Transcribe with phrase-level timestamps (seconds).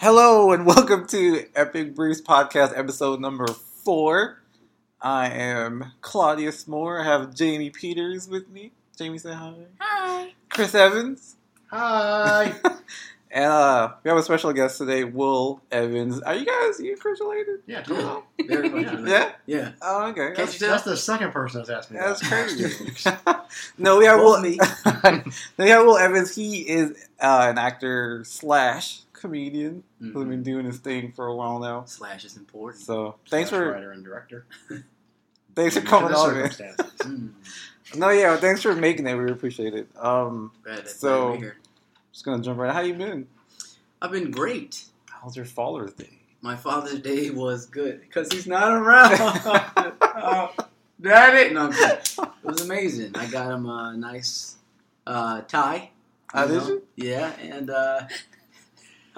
[0.00, 4.40] Hello and welcome to Epic Briefs Podcast episode number four.
[5.00, 7.00] I am Claudius Moore.
[7.00, 8.72] I have Jamie Peters with me.
[8.96, 9.54] Jamie, say hi.
[9.80, 10.34] Hi.
[10.48, 11.36] Chris Evans.
[11.70, 12.54] Hi.
[13.30, 16.18] And uh, we have a special guest today, Will Evans.
[16.22, 17.58] Are you guys, you Chris related?
[17.66, 18.22] yeah, totally.
[18.46, 18.82] Very much.
[18.84, 18.90] Yeah.
[18.96, 19.08] related.
[19.08, 19.32] Yeah?
[19.44, 19.72] Yeah.
[19.82, 20.28] Oh, okay.
[20.28, 21.98] Can't That's, That's the second person that's asked me.
[21.98, 23.26] that's that.
[23.28, 23.52] crazy.
[23.76, 24.40] no, we have Will.
[24.40, 24.58] me.
[25.58, 26.34] we have Will Evans.
[26.34, 30.28] He is uh, an actor slash comedian who's Mhm.
[30.28, 31.84] been doing his thing for a while now.
[31.86, 32.82] Slash is important.
[32.84, 34.46] So thanks Slash for writer and director.
[35.54, 36.50] thanks for coming on, man.
[36.98, 37.30] Mm.
[37.96, 39.14] No, yeah, thanks for making it.
[39.14, 39.88] We appreciate it.
[39.96, 41.56] Um, Glad So- glad to be here.
[42.12, 42.72] just gonna jump right.
[42.72, 43.26] How you been?
[44.02, 44.84] I've been great.
[45.06, 46.20] How's your Father's Day?
[46.42, 49.16] My Father's Day was good because he's not around.
[50.02, 50.54] oh,
[51.00, 51.52] daddy.
[51.54, 53.16] No, It was amazing.
[53.16, 54.56] I got him a nice
[55.06, 55.90] uh, tie.
[56.34, 56.82] Ah, did you?
[56.96, 58.02] Yeah, and uh,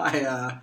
[0.13, 0.57] I uh,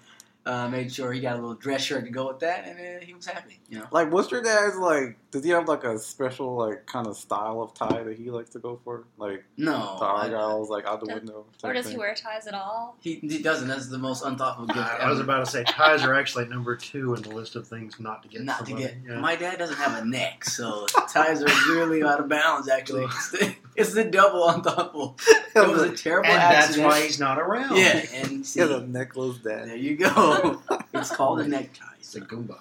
[0.47, 3.05] uh, made sure he got a little dress shirt to go with that, and uh,
[3.05, 3.61] he was happy.
[3.69, 3.87] You know.
[3.91, 5.19] Like, what's your dad's like?
[5.31, 8.49] Does he have like a special like kind of style of tie that he likes
[8.51, 9.05] to go for?
[9.19, 11.45] Like No, the I- argyles, like out the Does- window.
[11.63, 11.99] Or type does he thing?
[12.01, 12.97] wear ties at all?
[13.01, 13.69] He, he doesn't.
[13.69, 14.97] That's the most unthoughtful gift I.
[15.01, 18.01] I was about to say ties are actually number two in the list of things
[18.01, 18.43] not to get.
[18.43, 18.85] not to somebody.
[18.87, 18.97] get.
[19.07, 19.21] Yeah.
[19.21, 22.71] My dad doesn't have a neck, so ties are really out of bounds.
[22.71, 23.07] Actually,
[23.79, 25.17] it's the, it's the double unthoughtful.
[25.57, 27.77] It was a terrible and that's why he's not around.
[27.77, 29.81] Yeah, and He see, has a necklace there dad.
[29.81, 30.63] you go.
[30.95, 31.85] It's called a necktie.
[31.99, 32.59] It's a Goomba.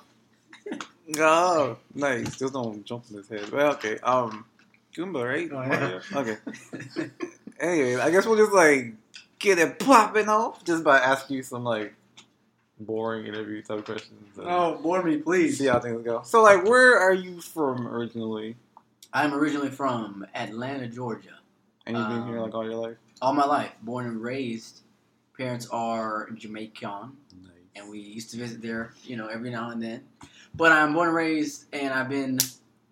[1.20, 2.38] Oh, nice.
[2.38, 3.50] Just don't jump in his head.
[3.52, 3.98] Well, okay.
[4.00, 4.46] Um,
[4.96, 5.50] Goomba, right?
[5.52, 6.20] Oh, yeah.
[6.20, 7.10] Okay.
[7.60, 8.94] Anyway, I guess we'll just like
[9.40, 11.92] get it popping off just by asking you some like
[12.80, 14.38] boring interview type questions.
[14.40, 15.58] Oh, bore me, please.
[15.58, 16.22] See how things go.
[16.24, 18.58] So, like, where are you from originally?
[19.18, 21.40] I'm originally from Atlanta, Georgia.
[21.88, 22.98] And you've been here Um, like all your life?
[23.20, 24.82] All my life, born and raised.
[25.36, 27.18] Parents are Jamaican.
[27.42, 27.52] Nice.
[27.76, 30.04] and we used to visit there, you know, every now and then.
[30.54, 32.38] But I'm born and raised, and I've been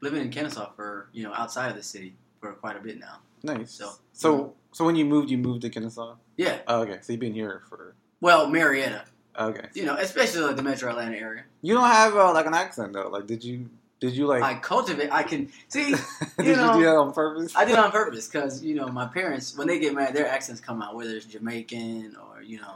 [0.01, 3.19] living in Kennesaw for, you know, outside of the city for quite a bit now.
[3.44, 3.71] Nice.
[3.71, 6.16] So- So, so, when you moved, you moved to Kennesaw.
[6.38, 9.05] Yeah, Oh, okay, so you've been here for well, Marietta,
[9.39, 9.67] okay.
[9.75, 11.44] you know, especially like the Metro Atlanta area.
[11.61, 13.09] You don't have uh, like an accent though.
[13.09, 13.69] Like, did you
[14.00, 15.09] did you like I cultivate.
[15.11, 15.91] I can see.
[16.38, 17.56] did you you, know, do that on purpose?
[17.56, 20.28] I did it on purpose because you know my parents when they get mad, their
[20.28, 22.73] accents come out, whether it's Jamaican or you know,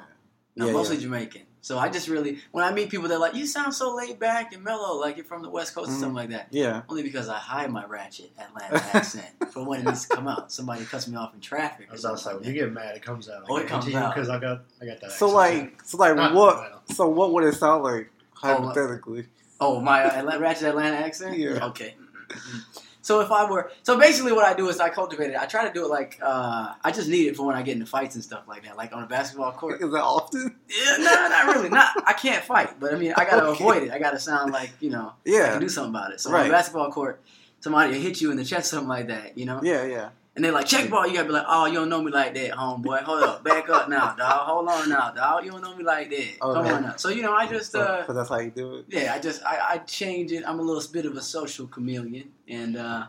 [0.55, 1.43] no, Yeah, mostly Jamaican.
[1.61, 4.53] So I just really when I meet people, they're like, "You sound so laid back
[4.53, 5.99] and mellow, like you're from the West Coast or Mhm.
[5.99, 6.83] something like that." Yeah.
[6.87, 10.53] Only because I hide my ratchet Atlanta accent for when it needs to come out.
[10.53, 11.87] Somebody cuts me off in traffic.
[11.89, 13.43] I was about to when you get mad, it comes out.
[13.49, 14.15] Oh, it comes out.
[14.15, 15.11] because I got I got that.
[15.11, 16.81] So accent, like, so like, Not what?
[16.95, 18.09] So what would it sound like
[18.41, 19.27] Oh, hypothetically?
[19.59, 21.37] Oh, my uh, ratchet Atlanta accent.
[21.37, 21.65] Yeah.
[21.67, 21.95] Okay.
[23.01, 25.35] So if I were, so basically what I do is I cultivate it.
[25.37, 27.73] I try to do it like uh, I just need it for when I get
[27.73, 29.81] into fights and stuff like that, like on a basketball court.
[29.81, 30.55] Is that often?
[30.69, 31.69] Yeah, no, not really.
[31.69, 33.63] Not I can't fight, but I mean I gotta Okay.
[33.63, 33.91] avoid it.
[33.91, 35.51] I gotta sound like you know I Yeah.
[35.53, 36.19] can do something about it.
[36.21, 37.21] So on a basketball court,
[37.61, 39.59] somebody will hit you in the chest, something like that, you know.
[39.63, 40.09] Yeah, yeah.
[40.39, 41.05] And they're like, check ball.
[41.05, 43.03] You gotta be like, oh, you don't know me like that, homeboy.
[43.03, 44.47] Hold up, back up now, dog.
[44.47, 45.43] Hold on now, dog.
[45.43, 46.39] You don't know me like that.
[46.39, 46.71] Come Okay.
[46.71, 46.95] on now.
[46.95, 48.85] So you know, I just uh, so that's how you do it.
[48.87, 50.45] yeah, I just I, I change it.
[50.47, 53.07] I'm a little bit of a social chameleon, and uh,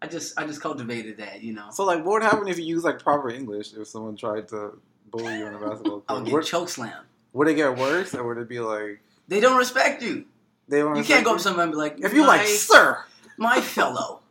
[0.00, 1.66] I just I just cultivated that, you know.
[1.72, 4.78] So like, what would happen if you use like proper English if someone tried to
[5.10, 6.04] bully you on a basketball court?
[6.08, 6.24] I'll court?
[6.24, 7.04] get Would, choke slam.
[7.34, 10.24] would it get worse, or would it be like They don't respect you.
[10.68, 10.96] they don't?
[10.96, 12.00] You can't go up to someone and be like.
[12.00, 13.04] If you like, sir.
[13.36, 14.21] my fellow,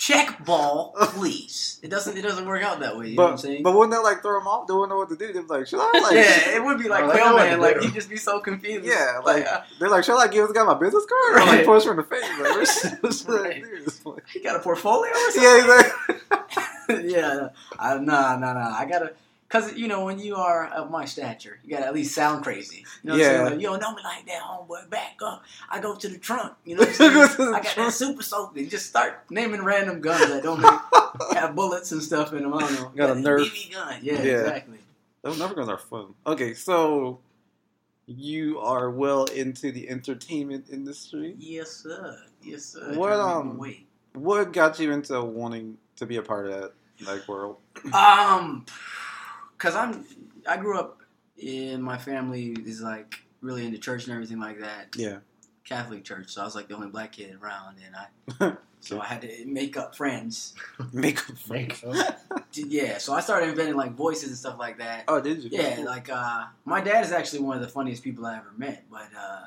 [0.00, 1.78] check ball, please.
[1.82, 3.08] It doesn't it doesn't work out that way.
[3.10, 3.62] You know what I'm But saying?
[3.62, 4.66] but wouldn't that like throw them off?
[4.66, 5.26] They wouldn't know what to do.
[5.32, 6.14] They'd be like, should I like?
[6.14, 7.86] yeah, it would be like they know what man, like do.
[7.86, 8.86] he'd just be so confused.
[8.86, 11.46] Yeah, like like- uh, They're like, should I give this guy my business card or
[11.46, 11.66] like Right.
[11.66, 12.22] punch her in the face?
[12.22, 14.06] Like, what should- what should I Right.
[14.06, 15.42] like- he got a portfolio or something.
[15.42, 15.82] yeah,
[16.88, 17.12] exactly.
[17.12, 18.74] yeah, I, nah, nah, nah.
[18.76, 19.12] I gotta,
[19.50, 22.78] cause you know when you are of my stature, you gotta at least sound crazy.
[23.02, 23.26] You know what Yeah.
[23.26, 23.44] I'm saying?
[23.52, 24.88] Like, you don't know me like that, homeboy.
[24.88, 25.42] Back up.
[25.70, 26.54] I go to the trunk.
[26.64, 27.48] You know what I'm saying?
[27.54, 28.62] I got that super soaker.
[28.64, 30.70] Just start naming random guns that don't make,
[31.36, 32.54] have bullets and stuff in them.
[32.54, 32.92] I don't know.
[32.96, 33.44] Got a Nerf.
[33.44, 33.98] BB gun.
[34.02, 34.40] Yeah, Yeah.
[34.40, 34.78] exactly.
[35.22, 36.14] Those Nerf guns are fun.
[36.26, 37.18] Okay, so
[38.06, 41.34] you are well into the entertainment industry.
[41.38, 42.18] Yes, sir.
[42.42, 42.94] Yes, sir.
[42.94, 43.76] What, Trying to make
[44.14, 44.22] um.
[44.24, 46.72] What got you into wanting to be a part of that
[47.06, 47.58] like world?
[47.92, 48.66] Um,
[49.60, 50.04] cause I'm
[50.48, 51.00] I grew up
[51.38, 54.96] in my family is like really into church and everything like that.
[54.96, 55.18] Yeah.
[55.64, 59.04] Catholic church, so I was like the only black kid around, and I so I
[59.04, 60.54] had to make up friends.
[60.92, 61.36] Makeup.
[61.48, 61.80] Make
[62.54, 65.04] Yeah, so I started inventing like voices and stuff like that.
[65.06, 65.50] Oh, did you?
[65.52, 68.84] Yeah, like uh, my dad is actually one of the funniest people I ever met,
[68.90, 69.44] but uh,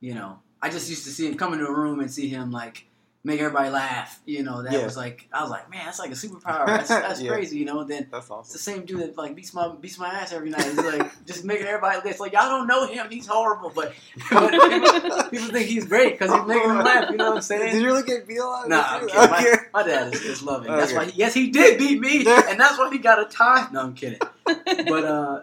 [0.00, 2.50] you know, I just used to see him come into a room and see him
[2.50, 2.84] like
[3.24, 4.20] make everybody laugh.
[4.26, 4.84] You know, that Yeah.
[4.84, 6.66] was like I was like, man, that's like a superpower.
[6.66, 7.30] That's, that's Yeah.
[7.30, 7.58] crazy.
[7.58, 10.08] You know, and then That's it's the same dude that like beats my beats my
[10.08, 10.64] ass every night.
[10.64, 12.08] He's like just making everybody.
[12.08, 13.06] It's like y'all don't know him.
[13.10, 13.94] He's horrible, but,
[14.30, 14.50] but
[15.30, 17.10] people think he's great because he's making them laugh.
[17.10, 17.72] You know what I'm saying?
[17.74, 18.68] Did you really get beat a lot?
[18.68, 19.04] Nah, I'm.
[19.04, 19.14] Okay.
[19.14, 20.72] My, my dad is, is loving.
[20.74, 21.04] That's why.
[21.06, 23.68] He, yes, he did beat me, and that's why he got a tie.
[23.72, 24.18] No, I'm kidding.
[24.44, 25.42] But uh,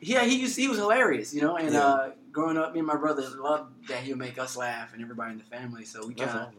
[0.00, 1.56] yeah, he used, he was hilarious, you know.
[1.56, 1.80] And Yeah.
[1.86, 5.02] uh, growing up, me and my brother loved that he would make us laugh and
[5.02, 5.84] everybody in the family.
[5.84, 6.54] So we kind of, awesome.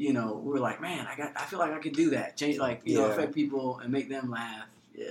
[0.00, 2.34] You know, we were like, man, I got, I feel like I could do that.
[2.34, 4.64] Change, like, you know, affect people and make them laugh.
[4.94, 5.04] Yeah,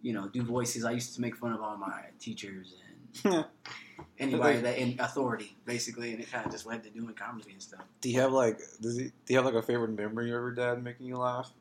[0.00, 0.86] you know, do voices.
[0.86, 2.76] I used to make fun of all my teachers
[3.22, 3.44] and
[4.18, 7.60] anybody that in authority, basically, and it kind of just led to doing comedy and
[7.60, 7.82] stuff.
[8.00, 10.52] Do you have like does he, do you have like a favorite memory of your
[10.52, 11.52] dad making you laugh?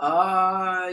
[0.00, 0.90] Uh,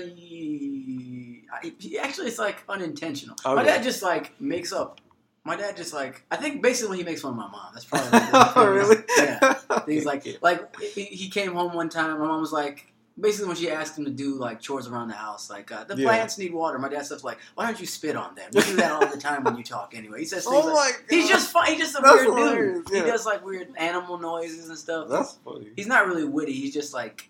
[2.00, 3.36] actually, it's like unintentional.
[3.44, 3.66] My Okay.
[3.66, 5.01] dad just like makes up.
[5.45, 7.72] My dad just like I think basically he makes fun of my mom.
[7.74, 8.98] That's probably like, the oh, really?
[9.18, 12.18] Yeah, things like like he, came home one time.
[12.19, 12.88] My mom was like.
[13.19, 15.95] Basically, when she asked him to do like chores around the house, like uh, the
[15.95, 16.07] Yeah.
[16.07, 18.50] plants need water, my dad stuff's like, "Why don't you spit on them?
[18.51, 20.75] You do that all the time when you talk, anyway." He says things Oh like,
[20.75, 21.00] my god.
[21.12, 21.68] He's just fun.
[21.68, 22.90] He's just a That's weird hilarious, dude.
[22.92, 23.04] yeah.
[23.06, 25.10] He does like weird animal noises and stuff.
[25.10, 25.68] That's funny.
[25.75, 26.54] He's not really witty.
[26.54, 27.30] He's just like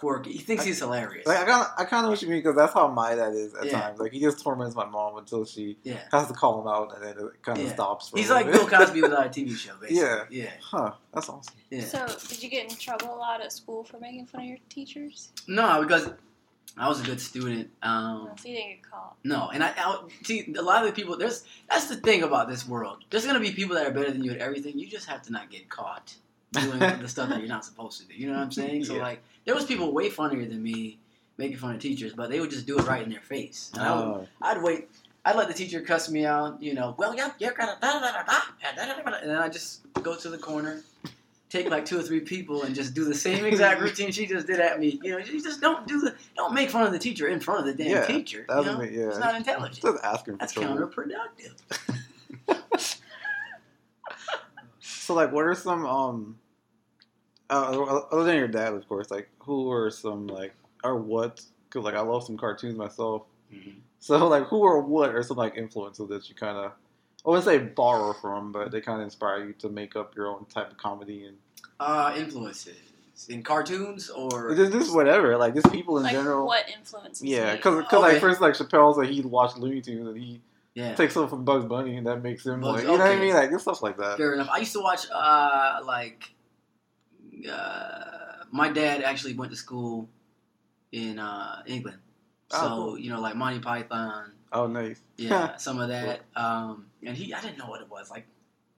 [0.00, 0.32] quirky.
[0.32, 1.26] He thinks he's hilarious.
[1.26, 3.14] Like I kind of, I kind of know what you mean because that's how my
[3.14, 3.80] dad is at Yeah.
[3.80, 4.00] times.
[4.00, 5.98] Like he just torments my mom until she yeah.
[6.10, 7.72] has to call him out, and then it kind of Yeah.
[7.74, 8.08] stops.
[8.08, 8.68] For He's little like bit.
[8.70, 9.98] Bill Cosby without a TV show, basically.
[10.02, 10.24] Yeah.
[10.30, 10.50] Yeah.
[10.62, 10.92] Huh?
[11.12, 11.54] That's awesome.
[11.70, 11.84] Yeah.
[11.84, 14.58] So, did you get in trouble a lot at school for making fun of your
[14.70, 15.30] teachers?
[15.46, 16.08] No, because
[16.78, 17.68] I was a good student.
[17.82, 19.16] Um, No, so you didn't get caught.
[19.24, 21.16] no, and I, I see a lot of the people.
[21.18, 23.04] There's that's the thing about this world.
[23.10, 24.78] There's gonna be people that are better than you at everything.
[24.78, 26.14] You just have to not get caught
[26.52, 28.14] doing the stuff that you're not supposed to do.
[28.14, 28.84] You know what I'm saying?
[28.84, 29.02] So Yeah.
[29.02, 30.98] like, there was people way funnier than me
[31.38, 33.70] making fun of teachers, but they would just do it right in their face.
[33.74, 34.88] And I would, Oh, I'd wait.
[35.24, 36.62] I'd let the teacher cuss me out.
[36.62, 39.48] You know, well, yeah, you're gonna da da da da da da and then I
[39.48, 40.80] just go to the corner,
[41.50, 44.46] take like two or three people, and just do the same exact routine she just
[44.46, 44.98] did at me.
[45.02, 47.60] You know, you just don't do the don't make fun of the teacher in front
[47.60, 48.46] of the damn Yeah, teacher.
[48.48, 48.78] that's you know?
[48.78, 49.08] me, yeah.
[49.08, 49.82] It's not intelligent.
[49.82, 50.76] just asking for That's trouble.
[50.88, 51.54] counterproductive.
[54.82, 56.38] So like, what are some um,
[57.50, 60.54] uh, other than your dad, of course, like who are some like
[60.84, 61.42] or what?
[61.70, 63.22] Cause like I love some cartoons myself.
[63.98, 66.72] So like, who or what are some like influences that you kind of,
[67.26, 70.28] I wouldn't say borrow from, but they kind of inspire you to make up your
[70.28, 71.36] own type of comedy and
[71.78, 72.76] Uh, influences
[73.28, 76.46] in cartoons or just, just whatever, like just people in Like, general.
[76.46, 77.56] what influences Yeah, you?
[77.56, 77.96] because Okay.
[77.98, 80.40] like first like Chappelle's like he watched Looney Tunes and he
[80.74, 80.94] yeah.
[80.94, 83.16] takes stuff from Bugs Bunny and that makes him Bugs- like you know what I
[83.20, 84.16] mean like just stuff like that.
[84.16, 84.48] Fair enough.
[84.50, 86.32] I used to watch uh like
[87.48, 90.08] uh my dad actually went to school
[90.92, 91.98] in uh England.
[92.48, 92.98] So, Oh, cool.
[92.98, 95.00] you know, like Monty Python, Oh nice.
[95.16, 96.22] yeah, some of that.
[96.34, 98.10] Um and he I didn't know what it was.
[98.10, 98.26] Like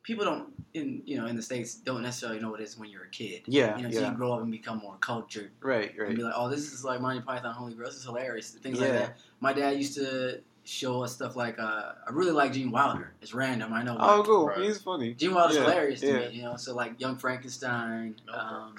[0.02, 2.90] people don't in you know, in the States don't necessarily know what it is when
[2.90, 3.42] you're a kid.
[3.46, 4.10] Yeah, You know, so yeah.
[4.10, 6.08] you grow up and become more cultured Right, right.
[6.08, 8.50] and be like, Oh, this is like Monty Python, Holy Grail, this is hilarious.
[8.50, 9.16] Things like that.
[9.40, 13.12] My dad used to show us stuff like uh I really like Gene Wilder.
[13.20, 14.46] It's random, I know but Oh cool.
[14.46, 14.58] Right.
[14.60, 15.14] He's funny.
[15.14, 16.18] Gene Wilder's Yeah, hilarious to yeah.
[16.28, 16.56] me, you know.
[16.56, 18.74] So like Young Frankenstein, Mel um,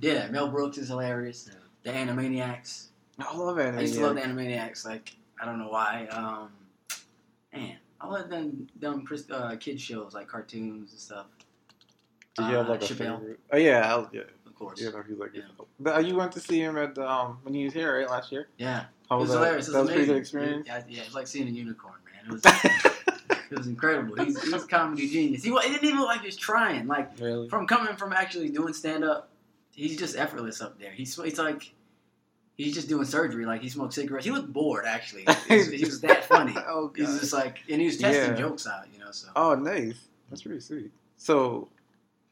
[0.00, 1.48] yeah, Mel Brooks is hilarious.
[1.50, 1.58] Yeah.
[1.82, 2.86] The Animaniacs,
[3.18, 3.78] I love anime.
[3.78, 4.84] I used to love the Animaniacs.
[4.84, 6.06] Like I don't know why.
[6.10, 6.50] Um,
[7.52, 11.26] man, I love them them uh, kid shows like cartoons and stuff.
[12.36, 13.40] Did you have Uh, like a Chappelle, favorite?
[13.52, 14.22] Oh yeah, I was, yeah.
[14.46, 14.80] of course.
[14.80, 15.30] Yeah, no, he's like.
[15.34, 15.42] Yeah.
[15.78, 18.48] But, you went to see him at um when he was here right last year.
[18.56, 18.86] Yeah, How
[19.16, 19.36] it was was that?
[19.38, 19.68] hilarious.
[19.68, 20.14] It was that was pretty amazing.
[20.14, 20.66] good experience.
[20.66, 22.24] Yeah, yeah, it's like seeing a unicorn, man.
[22.26, 22.42] It was
[23.50, 24.24] it was incredible.
[24.24, 25.42] He's he's a comedy genius.
[25.44, 26.86] He it didn't even look like he was trying.
[26.86, 27.48] Like really?
[27.48, 29.30] from coming from actually doing stand up,
[29.74, 30.90] he's just effortless up there.
[30.92, 31.72] He's it's like
[32.56, 33.46] he's just doing surgery.
[33.46, 34.24] Like he smoked cigarettes.
[34.26, 35.24] He looked bored actually.
[35.48, 36.54] He was, he was that funny.
[36.68, 37.20] oh He's god.
[37.20, 38.38] just like and he was testing Yeah.
[38.38, 39.10] jokes out, you know.
[39.10, 39.96] So Oh nice.
[40.28, 40.92] That's pretty sweet.
[41.16, 41.68] So,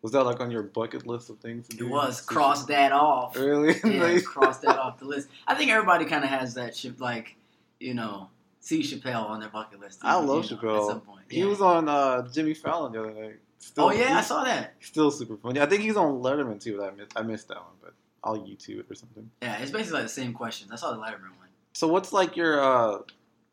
[0.02, 3.36] was that like on your bucket list of things to it was cross that off.
[3.36, 3.74] Really?
[3.84, 5.28] Yeah, cross that off the list.
[5.46, 7.00] I think everybody kind of has that shit.
[7.00, 7.36] Like
[7.80, 8.28] you know,
[8.60, 10.00] see Chappelle on their bucket list.
[10.02, 10.78] I love know, Chappelle.
[10.78, 11.46] At some point, He Yeah.
[11.46, 13.36] was on uh, Jimmy Fallon the other night.
[13.60, 14.74] Still, Oh yeah, I saw that.
[14.80, 15.60] Still super funny.
[15.60, 16.78] I think he's on Letterman too.
[16.78, 19.28] But I missed, I missed that one, but I'll YouTube it or something.
[19.42, 20.70] Yeah, it's basically like the same questions.
[20.70, 21.48] I saw the Letterman one.
[21.72, 22.98] So what's like your uh,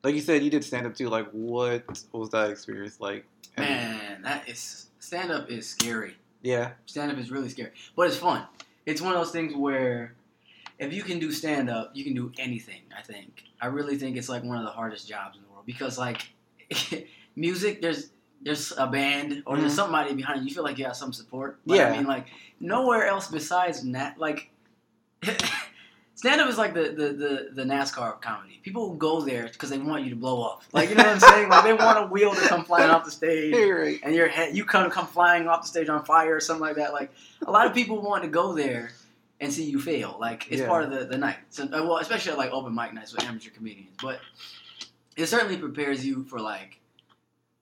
[0.04, 1.10] like you said you did stand up too.
[1.10, 3.26] Like what was that experience like?
[3.58, 6.16] Man, that is stand up is scary.
[6.46, 6.72] Yeah.
[6.86, 8.46] Stand up is really scary, but it's fun.
[8.86, 10.14] It's one of those things where
[10.78, 12.82] if you can do stand up, you can do anything.
[12.98, 13.44] I think.
[13.60, 16.22] I really think it's like one of the hardest jobs in the world because like
[17.36, 18.12] music, there's
[18.42, 19.76] there's a band or there's Mhm.
[19.76, 20.50] somebody behind you.
[20.50, 21.58] You feel like you have some support.
[21.66, 21.90] But Yeah.
[21.90, 22.28] I mean, like
[22.60, 24.20] nowhere else besides that.
[24.20, 24.52] Like
[26.16, 28.60] stand up is like the, the, the, the NASCAR of comedy.
[28.64, 30.64] People go there because they want you to blow up.
[30.74, 31.50] Like you know what I'm saying?
[31.50, 33.54] Like they want a wheel to come flying off the stage.
[33.70, 34.00] right.
[34.04, 36.78] and your head you come come flying off the stage on fire or something like
[36.78, 36.94] that.
[36.94, 37.12] Like
[37.46, 38.92] a lot of people want to go there
[39.40, 40.18] and see you fail.
[40.20, 40.68] Like it's Yeah.
[40.68, 41.38] part of the, the night.
[41.50, 43.96] So, uh, well, especially at like open mic nights with amateur comedians.
[44.02, 44.20] But
[45.18, 46.80] it certainly prepares you for like.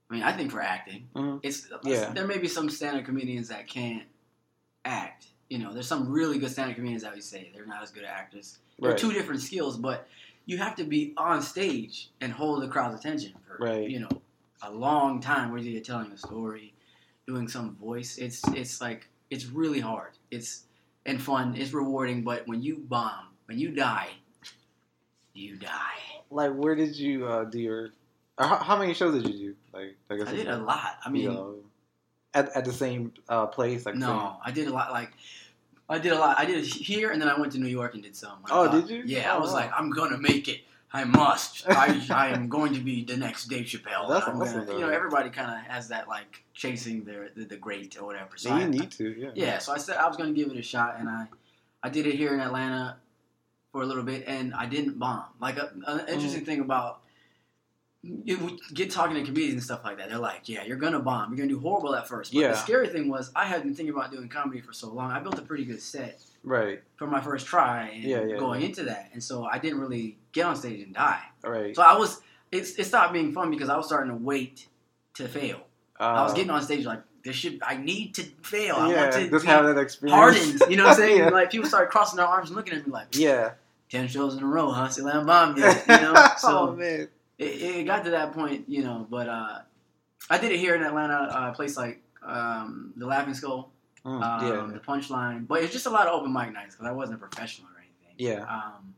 [0.09, 1.39] I mean, I think for acting, Mhm.
[1.41, 2.11] it's Yeah.
[2.13, 4.03] there may be some stand-up comedians that can't
[4.85, 5.25] act.
[5.53, 8.03] You know, there's some really good stand-up comedians that we say they're not as good
[8.03, 8.57] at actors.
[8.79, 8.99] They're Right.
[8.99, 10.07] two different skills, but
[10.47, 13.87] you have to be on stage and hold the crowd's attention for Right.
[13.87, 14.09] you know
[14.63, 15.51] a long time.
[15.51, 16.73] Whether you're telling a story,
[17.27, 20.13] doing some voice, it's it's like it's really hard.
[20.31, 20.63] It's
[21.05, 21.55] and fun.
[21.55, 24.09] It's rewarding, but when you bomb, when you die,
[25.35, 26.01] you die.
[26.31, 27.89] Like, where did you uh, do your?
[28.39, 29.55] uh, How, how many shows did you do?
[29.71, 30.97] Like, I guess I did a lot.
[31.05, 31.55] I mean, you know,
[32.33, 33.85] at at the same uh, place.
[33.85, 34.91] Like, no, I did a lot.
[34.91, 35.11] Like
[35.93, 36.37] I did a lot.
[36.39, 38.39] I did it here, and then I went to New York and did some.
[38.45, 39.03] I Oh, thought- did you?
[39.05, 39.57] Yeah, I Oh, was wow.
[39.57, 40.61] like, I'm gonna make it.
[40.91, 41.65] I must.
[41.69, 44.07] I, I am going to be the next Dave Chappelle.
[44.09, 47.45] That's I'm awesome, gonna- You know, everybody kind of has that like chasing their the,
[47.45, 48.31] the great or whatever.
[48.37, 49.09] So Yeah, you I- need to.
[49.19, 49.29] Yeah.
[49.35, 51.27] Yeah, so I said I was gonna give it a shot, and I,
[51.83, 52.97] I did it here in Atlanta
[53.71, 55.25] for a little bit, and I didn't bomb.
[55.39, 56.45] Like a, an interesting Mm-hmm.
[56.45, 57.01] thing about
[58.03, 60.09] you would get talking to comedians and stuff like that.
[60.09, 61.29] They're like, "Yeah, you're gonna bomb.
[61.31, 62.33] You're gonna do horrible at first.
[62.33, 62.47] But Yeah.
[62.49, 65.09] the scary thing was I had been thinking about doing comedy for so long.
[65.11, 66.81] I built a pretty good set Right.
[66.97, 70.17] for my first try, and Yeah, yeah, going into that, and so I didn't really
[70.33, 71.21] get on stage and die.
[71.43, 71.75] Right.
[71.75, 72.21] So I was.
[72.51, 74.67] It, it stopped being fun because I was starting to wait
[75.15, 75.61] to fail.
[75.99, 77.59] Uh, I was getting on stage like this should.
[77.63, 78.75] I need to fail.
[78.75, 80.15] I yeah, want to just have that experience.
[80.15, 80.63] hardened.
[80.69, 81.31] You know what I'm saying?
[81.31, 83.51] Like people started crossing their arms and looking at me like, yeah.
[83.89, 84.89] ten shows in a row, huh?
[84.89, 85.83] Still haven't bombed yet.
[85.87, 86.13] You know?
[86.37, 87.07] So oh man.
[87.37, 89.07] It, it got to that point, you know.
[89.09, 89.59] But uh,
[90.29, 93.69] I did it here in Atlanta, uh, a place like um, the Laughing Skull,
[94.05, 94.73] Mm, um, yeah.
[94.73, 95.47] the Punchline.
[95.47, 97.79] But it's just a lot of open mic nights because I wasn't a professional or
[97.79, 98.15] anything.
[98.17, 98.43] Yeah.
[98.43, 98.95] Um,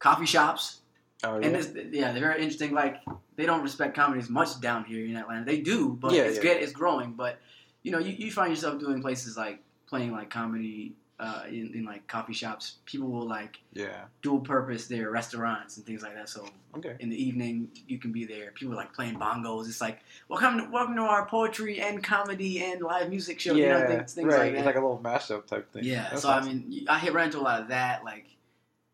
[0.00, 0.80] coffee shops.
[1.22, 1.46] Oh yeah.
[1.46, 2.72] And it's, yeah, they're very interesting.
[2.72, 2.96] Like
[3.36, 5.44] they don't respect comedy as much down here in Atlanta.
[5.44, 6.42] They do, but Yeah, it's yeah.
[6.42, 6.56] good.
[6.62, 7.12] It's growing.
[7.12, 7.38] But
[7.84, 11.84] you know, you, you find yourself doing places like playing like comedy uh, in, in
[11.84, 12.76] like coffee shops.
[12.86, 14.04] People will like yeah.
[14.22, 16.28] dual purpose their restaurants and things like that.
[16.28, 16.94] So Okay.
[17.00, 18.52] in the evening, you can be there.
[18.52, 19.66] People are like playing bongos.
[19.68, 23.54] It's like welcome, to, welcome to our poetry and comedy and live music show.
[23.54, 23.66] yeah.
[23.66, 24.38] you know, things, things right.
[24.38, 24.58] like that.
[24.58, 25.84] It's like a little mashup type thing.
[25.84, 26.48] Yeah, That's so awesome.
[26.48, 28.26] I mean, I hit ran into a lot of that, like,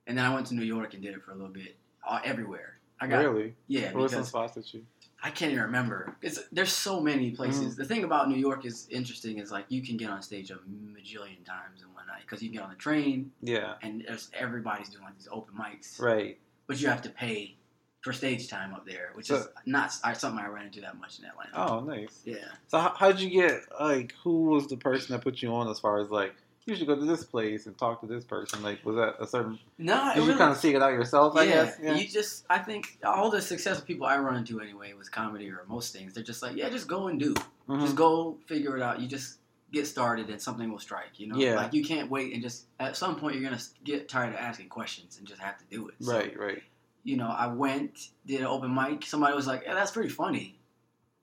[0.07, 2.21] and then I went to New York and did it for a little bit, uh,
[2.25, 2.79] everywhere.
[2.99, 3.55] I got really.
[3.69, 4.85] yeah, What were some spots that you?
[5.27, 6.17] I can't even remember.
[6.23, 7.75] It's there's so many places.
[7.75, 7.79] Mm.
[7.79, 10.55] The thing about New York is interesting is like you can get on stage a
[10.55, 13.75] majillion times in one night because you can get on the train Yeah.
[13.83, 16.39] and there's, everybody's doing like these open mics, Right.
[16.69, 17.57] but you have to pay
[18.03, 21.19] for stage time up there, which So- is not something I ran into that much
[21.19, 21.51] in Atlanta.
[21.73, 22.23] Oh, nice.
[22.25, 22.37] Yeah.
[22.69, 25.81] So how, how'd you get like who was the person that put you on as
[25.81, 28.63] far as like you should go to this place and talk to this person?
[28.63, 29.59] Like was that a certain?
[29.79, 31.37] No, it Did you really, kind of seek it out yourself?
[31.37, 31.79] I yeah, guess.
[31.83, 31.95] Yeah.
[31.95, 35.65] you just I think all the successful people I run into anyway with comedy or
[35.69, 37.35] most things, they're just like, yeah, just go and do.
[37.69, 37.81] Mhm.
[37.81, 39.01] Just go figure it out.
[39.01, 39.39] You just
[39.73, 41.19] get started and something will strike.
[41.19, 41.57] You know, Yeah.
[41.57, 44.69] like you can't wait and just at some point you're gonna get tired of asking
[44.69, 45.95] questions and just have to do it.
[46.01, 46.39] So, Right.
[46.39, 46.63] Right.
[47.05, 49.05] You know, I went did an open mic.
[49.07, 50.59] Somebody was like, yeah, that's pretty funny.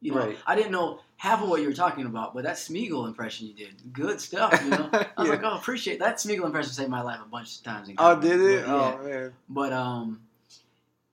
[0.02, 0.38] You know, Right.
[0.46, 3.54] I didn't know half of what you were talking about, but that Smeagol impression you
[3.54, 4.62] did, good stuff.
[4.62, 5.36] You know, I was Yeah.
[5.36, 7.88] like, oh, appreciate that Smeagol impression saved my life a bunch of times.
[7.88, 8.66] In Oh, did it?
[8.66, 8.98] But, yeah.
[9.00, 9.34] Oh man.
[9.48, 10.20] But um,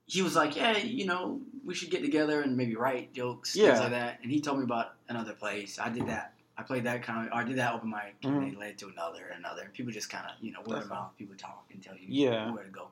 [0.07, 3.67] he was like, yeah, you know, we should get together and maybe write jokes, Yeah.
[3.69, 4.19] things like that.
[4.21, 5.79] And he told me about another place.
[5.79, 6.33] I did that.
[6.57, 8.51] I played that kind of, I did that open mic, and Mhm.
[8.51, 9.61] it led to another, and another.
[9.61, 11.11] And people just kind of, you know, word of mouth.
[11.17, 12.51] People talk and tell you Yeah.
[12.51, 12.89] where to go.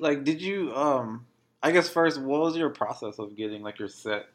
[0.00, 0.74] Like, did you?
[0.74, 1.24] Um,
[1.62, 4.26] I guess first, what was your process of getting like your set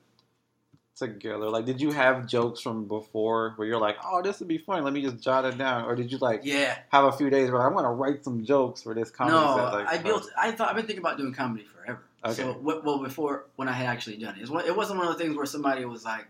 [0.95, 1.49] together?
[1.49, 4.81] Like, did you have jokes from before where you're like, oh, this would be funny,
[4.81, 6.77] let me just jot it down, or did you like Yeah.
[6.91, 9.73] have a few days where I'm gonna write some jokes for this comedy no, set?
[9.73, 10.29] Like, I built.
[10.37, 12.01] I thought I've been thinking about doing comedy forever.
[12.25, 12.33] Okay.
[12.35, 15.07] So well, before when I had actually done it, it, was one- it wasn't one
[15.07, 16.25] of the things where somebody was like,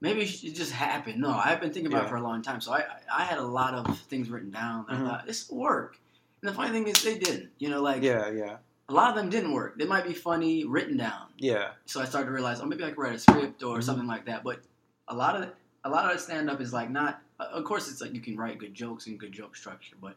[0.00, 1.20] maybe it just happened.
[1.20, 2.06] No, I've been thinking about Yeah.
[2.06, 2.60] it for a long time.
[2.60, 4.86] So I I had a lot of things written down.
[4.88, 5.04] That Mhm.
[5.04, 5.96] I thought this will work.
[6.42, 7.50] And the funny thing is they didn't.
[7.58, 8.56] You know, like Yeah, yeah,
[8.90, 9.78] a lot of them didn't work.
[9.78, 11.28] They might be funny written down.
[11.38, 13.84] yeah, So I started to realize, oh, maybe I could write a script or Mhm.
[13.84, 14.42] something like that.
[14.42, 14.60] But
[15.08, 17.22] a lot of a lot of stand up is like not.
[17.38, 20.14] Of course, it's like you can write good jokes and good joke structure, but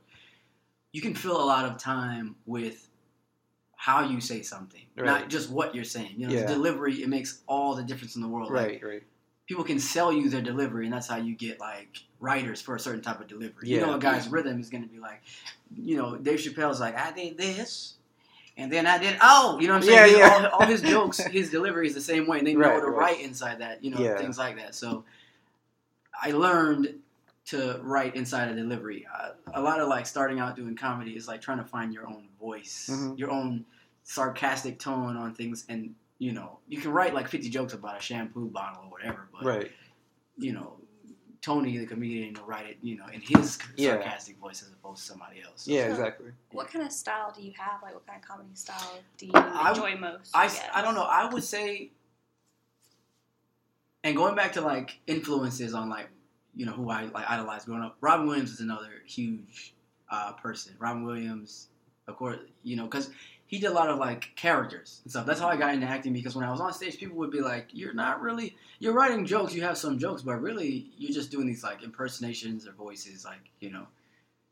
[0.91, 2.89] you can fill a lot of time with
[3.77, 5.05] how you say something, Right.
[5.05, 6.15] not just what you're saying.
[6.17, 6.41] You know, Yeah.
[6.47, 8.51] the delivery it makes all the difference in the world.
[8.51, 9.03] Like, right, right,
[9.47, 12.79] people can sell you their delivery, and that's how you get like writers for a
[12.79, 13.69] certain type of delivery.
[13.69, 13.79] Yeah.
[13.79, 15.21] You know, a guy's rhythm is going to be like,
[15.75, 17.95] you know, Dave Chappelle's like, I did this.
[18.55, 20.11] And then I did oh, you know what I'm saying?
[20.13, 20.49] Yeah, yeah.
[20.53, 22.85] All, all his jokes, his delivery is the same way, and they know Right, to
[22.87, 22.97] right.
[23.15, 24.17] write inside that, you know, Yeah.
[24.17, 24.75] things like that.
[24.75, 25.03] So
[26.21, 26.99] I learned
[27.45, 29.05] to write inside a delivery.
[29.13, 32.07] Uh, a lot of like starting out doing comedy is like trying to find your
[32.07, 33.17] own voice, Mhm.
[33.17, 33.65] your own
[34.03, 38.01] sarcastic tone on things, and you know you can write like 50 jokes about a
[38.01, 39.71] shampoo bottle or whatever, but Right.
[40.37, 40.77] you know.
[41.43, 43.95] Tony, the comedian, will write it, you know, in his Yeah.
[43.95, 45.67] sarcastic voice as opposed to somebody else.
[45.67, 46.31] Yeah, exactly.
[46.51, 47.83] What kind of style do you have?
[47.83, 50.31] Like, what kind of comedy style do you I- enjoy most?
[50.33, 50.63] I, guess?
[50.73, 51.03] I don't know.
[51.03, 51.91] I would say,
[54.05, 56.07] and going back to like influences on like
[56.55, 57.97] you know who I like idolized growing up.
[57.99, 59.73] Robin Williams is another huge
[60.09, 60.75] uh, person.
[60.79, 61.67] Robin Williams,
[62.07, 63.09] of course, you know, because
[63.53, 65.25] he did a lot of like characters and stuff.
[65.27, 67.41] That's how I got into acting because when I was on stage, people would be
[67.41, 69.53] like, "You're not really you're writing jokes.
[69.53, 73.43] You have some jokes, but really you're just doing these like impersonations or voices, like
[73.59, 73.85] you know."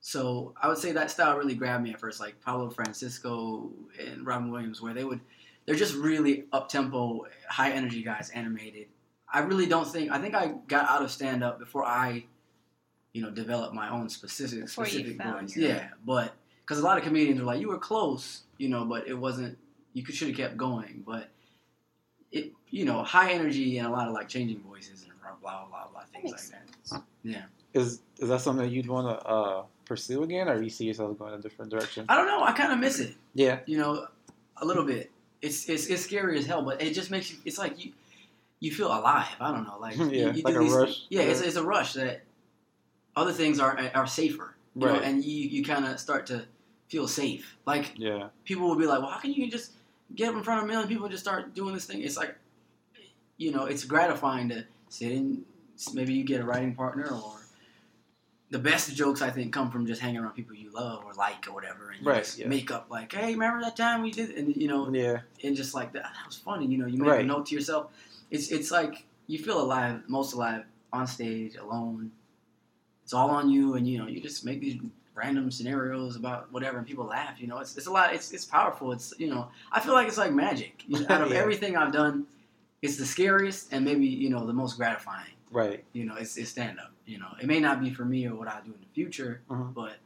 [0.01, 4.24] So I would say that style really grabbed me at first, like Pablo Francisco and
[4.25, 5.20] Robin Williams, where they would
[5.65, 8.88] they're just really up tempo, high energy guys, animated.
[9.34, 12.25] I really don't think I think I got out of stand up before I,
[13.13, 15.55] you know, developed my own specific Before specific voice.
[15.55, 16.34] your- Yeah, but
[16.65, 19.58] because a lot of comedians are like, you were close, you know, but it wasn't.
[19.94, 21.30] You could should have kept going, but
[22.32, 25.65] it, you know, high energy and a lot of like changing voices and blah blah
[25.68, 27.03] blah blah things makes like that.
[27.24, 30.86] Yeah, Is is that something that you'd want to uh, pursue again, or you see
[30.86, 32.06] yourself going a different direction?
[32.08, 32.44] I don't know.
[32.44, 33.15] I kind of miss it.
[33.34, 33.60] Yeah.
[33.65, 34.08] you know,
[34.58, 35.12] a little bit.
[35.41, 37.38] It's, it's it's scary as hell, but it just makes you.
[37.46, 37.91] It's like you
[38.60, 39.27] you feel alive.
[39.39, 41.01] I don't know, like Yeah, you, like do a these, rush.
[41.10, 41.48] Yeah, It's, Yeah.
[41.48, 42.22] it's a rush that
[43.15, 45.01] other things are are safer, you know, Right.
[45.03, 46.46] and you you kind of start to
[46.91, 47.57] feel safe.
[47.65, 48.27] Like Yeah.
[48.43, 49.71] people will be like, well, how can you just
[50.13, 52.01] get up in front of a million people and just start doing this thing?
[52.01, 52.36] It's like,
[53.38, 55.43] you know, it's gratifying to sit in.
[55.93, 57.39] Maybe you get a writing partner, or
[58.51, 61.48] the best jokes I think come from just hanging around people you love or like
[61.48, 62.48] or whatever, and you Right, yeah.
[62.48, 65.21] make up like, hey, remember that time we did, and you know, Yeah.
[65.43, 66.67] and just like that, that was funny.
[66.67, 67.91] You know, you make a note to yourself.
[68.29, 72.12] It's it's like you feel alive, most alive on stage, alone.
[73.03, 74.77] It's all on you, and you know, you just make these
[75.13, 77.39] random scenarios about whatever, and people laugh.
[77.39, 78.13] You know, it's it's a lot.
[78.13, 78.91] It's it's powerful.
[78.91, 80.84] It's you know, I feel like it's like magic.
[81.10, 81.38] Out of Yeah.
[81.38, 82.25] everything I've done,
[82.82, 85.27] it's the scariest and maybe you know the most gratifying.
[85.51, 85.84] Right.
[85.94, 86.94] You know, it's, it's stand up.
[87.06, 89.41] You know, it may not be for me or what I do in the future,
[89.50, 89.74] Mhm.
[89.74, 89.98] but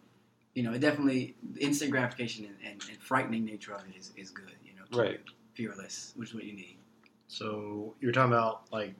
[0.56, 4.32] you know, it definitely instant gratification and, and, and frightening nature of it is, is
[4.32, 4.54] good.
[4.66, 5.20] You know, Right.
[5.54, 6.78] fearless, which is what you need.
[7.28, 8.94] So you were talking about like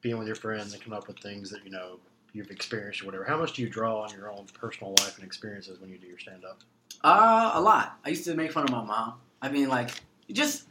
[0.00, 1.98] being with your friends and coming up with things that you know
[2.32, 3.24] you've experienced or whatever.
[3.24, 6.06] How much do you draw on your own personal life and experiences when you do
[6.06, 6.60] your stand up?
[7.02, 7.98] Uh, a lot.
[8.04, 9.14] I used to make fun of my mom.
[9.40, 9.90] I mean, like,
[10.32, 10.64] just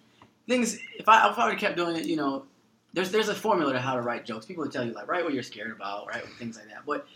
[0.47, 0.77] things.
[0.97, 2.45] If I if I would have kept doing it, you know,
[2.93, 4.45] there's there's a formula to how to write jokes.
[4.45, 6.85] People would tell you like, write what you're scared about, right, things like that.
[6.85, 7.07] But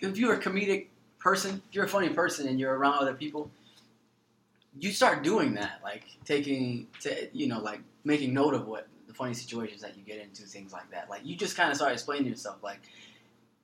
[0.00, 0.86] if you're a comedic
[1.18, 3.50] person, if you're a funny person, and you're around other people,
[4.78, 9.12] you start doing that, like taking, to, you know, like making note of what the
[9.12, 11.10] funny situations that you get into, things like that.
[11.10, 12.80] Like you just kind of start explaining yourself, like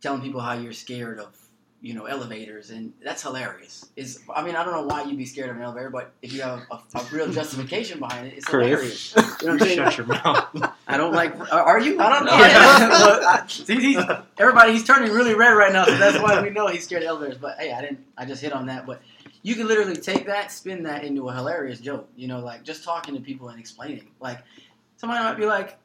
[0.00, 1.36] telling people how you're scared of
[1.82, 3.84] you know elevators and that's hilarious.
[3.96, 6.32] Is i mean i don't know why you'd be scared of an elevator but if
[6.32, 9.14] you have a, a real justification behind it it's hilarious.
[9.14, 9.76] You know what i'm saying?
[9.76, 10.72] Shut your mouth.
[10.88, 12.00] i don't like are- are you?
[12.00, 12.32] I don't know.
[12.34, 14.02] I- see, he's,
[14.38, 17.08] everybody he's turning really red right now so that's why we know he's scared of
[17.10, 19.02] elevators but hey i didn't i just hit on that but
[19.42, 22.84] you can literally take that spin that into a hilarious joke you know like just
[22.84, 24.08] talking to people and explaining.
[24.18, 24.42] Like
[24.96, 25.78] somebody might be like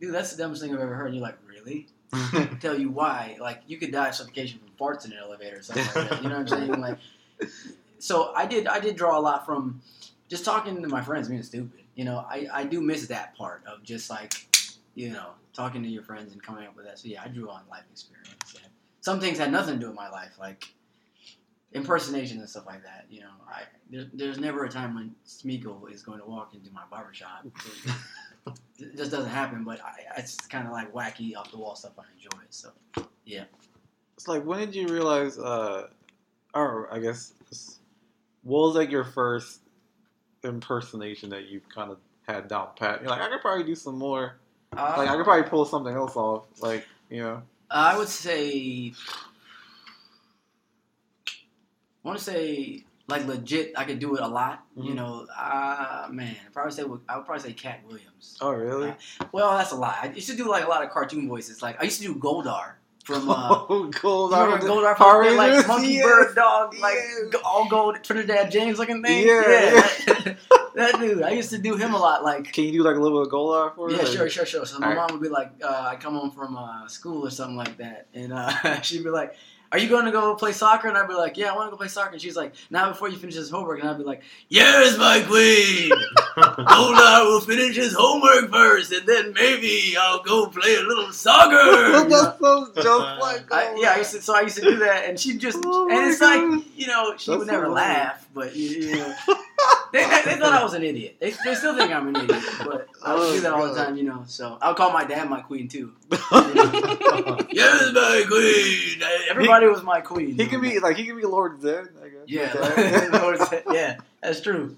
[0.00, 1.86] dude that's the dumbest thing i've ever heard and you're like really
[2.60, 3.36] tell you why.
[3.40, 6.22] Like you could die of suffocation from farts in an elevator or something like.
[6.22, 6.80] You know what I'm saying?
[6.80, 6.98] Like,
[7.98, 8.66] so I did.
[8.66, 9.80] I did draw a lot from
[10.28, 11.84] just talking to my friends, being stupid.
[11.94, 14.34] You know, I I do miss that part of just like,
[14.94, 16.98] you know, talking to your friends and coming up with that.
[16.98, 18.56] So yeah, I drew on life experience.
[19.00, 20.66] Some things had nothing to do with my life, like
[21.72, 23.06] impersonation and stuff like that.
[23.08, 26.72] You know, I there, there's never a time when Smeagol is going to walk into
[26.72, 27.46] my barbershop.
[28.78, 29.64] it just doesn't happen.
[29.64, 31.92] But I, it's kind of like wacky, off the wall stuff.
[31.98, 32.54] I enjoy it.
[32.54, 32.70] So
[33.24, 33.44] yeah.
[34.16, 35.38] It's like when did you realize?
[35.38, 35.88] uh
[36.54, 37.32] Or I guess
[38.42, 39.60] what was like your first
[40.44, 43.00] impersonation that you've kind of had down pat?
[43.00, 44.36] You're like, I could probably do some more.
[44.74, 46.46] Like I could probably pull something else off.
[46.60, 47.42] Like you know.
[47.70, 48.92] I would say,
[51.26, 51.32] I
[52.04, 53.72] want to say like legit.
[53.76, 54.64] I could do it a lot.
[54.76, 54.96] You Mhm.
[54.96, 58.36] know, uh, man, I'd probably say I would probably say Katt Williams.
[58.40, 58.94] Oh really?
[59.32, 59.96] Well, that's a lot.
[60.02, 61.62] I used to do like a lot of cartoon voices.
[61.62, 62.72] Like I used to do Goldar
[63.04, 63.28] from.
[63.36, 64.32] Uh, oh, gold.
[64.32, 66.04] You remember Goldar Power from like monkey Yes.
[66.04, 67.40] bird dog, like Yes.
[67.44, 69.26] all gold Trinidad James looking thing.
[69.26, 69.42] Yeah,
[70.06, 70.36] that,
[70.74, 71.22] that dude.
[71.22, 72.24] I used to do him a lot.
[72.24, 74.66] Like Can you do like a little bit of gold for Yeah, sure, sure, sure.
[74.66, 77.56] So my mom would be like, uh, I come home from uh, school or something
[77.56, 79.36] like that, and uh, she'd be like,
[79.72, 81.70] "Are you going to go play soccer?" And I'd be like, "Yeah, I want to
[81.70, 84.04] go play soccer." And she's like, "Now before you finish this homework," and I'd be
[84.04, 85.90] like, "Yes, my queen."
[86.36, 92.06] Goldar will finish his homework first, and then maybe I'll go play a little soccer.
[92.08, 94.76] That's so just like I, oh yeah, I used to, so I used to do
[94.78, 96.50] that, and she just, Oh and it's God.
[96.52, 99.14] like, you know, she That's would never so laugh, but you, you know,
[99.92, 101.16] they, they, they thought I was an idiot.
[101.18, 103.96] They, they still think I'm an idiot, but I Oh, do that all the time,
[103.96, 104.24] you know.
[104.26, 105.92] So I'll call my dad my queen too.
[106.10, 109.02] he yes, my queen.
[109.30, 110.36] Everybody was my queen.
[110.36, 111.88] He can be like he can be Lord Zedd.
[112.04, 112.20] I guess.
[112.26, 114.76] yeah, yeah, that's true.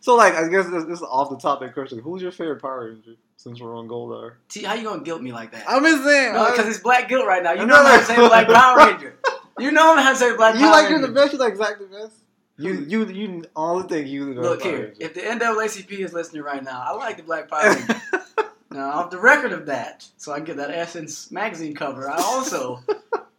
[0.00, 1.98] so like I guess this, this is off the topic question.
[1.98, 3.16] Who's your favorite Power Ranger?
[3.38, 4.34] Since we're on Goldar.
[4.50, 5.64] T, how you gonna guilt me like that?
[5.66, 6.34] I'm just saying.
[6.34, 7.52] No, because it's Black Guilt right now.
[7.52, 9.16] You I know I'm saying Black Power Ranger.
[9.58, 11.34] You know I'm not saying Black you Power like you're the best.
[11.34, 12.14] You like Zack the best.
[12.60, 14.94] You you you all the things you Look here, Ranger.
[15.00, 18.00] if the NAACP is listening right now, I like the Black Power Ranger.
[18.70, 22.10] now, off the record of that, so I can get that Essence magazine cover.
[22.10, 22.80] I also,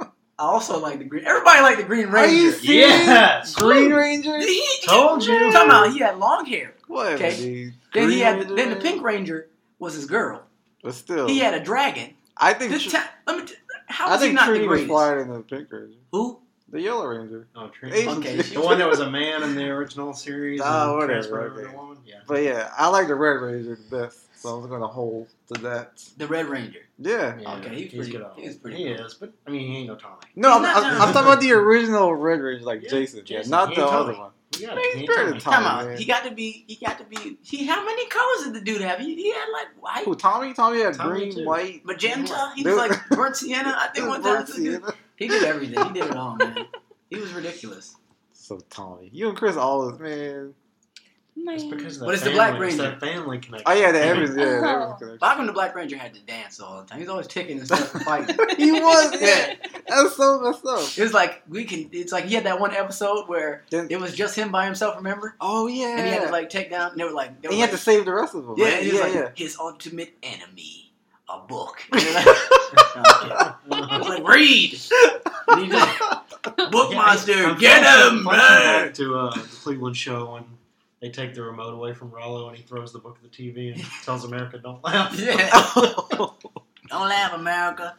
[0.02, 0.06] I
[0.40, 1.26] also like the green.
[1.26, 2.58] Everybody like the Green Are you Ranger.
[2.60, 2.90] serious?
[3.06, 3.56] Yes.
[3.56, 4.40] Green Ranger.
[4.88, 5.52] Told you.
[5.52, 6.74] Talking about he had long hair.
[6.88, 7.16] Whatever.
[7.16, 7.72] Okay.
[7.94, 8.76] Then he had Ranger, then the.
[8.78, 9.48] Pink Ranger
[9.80, 10.44] was his girl.
[10.84, 12.16] But still, He had a dragon.
[12.36, 12.72] I think.
[12.72, 13.46] This Tr- ta- let me.
[13.46, 13.54] T-
[13.86, 14.88] how I was he think not Trini the was greatest?
[14.90, 15.98] flyer than the Pink Ranger.
[16.12, 16.40] Who?
[16.72, 17.48] The Yellow Ranger.
[17.56, 18.08] Oh, Trini.
[18.18, 20.62] Okay, The one that was a man in the original series.
[20.64, 21.62] Oh, and whatever, transferred okay.
[21.66, 21.98] into a woman?
[22.06, 22.16] Yeah.
[22.28, 24.20] But yeah, I like the Red Ranger the best.
[24.42, 26.02] So I'm gonna hold to that.
[26.18, 26.80] The Red Ranger.
[26.98, 27.38] Yeah.
[27.40, 28.26] Yeah, Okay, he's he's pretty- good.
[28.38, 29.06] he's pretty He cool.
[29.06, 30.16] is, but I mean, he ain't no Tommy.
[30.36, 30.96] No, I'm, not I'm, Tommy.
[30.96, 33.20] I'm talking about the original Red Ranger, like Yeah, Jason.
[33.20, 33.52] Yeah, Jason.
[33.52, 34.32] not the ain't other one.
[34.60, 35.00] We got He's it.
[35.00, 35.32] He better Tommy.
[35.32, 35.56] than Tommy.
[35.58, 35.98] Come on, man.
[35.98, 36.66] he got to be.
[36.68, 37.38] He got to be.
[37.42, 39.00] He how many colors did the dude have?
[39.00, 40.16] He, he had like white, Who?
[40.16, 40.54] Tommy?
[40.54, 41.46] Tommy had Tommy green, too.
[41.46, 41.86] white.
[41.86, 42.52] magenta.
[42.56, 43.76] He was like burnt sienna.
[43.78, 44.46] I think one time.
[45.28, 45.54] Burnt sienna.
[45.54, 45.88] He did everything.
[45.88, 46.66] He did it all, man.
[47.10, 47.96] He was ridiculous.
[48.34, 50.54] So Tommy, you and Chris always man.
[51.34, 51.70] It's Man.
[51.72, 52.84] because of that But it's the family, Black it's Ranger.
[52.84, 53.64] that family connection.
[53.66, 54.40] Oh yeah, the everything.
[54.40, 54.60] Yeah, the Oh.
[54.60, 55.18] everything connection.
[55.22, 57.00] But the Black Ranger had to dance all the time?
[57.00, 58.36] He's always ticking and stuff and fighting.
[58.58, 59.14] he was.
[59.22, 59.56] Yeah, Yeah.
[59.88, 60.98] that's so messed up.
[60.98, 61.90] It was like we can.
[61.94, 64.98] It's like he had that one episode where Then- it was just him by himself.
[64.98, 65.36] Remember?
[65.40, 65.98] Oh yeah.
[65.98, 66.92] And he had to like take down.
[66.92, 68.56] And they were like, they were he had to save the rest of them.
[68.58, 68.74] yeah, right?
[68.76, 69.30] and he was yeah, like yeah.
[69.36, 70.81] his ultimate enemy,
[71.36, 71.84] a book.
[71.94, 73.56] And they're like-
[73.92, 74.80] I was like, read.
[75.48, 78.24] And just, book Yeah, monster, I'm get him!
[78.26, 80.44] back to uh, the Cleveland show when
[81.02, 83.74] they take the remote away from Rallo and he throws the book at the TV
[83.74, 85.50] and tells America, "Don't laugh." Yeah.
[86.90, 87.96] Don't laugh, America.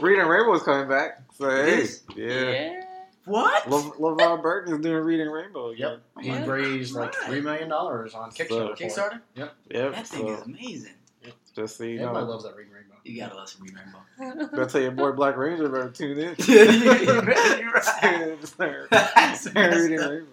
[0.00, 1.22] Reading Rainbow's coming back.
[1.36, 2.02] So hey, is?
[2.16, 2.82] yeah.
[3.26, 3.68] What?
[3.68, 5.70] Le- LeVar Burton is doing Reading Rainbow.
[5.70, 5.98] Again.
[6.16, 6.24] Yep.
[6.24, 6.46] He Yeah.
[6.46, 7.26] raised like Right.
[7.28, 8.48] three million dollars on Kickstarter.
[8.48, 8.78] for it.
[8.78, 9.20] Kickstarter?
[9.34, 9.54] Yep.
[9.70, 9.94] Yep.
[9.94, 10.92] That thing so is amazing.
[11.54, 12.04] just so you know.
[12.04, 12.94] Everybody know, loves that Reading Rainbow.
[13.04, 14.46] You gotta love some Read Rainbow.
[14.56, 16.34] better tell your boy Black Ranger better tune in.
[16.46, 18.36] You're right.
[18.46, 19.98] Start That's reading.
[19.98, 20.26] Rainbow.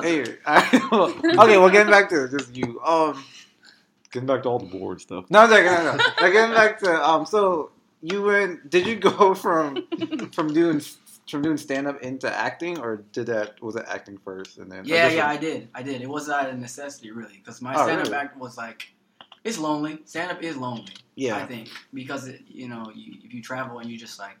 [0.00, 1.08] Hey, I, well,
[1.44, 2.80] okay, well, getting back to just you.
[2.82, 3.22] Um,
[4.12, 5.24] getting back to all the board stuff.
[5.30, 6.04] No, no, no, no.
[6.20, 8.70] Like, getting back to um, so you went?
[8.70, 9.86] Did you go from
[10.32, 10.80] from doing
[11.30, 14.84] from doing stand up into acting, or did that was it acting first and then?
[14.84, 15.68] Yeah, yeah, I did.
[15.74, 16.02] I did.
[16.02, 18.16] It was not a necessity, really, because my Oh, stand-up really?
[18.16, 18.92] act was like,
[19.44, 20.00] it's lonely.
[20.04, 20.92] Stand-up is lonely.
[21.14, 24.36] Yeah, I think because it, you know, you, if you travel and you just like,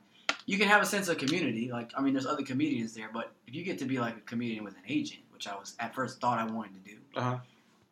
[0.46, 1.70] you can have a sense of community.
[1.70, 4.20] Like, I mean, there's other comedians there, but if you get to be like a
[4.20, 7.38] comedian with an agent, which I was at first thought I wanted to do, uh-huh.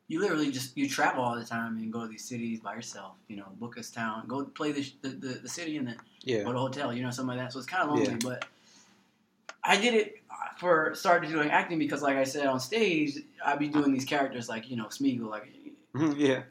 [0.08, 3.12] you literally just you travel all the time and go to these cities by yourself.
[3.28, 6.42] You know, book a town, go play the the, the, the city, and then yeah,
[6.42, 6.92] go to a hotel.
[6.92, 7.52] You know, something like that.
[7.52, 8.18] So it's kind of lonely, Yeah.
[8.22, 8.44] but
[9.68, 10.14] I did it
[10.59, 14.48] for started doing acting because, like I said on stage, I'd be doing these characters
[14.48, 15.52] like you know Smeagol, like
[15.94, 16.42] Mhm, yeah,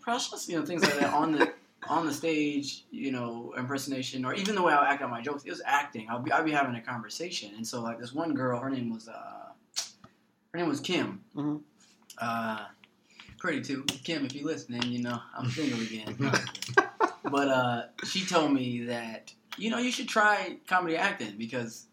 [0.00, 1.52] precious, you know, things like that on the
[1.88, 5.44] on the stage, you know, impersonation, or even the way I act out my jokes.
[5.44, 6.08] It was acting.
[6.08, 8.92] I'll be I'd be having a conversation, and so like this one girl, her name
[8.92, 9.52] was uh,
[10.52, 11.22] her name was Kim.
[11.34, 11.60] Mhm.
[12.18, 12.66] Uh,
[13.38, 14.24] pretty too, Kim.
[14.24, 16.16] If you're listening, you know I'm single again.
[17.24, 21.86] but uh, she told me that you know you should try comedy acting because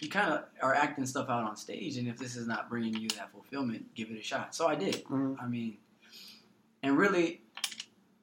[0.00, 2.94] you kind of are acting stuff out on stage, and if this is not bringing
[2.96, 4.54] you that fulfillment, give it a shot.
[4.54, 5.04] So I did.
[5.04, 5.40] Mhm.
[5.42, 5.78] I mean,
[6.82, 7.40] and really,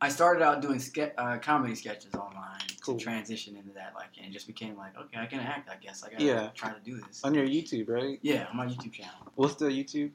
[0.02, 2.98] I started out doing ske- uh, comedy sketches online Cool.
[2.98, 5.70] to transition into that, like, and just became like, okay, I can act.
[5.70, 6.50] I guess I gotta Yeah.
[6.56, 7.24] try to do this.
[7.24, 8.20] on your YouTube, right?
[8.22, 9.14] Yeah, on my YouTube channel.
[9.36, 10.12] What's the YouTube?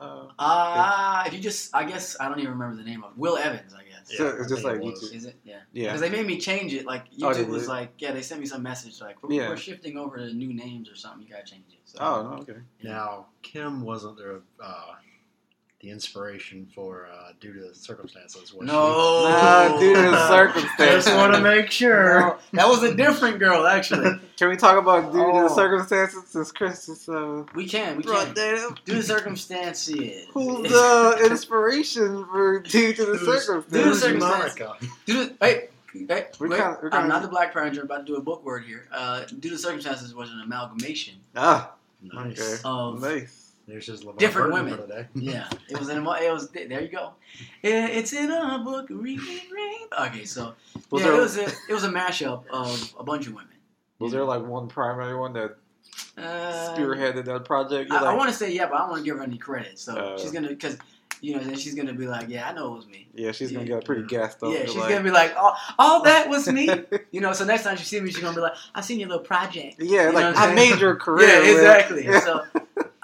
[0.00, 3.16] Uh, Uh, if you just, I guess I don't even remember the name of.
[3.16, 3.93] Will Evans, I guess.
[4.04, 5.02] So Yeah, it's just like it was.
[5.10, 5.14] YouTube.
[5.16, 5.36] Is it?
[5.44, 5.56] Yeah.
[5.72, 6.84] yeah, Because they made me change it.
[6.86, 9.48] Like Oh, YouTube was like, yeah, they sent me some message like, we're, Yeah.
[9.48, 11.22] we're shifting over to new names or something.
[11.26, 11.78] You gotta change it.
[11.84, 12.58] So, oh, okay.
[12.82, 14.82] Now, Kim wasn't the uh,
[15.84, 18.54] the inspiration for uh, due to the circumstances.
[18.54, 20.28] Was no, Nah, due to the She?
[20.28, 21.04] circumstances.
[21.04, 22.20] Just want to make sure.
[22.20, 24.18] No, that was a different girl, actually.
[24.38, 25.54] Can we talk about due to the Oh.
[25.54, 28.32] circumstances since Chris is uh We can, we can.
[28.34, 28.82] that up?
[28.84, 30.26] Due to circumstances.
[30.32, 34.00] Who's the inspiration for due to the Who's- Due to circumstances?
[34.02, 34.60] circumstances.
[34.60, 34.86] Monica.
[35.06, 37.80] Due to, hey, hey, We're wait, kinda- we're I'm not the Black Ranger.
[37.80, 38.88] I'm about to do a book word here.
[38.90, 42.40] Uh, due to the circumstances was an amalgamation Ah, Nice.
[42.40, 42.62] okay.
[42.64, 43.43] of nice.
[43.66, 44.80] There's just LeVar Different Burton women.
[44.80, 45.06] for the day.
[45.14, 45.98] Yeah, it was in.
[46.06, 46.82] a- It was there.
[46.82, 47.12] You go.
[47.62, 48.86] It- It's in a book.
[48.90, 49.88] Read, read.
[50.08, 50.54] Okay, so
[50.90, 53.48] Was yeah, there it was a it was a mashup of a bunch of women.
[53.98, 55.56] was there like one primary one that
[56.18, 57.90] Uh, spearheaded that project?
[57.90, 59.38] You're I, like, want to say yeah, but I don't want to give her any
[59.38, 59.78] credit.
[59.78, 60.18] So Uh.
[60.18, 60.76] she's gonna because
[61.20, 63.08] you know then she's gonna be like, yeah, I know it was me.
[63.14, 64.52] yeah, she's gonna get pretty gassed up.
[64.52, 66.68] yeah, she's like, gonna be like, oh, all that was me.
[67.12, 69.08] you know, so next time she sees me, she's gonna be like, I seen your
[69.08, 69.76] little project.
[69.80, 70.54] yeah, You like I'm saying?
[70.54, 71.28] made your career.
[71.42, 72.04] Yeah, exactly.
[72.04, 72.20] Yeah.
[72.20, 72.42] So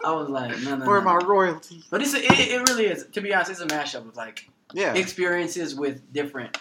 [0.04, 1.18] I was like, no, no, Where are no.
[1.18, 1.84] my royalties?
[1.90, 3.06] But it's a, it, it really is.
[3.12, 6.56] To be honest, it's a mashup of like Yeah, experiences with different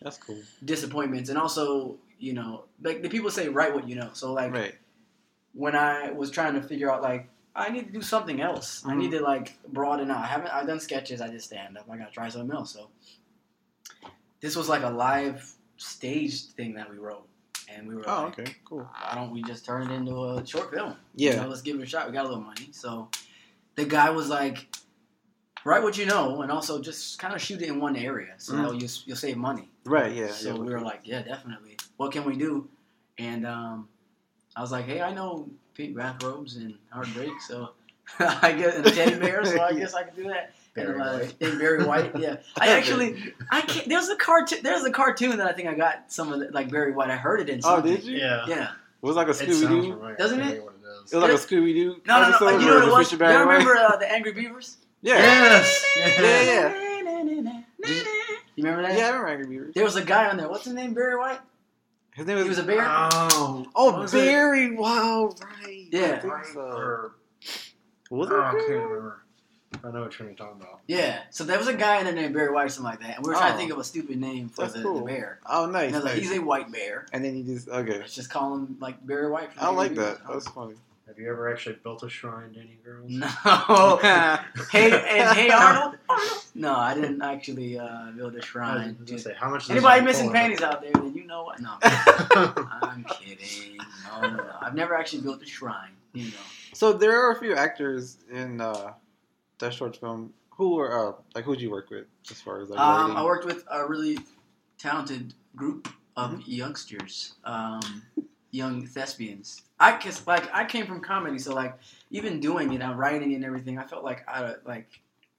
[0.00, 0.40] that's cool.
[0.64, 4.10] disappointments, and also you know, like the people say, write what you know.
[4.12, 4.74] So like Right.
[5.54, 8.82] when I was trying to figure out like I need to do something else.
[8.86, 8.96] I Mhm.
[8.98, 10.18] need to like broaden out.
[10.18, 11.20] I haven't I've done sketches.
[11.20, 11.86] I did stand up.
[11.90, 12.72] I got to try something else.
[12.72, 12.88] So
[14.40, 17.26] this was like a live staged thing that we wrote,
[17.74, 18.88] and we were Oh, like, okay, cool.
[19.00, 20.94] why don't we just turn it into a short film?
[21.14, 21.30] Yeah.
[21.32, 22.06] You know, let's give it a shot.
[22.06, 22.68] We got a little money.
[22.72, 23.08] So
[23.74, 24.74] the guy was like,
[25.64, 28.52] write what you know and also just kind of shoot it in one area so
[28.54, 28.80] Mhm.
[28.80, 29.68] you'll, you'll save money.
[29.84, 30.12] Right.
[30.12, 30.28] Yeah.
[30.32, 31.76] so yeah, we were like, yeah, definitely.
[31.96, 32.68] What can we do?
[33.18, 33.88] And um,
[34.56, 37.70] I was like, hey, I know pink bathrobes and heartbreak, so
[38.18, 40.52] I and a teddy bear, so I guess I can do that.
[40.74, 41.34] Barry and, White.
[41.40, 42.36] and Barry White, yeah.
[42.60, 43.88] I actually, I can't.
[43.88, 44.60] There's a cartoon.
[44.62, 47.10] There's a cartoon that I think I got some of the, like Barry White.
[47.10, 47.60] I heard it in.
[47.64, 48.16] Oh, did you?
[48.16, 48.46] Yeah.
[48.46, 48.70] Yeah.
[49.02, 49.92] It was like a Scooby Doo.
[49.92, 50.16] familiar.
[50.16, 50.48] Doesn't I it?
[50.48, 51.12] forget what it is.
[51.12, 52.00] It was like a Scooby Doo.
[52.06, 52.58] No, no, no.
[52.58, 53.12] You know what it was?
[53.12, 54.78] You remember uh, the Angry Beavers?
[55.02, 55.18] Yeah.
[55.18, 55.84] Yes.
[56.20, 57.62] Yeah, yeah.
[58.54, 58.96] You remember that?
[58.96, 59.74] Yeah, I remember Angry Beavers.
[59.74, 60.48] There was a guy on there.
[60.48, 60.94] What's his name?
[60.94, 61.40] Barry White.
[62.14, 62.44] His name was.
[62.44, 62.84] He was a bear.
[62.84, 63.66] Oh.
[63.74, 64.12] oh, what it?
[64.12, 64.76] Barry!
[64.76, 65.86] Wow, right.
[65.90, 66.14] Yeah.
[66.16, 66.60] I think so.
[66.60, 67.14] Or,
[68.10, 68.40] Was oh, it?
[68.40, 69.21] I can't remember.
[69.84, 70.80] I know what you're talking about.
[70.86, 71.20] Yeah.
[71.30, 73.24] So there was a guy in there named Barry White or something like that, and
[73.26, 73.54] we were trying Oh.
[73.54, 74.98] to think of a stupid name for the, cool.
[75.00, 75.38] the bear.
[75.46, 75.86] Oh, nice.
[75.88, 77.06] And I was like, he's a white bear.
[77.12, 77.98] and then you just okay.
[77.98, 79.52] Let's just call him like Barry White.
[79.52, 80.18] from I Angry like that.
[80.26, 80.44] Beavers.
[80.44, 80.74] That's funny.
[81.08, 83.10] Have you ever actually built a shrine to any girls?
[83.10, 83.26] No.
[84.70, 85.96] hey, and hey Arnold.
[86.54, 88.96] No, I didn't actually uh, build a was shrine.
[89.04, 89.68] gonna say, how much?
[89.68, 90.36] Anybody missing cost?
[90.36, 90.92] panties out there?
[90.94, 91.60] Then you know what?
[91.60, 93.78] No, I'm kidding.
[94.06, 94.54] No, no, no.
[94.60, 95.90] I've never actually built a shrine.
[96.14, 96.36] You know.
[96.72, 98.92] so there are a few actors in uh,
[99.62, 100.32] that short film.
[100.58, 103.16] Who were uh, like who'd you work with as far as like Um.
[103.16, 104.18] I worked with a really
[104.78, 106.50] talented group of Mm-hmm.
[106.50, 107.80] youngsters, um,
[108.50, 109.62] young thespians.
[109.80, 111.74] I guess like I came from comedy, so like
[112.10, 113.78] even doing it, I'm writing and everything.
[113.78, 114.88] I felt like I like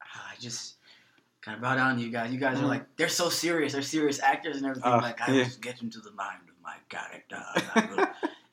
[0.02, 0.76] ah, I just
[1.42, 2.34] kind of down to you guys.
[2.34, 2.70] You guys are Mhm.
[2.76, 3.74] like they're so serious.
[3.74, 4.92] They're serious actors and everything.
[4.92, 5.44] Uh, like I yeah.
[5.44, 7.42] just get into the mind of my character.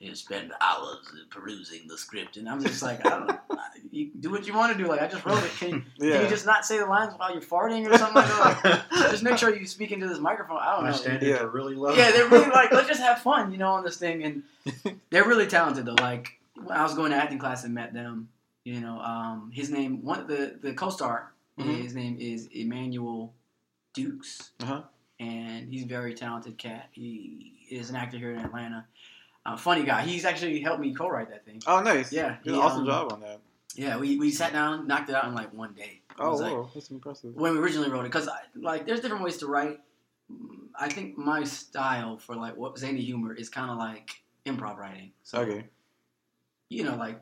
[0.00, 3.10] And I will, you know, spend hours perusing the script, and I'm just like I
[3.10, 3.38] don't.
[3.92, 4.88] You do what you want to do.
[4.88, 5.50] Like I just wrote it.
[5.58, 6.22] Can, can yeah.
[6.22, 8.86] you just not say the lines while you're farting or something like that?
[8.90, 10.58] Like, just make sure you speak into this microphone.
[10.60, 10.96] I don't My know.
[10.96, 11.40] standards Yeah.
[11.42, 11.94] are really low.
[11.94, 14.22] Yeah, they're really like, let's just have fun, you know, on this thing.
[14.24, 14.42] And
[15.10, 15.94] they're really talented though.
[16.00, 18.28] Like when I was going to acting class and met them,
[18.64, 21.82] you know, um, his name, one the the co-star, Mhm.
[21.82, 23.32] his name is Emmanuel
[23.92, 24.82] Dukes, Uh-huh.
[25.18, 26.88] and he's a very talented cat.
[26.92, 28.86] He is an actor here in Atlanta.
[29.46, 30.02] Uh, funny guy.
[30.02, 31.62] He's actually helped me co-write that thing.
[31.66, 32.12] Oh, nice.
[32.12, 33.40] Yeah, Did an awesome um, job on that.
[33.74, 36.02] Yeah, we, we sat down, knocked it out in like one day.
[36.10, 37.34] It Oh, like, whoa, that's impressive.
[37.34, 39.80] when we originally wrote it because like there's different ways to write
[40.78, 45.10] i think my style for like what zany humor is kind of like improv writing
[45.24, 45.64] so Okay.
[46.68, 47.20] you know like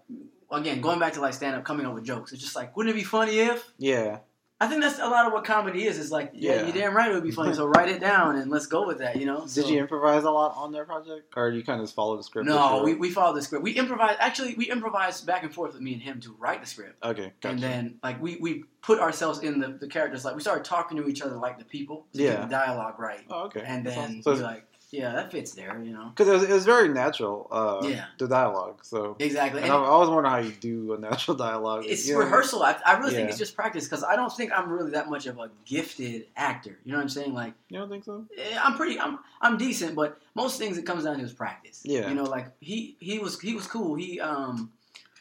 [0.51, 2.95] again going back to like stand up coming up with jokes it's just like wouldn't
[2.95, 4.19] it be funny if Yeah.
[4.61, 6.63] I think that's a lot of what comedy is it's like yeah, Yeah.
[6.65, 8.99] you're damn right it would be funny so write it down and let's go with
[8.99, 11.87] that you know Did you improvise a lot on that project, or you kind of
[11.87, 12.47] just follow the script?
[12.49, 15.83] no we, we followed the script we improvised actually we improvised back and forth with
[15.83, 17.33] me and him to write the script Okay.
[17.41, 17.53] Gotcha.
[17.55, 20.25] And then, like, we, we put ourselves in the, the characters.
[20.25, 22.31] Like, we started talking to each other like the people to Yeah.
[22.33, 23.21] get the dialogue right.
[23.31, 23.63] oh, okay.
[23.65, 24.23] And then awesome.
[24.23, 26.09] So like, yeah, that fits there, you know?
[26.15, 27.47] because it was, it was very natural.
[27.51, 28.07] Uh, Yeah.
[28.19, 28.85] The dialogue.
[28.85, 29.17] So.
[29.19, 29.61] Exactly.
[29.63, 31.85] And And I, I always wonder how you do a natural dialogue.
[31.87, 32.33] it's you know what I mean?
[32.33, 32.63] rehearsal.
[32.63, 35.27] I, I really think it's just practice because I don't think I'm really that much
[35.27, 36.79] of a gifted actor.
[36.85, 37.35] You know what I'm saying?
[37.35, 38.25] Like, You don't think so?
[38.39, 41.83] eh, I'm pretty, I'm, I'm decent, but most things it comes down to is practice.
[41.85, 42.09] Yeah.
[42.09, 43.95] You know, like he, he was, he was cool.
[43.95, 44.73] He, um,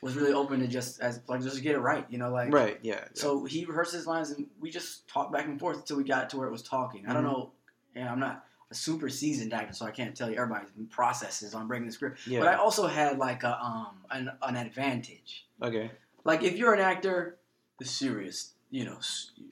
[0.03, 2.05] was really open to just as like just get it right.
[2.07, 2.77] You know, like Right.
[2.83, 2.93] Yeah.
[2.99, 3.05] yeah.
[3.15, 6.29] So he rehearsed his lines, and we just talked back and forth until we got
[6.29, 7.07] to where it was talking.
[7.07, 7.31] I don't Mhm.
[7.31, 7.51] know,
[7.95, 11.67] and I'm not a super seasoned actor, so I can't tell you everybody's processes on
[11.67, 12.19] breaking the script.
[12.27, 12.39] yeah.
[12.39, 15.45] But I also had like a um an, an advantage.
[15.61, 15.91] okay.
[16.23, 17.37] Like if you're an actor,
[17.79, 18.97] the serious, you know,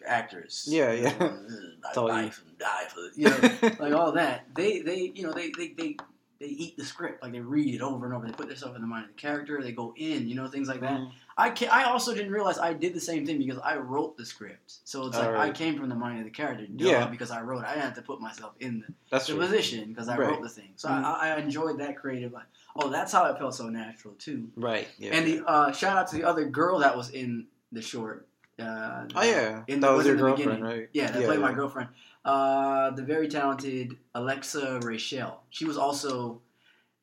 [0.05, 0.67] actors.
[0.69, 1.17] Yeah, you yeah.
[1.17, 1.25] know,
[1.95, 2.17] uh, all you.
[2.17, 4.47] and die for you know, like all that.
[4.55, 5.97] They they you know they they they
[6.39, 8.25] they eat the script, like they read it over and over.
[8.27, 9.61] They put themselves in the mind of the character.
[9.63, 10.99] They go in, you know, things like that.
[10.99, 11.11] Mhm.
[11.37, 14.25] I can I also didn't realize I did the same thing because I wrote the
[14.25, 14.73] script.
[14.83, 16.65] So it's like I came from the mind of the character.
[16.69, 17.07] Yeah.
[17.07, 17.59] because I wrote.
[17.63, 17.65] it.
[17.67, 19.41] I didn't have to put myself in the, That's the true.
[19.41, 20.29] position because I Right.
[20.29, 20.71] wrote the thing.
[20.75, 21.03] So Mhm.
[21.03, 22.31] I, I enjoyed that creative.
[22.33, 22.45] Like,
[22.75, 24.49] oh, that's how it felt so natural too.
[24.55, 24.87] Right.
[24.97, 25.13] Yeah.
[25.15, 28.27] And the uh, shout out to the other girl that was in the short.
[28.57, 30.63] Uh, oh yeah, in that the- was was your girlfriend, beginning.
[30.63, 30.89] right?
[30.93, 31.89] Yeah, that yeah, played my girlfriend.
[32.25, 35.41] Uh, the very talented Alexa Rachel.
[35.51, 36.41] She was also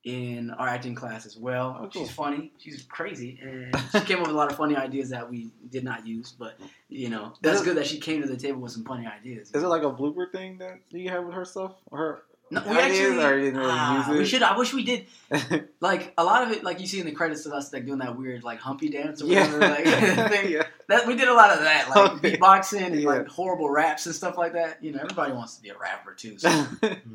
[0.04, 1.76] in our acting class as well.
[1.78, 2.02] Oh, cool.
[2.02, 2.50] She's funny.
[2.58, 5.84] She's crazy, and she came up with a lot of funny ideas that we did
[5.84, 6.34] not use.
[6.36, 6.58] But
[6.88, 9.52] you know, that's good that she came to the table with some funny ideas.
[9.54, 11.74] Is it like a blooper thing that you have with her stuff?
[11.86, 13.24] Or her No, we actually.
[13.24, 14.06] or you didn't really ah.
[14.10, 14.42] We should.
[14.42, 15.06] I wish we did.
[15.80, 17.98] Like a lot of it, like you see in the credits of us, like doing
[17.98, 19.52] that weird like humpy dance or yeah.
[19.52, 19.74] whatever.
[19.74, 19.84] Like,
[20.30, 20.50] thing.
[20.52, 20.62] yeah.
[20.86, 22.36] That we did a lot of that, like Okay.
[22.36, 23.08] beatboxing and Yeah.
[23.08, 24.84] like horrible raps and stuff like that.
[24.84, 26.48] You know, everybody wants to be a rapper too, so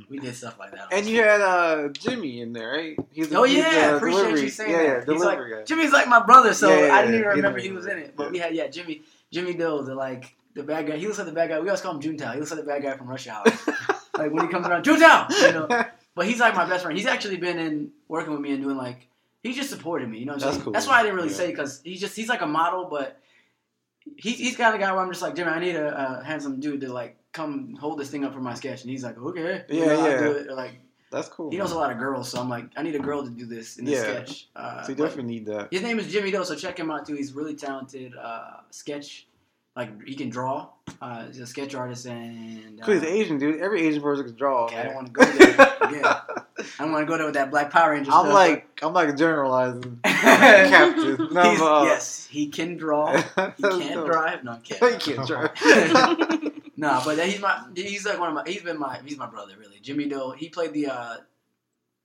[0.09, 0.91] we did stuff like that.
[0.91, 2.97] and you had uh Jimmy in there, right?
[3.11, 5.07] He's Oh he's yeah, the appreciate delivery, you saying yeah, that.
[5.07, 5.63] Yeah, like guy.
[5.63, 7.19] Jimmy's like my brother, so Yeah, yeah, I didn't yeah.
[7.21, 8.15] even remember he was in it.
[8.17, 8.31] But Yeah.
[8.31, 10.97] we had yeah, Jimmy Jimmy Doe, the like the bad guy.
[10.97, 11.59] He looks like the bad guy.
[11.59, 12.33] We always call him Juntao.
[12.33, 13.45] He looks like the bad guy from Rush Hour.
[14.17, 15.85] Like when he comes around, Juntao, you know.
[16.15, 16.97] But he's like my best friend.
[16.97, 19.07] He's actually been in working with me and doing like
[19.43, 20.17] he just supported me.
[20.17, 20.63] You know what I'm That's saying?
[20.63, 20.73] cool.
[20.73, 21.35] That's why I didn't really Yeah.
[21.35, 23.21] say because he's just he's like a model, but
[24.15, 26.59] he's he's kind of guy where I'm just like Jimmy, I need a, uh handsome
[26.59, 29.63] dude to like come hold this thing up for my sketch, and he's like okay,
[29.69, 30.17] You Yeah, know, I'll yeah.
[30.19, 30.47] do it.
[30.47, 30.79] Or, like
[31.11, 31.51] That's cool.
[31.51, 33.45] he knows a lot of girls, so I'm like I need a girl to do
[33.45, 34.23] this in this Yeah.
[34.23, 34.47] sketch.
[34.55, 35.67] Uh, so you definitely need that.
[35.71, 37.13] his name is Jimmy Doe, so check him out too.
[37.13, 38.15] He's really talented.
[38.15, 39.26] Uh, sketch,
[39.77, 40.69] like he can draw.
[40.99, 43.61] Uh, he's a sketch artist, and uh, Cause he's Asian, dude.
[43.61, 44.65] Every Asian person can draw.
[44.65, 45.77] okay, I don't want to go there.
[45.81, 46.03] Again.
[46.03, 46.23] I
[46.79, 48.11] don't want to go there with that Black Power Ranger.
[48.11, 49.99] I'm stuff, like, I'm like generalizing.
[50.03, 51.27] Captain.
[51.31, 53.11] No, uh, yes, he can draw.
[53.57, 54.07] He can't dope.
[54.07, 54.43] drive.
[54.43, 55.51] No, I'm He can't drive.
[56.75, 57.63] No, but he's my.
[57.75, 58.43] He's like one of my.
[58.47, 58.99] He's been my.
[59.05, 59.79] He's my brother, really.
[59.81, 60.31] Jimmy Doe.
[60.31, 61.17] He played the uh,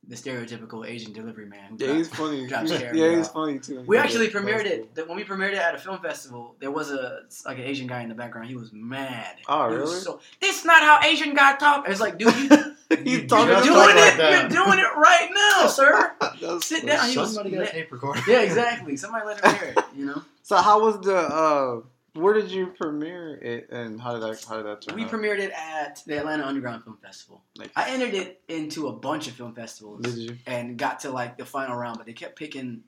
[0.09, 1.77] the stereotypical Asian delivery man.
[1.79, 2.47] yeah, he's funny.
[2.49, 3.83] Drops Karen yeah, he's funny too.
[3.87, 4.89] We Yeah, actually that's premiered cool.
[4.97, 5.09] it.
[5.09, 8.03] When we premiered it at a film festival, there was a like an Asian guy
[8.03, 8.49] in the background.
[8.49, 9.37] He was mad.
[9.49, 9.97] Oh, He really?
[10.01, 11.89] So this is not how Asian guy talk.
[11.89, 12.49] It's like, dude, you,
[13.05, 14.17] He's you're doing talk it.
[14.19, 14.51] that.
[14.51, 16.13] You're doing it right now, sir.
[16.41, 16.93] That's Sit funny.
[16.93, 17.09] down.
[17.09, 18.21] He was Somebody got a tape recorder.
[18.27, 18.97] Yeah, exactly.
[18.97, 19.85] Somebody let him hear it.
[19.97, 21.17] You know, So how was the?
[21.17, 21.81] uh
[22.15, 24.45] Where did you premiere it, and how did that?
[24.47, 25.11] How did that turn we out?
[25.11, 27.43] premiered it at the Atlanta Underground Film Festival.
[27.57, 30.37] Like, I entered it into a bunch of film festivals did you?
[30.47, 32.83] and got to like the final round, but they kept picking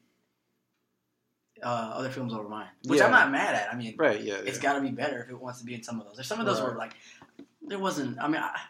[1.62, 3.06] uh, other films over mine, which Yeah.
[3.06, 3.72] I'm not mad at.
[3.72, 4.20] I mean, Right.
[4.20, 4.34] Yeah.
[4.44, 4.62] it's yeah.
[4.62, 6.16] got to be better if it wants to be in some of those.
[6.16, 6.72] There's some of those Right.
[6.72, 6.92] were like,
[7.62, 8.18] there wasn't.
[8.20, 8.60] I mean, I,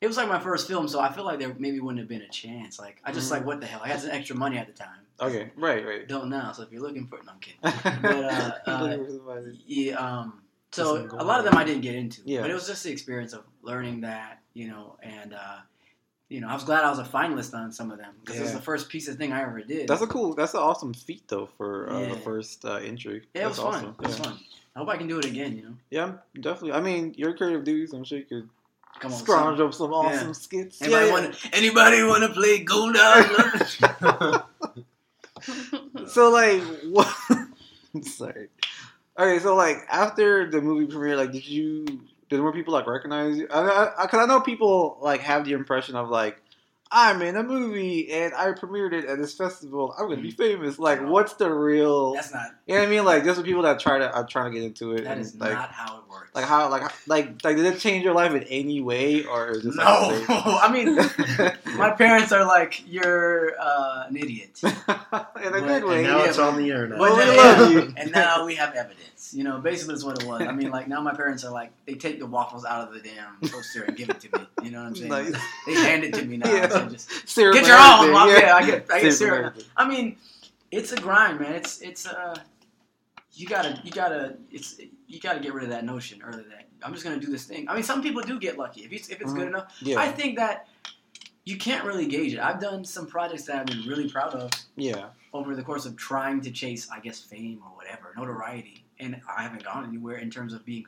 [0.00, 2.22] it was like my first film, so I feel like there maybe wouldn't have been
[2.22, 2.78] a chance.
[2.78, 3.32] Like, I just Mhm.
[3.32, 3.80] like what the hell.
[3.82, 5.00] I had some extra money at the time.
[5.20, 5.50] Okay.
[5.56, 5.84] Right.
[5.84, 6.08] Right.
[6.08, 6.52] Don't now.
[6.52, 7.60] So if you're looking for it, no, I'm kidding.
[8.02, 9.60] But, uh, uh, Looking for somebody.
[9.66, 9.94] Yeah.
[9.94, 10.42] Um.
[10.70, 12.20] So a lot of them I didn't get into.
[12.24, 12.42] Yeah.
[12.42, 15.56] But it was just the experience of learning that, you know, and uh,
[16.28, 18.42] you know, I was glad I was a finalist on some of them because it
[18.42, 19.88] was the first piece of thing I ever did.
[19.88, 20.34] That's a cool.
[20.34, 22.08] That's an awesome feat though for uh, Yeah.
[22.14, 23.22] the first uh, entry.
[23.34, 23.74] yeah, it that's was fun.
[23.74, 23.96] awesome.
[24.00, 24.24] It was yeah.
[24.24, 24.38] fun.
[24.76, 25.56] I hope I can do it again.
[25.56, 26.72] You know, Yeah, definitely.
[26.72, 27.94] I mean, you're creative dudes.
[27.94, 28.48] I'm sure you could
[29.00, 29.18] come on.
[29.18, 29.66] scrounge son.
[29.66, 30.32] up some awesome Yeah.
[30.34, 30.82] skits.
[30.82, 31.56] Anybody yeah, want to?
[31.56, 34.44] Anybody want to play Goldar?
[36.08, 37.14] So like, what?
[37.94, 38.48] I'm sorry.
[39.18, 41.86] Okay, so like after the movie premiere, like, did you?
[42.28, 43.48] Did more people like recognize you?
[43.50, 46.40] I, I, I, Cause I know people like have the impression of like,
[46.90, 49.94] I'm in a movie and I premiered it at this festival.
[49.98, 50.36] I'm gonna be mm.
[50.36, 50.78] famous.
[50.78, 52.14] Like, what's the real?
[52.14, 52.50] That's not.
[52.66, 53.04] You know what I mean?
[53.04, 55.04] Like, just the people that try to are trying to get into it.
[55.04, 56.34] That and, is like, not how it works.
[56.34, 59.58] Like how like like like did it change your life in any way or is
[59.58, 60.96] it just No, like I mean,
[61.78, 64.72] my parents are like, "You're uh, an idiot." same?
[64.88, 65.98] in a good But- way?
[65.98, 66.98] And now Yeah, it's but- on the internet.
[66.98, 67.94] Well, But we then- love you.
[67.96, 69.32] and now we have evidence.
[69.34, 70.42] You know, basically that's what it was.
[70.42, 73.00] I mean, like now my parents are like, they take the waffles out of the
[73.00, 74.46] damn toaster and give it to me.
[74.64, 75.10] You know what I'm saying?
[75.10, 75.36] Nice.
[75.66, 76.50] They hand it to me now.
[76.52, 76.68] Yeah.
[76.68, 78.28] So just, Get your own, everything, Mom.
[78.30, 79.54] Yeah, I get- I get and syrup.
[79.76, 80.16] I mean,
[80.70, 81.52] it's a grind, man.
[81.54, 82.36] It's it's uh,
[83.38, 86.92] you gotta you gotta it's you gotta get rid of that notion early that I'm
[86.92, 87.68] just gonna do this thing.
[87.68, 89.36] I mean, some people do get lucky if it's if it's Mhm.
[89.36, 89.72] good enough.
[89.80, 90.66] Yeah, I think that
[91.44, 92.40] you can't really gauge it.
[92.40, 95.96] I've done some projects that I've been really proud of yeah, over the course of
[95.96, 100.30] trying to chase, I guess, fame or whatever, notoriety, and I haven't gone anywhere in
[100.30, 100.84] terms of being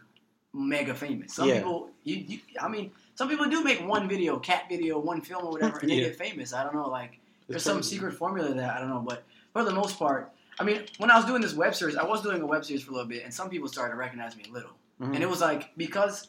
[0.52, 1.34] mega famous.
[1.34, 1.58] Some Yeah.
[1.58, 5.44] people, you, you, I mean, some people do make one video, cat video, one film
[5.44, 6.52] or whatever, and they get famous.
[6.52, 9.70] I don't know, like there's some secret formula that I don't know, but for the
[9.72, 12.46] most part, I mean, when I was doing this web series, I was doing a
[12.46, 14.72] web series for a little bit, and some people started to recognize me a little,
[15.00, 15.14] Mhm.
[15.14, 16.28] and it was like because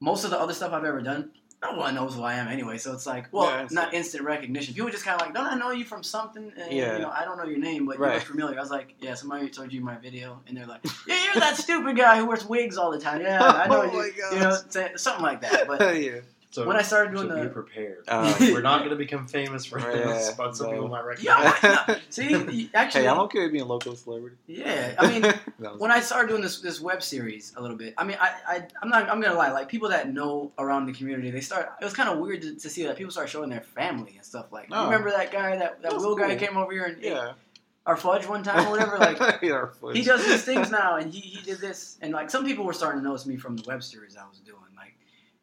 [0.00, 1.30] most of the other stuff I've ever done.
[1.62, 4.72] No one knows who I am anyway, so it's like, well, Yeah, not instant recognition.
[4.72, 6.50] People just kind of like, don't I know you from something?
[6.56, 6.94] And, Yeah.
[6.94, 8.14] You know, I don't know your name, but you Right.
[8.14, 8.56] look familiar.
[8.56, 11.58] I was like, yeah, somebody told you my video, and they're like, yeah, you're that
[11.58, 13.20] stupid guy who wears wigs all the time.
[13.20, 14.12] Yeah, I know Oh you.
[14.32, 14.56] You know,
[14.96, 15.66] something like that.
[15.68, 16.20] But yeah,
[16.52, 18.04] So when I started so doing be the prepared.
[18.08, 20.72] Uh, We're not going to become famous for Yeah, this, but some no.
[20.72, 21.54] people might recognize.
[21.62, 24.36] yeah, no, see, actually, hey, I'm okay with being a local celebrity.
[24.48, 24.94] yeah.
[24.98, 25.22] I mean,
[25.60, 28.32] was- when I started doing this this web series a little bit, I mean, I,
[28.48, 31.70] I I'm not I'm gonna lie, like people that know around the community, they start.
[31.80, 34.24] It was kind of weird to, to see that people start showing their family and
[34.24, 34.68] stuff like.
[34.72, 34.86] Oh.
[34.86, 37.32] Remember that guy that that That's Will guy came over here and ate yeah,
[37.86, 38.98] our fudge one time or whatever?
[38.98, 42.44] Like Yeah, he does these things now, and he he did this, and like some
[42.44, 44.69] people were starting to notice me from the web series I was doing, like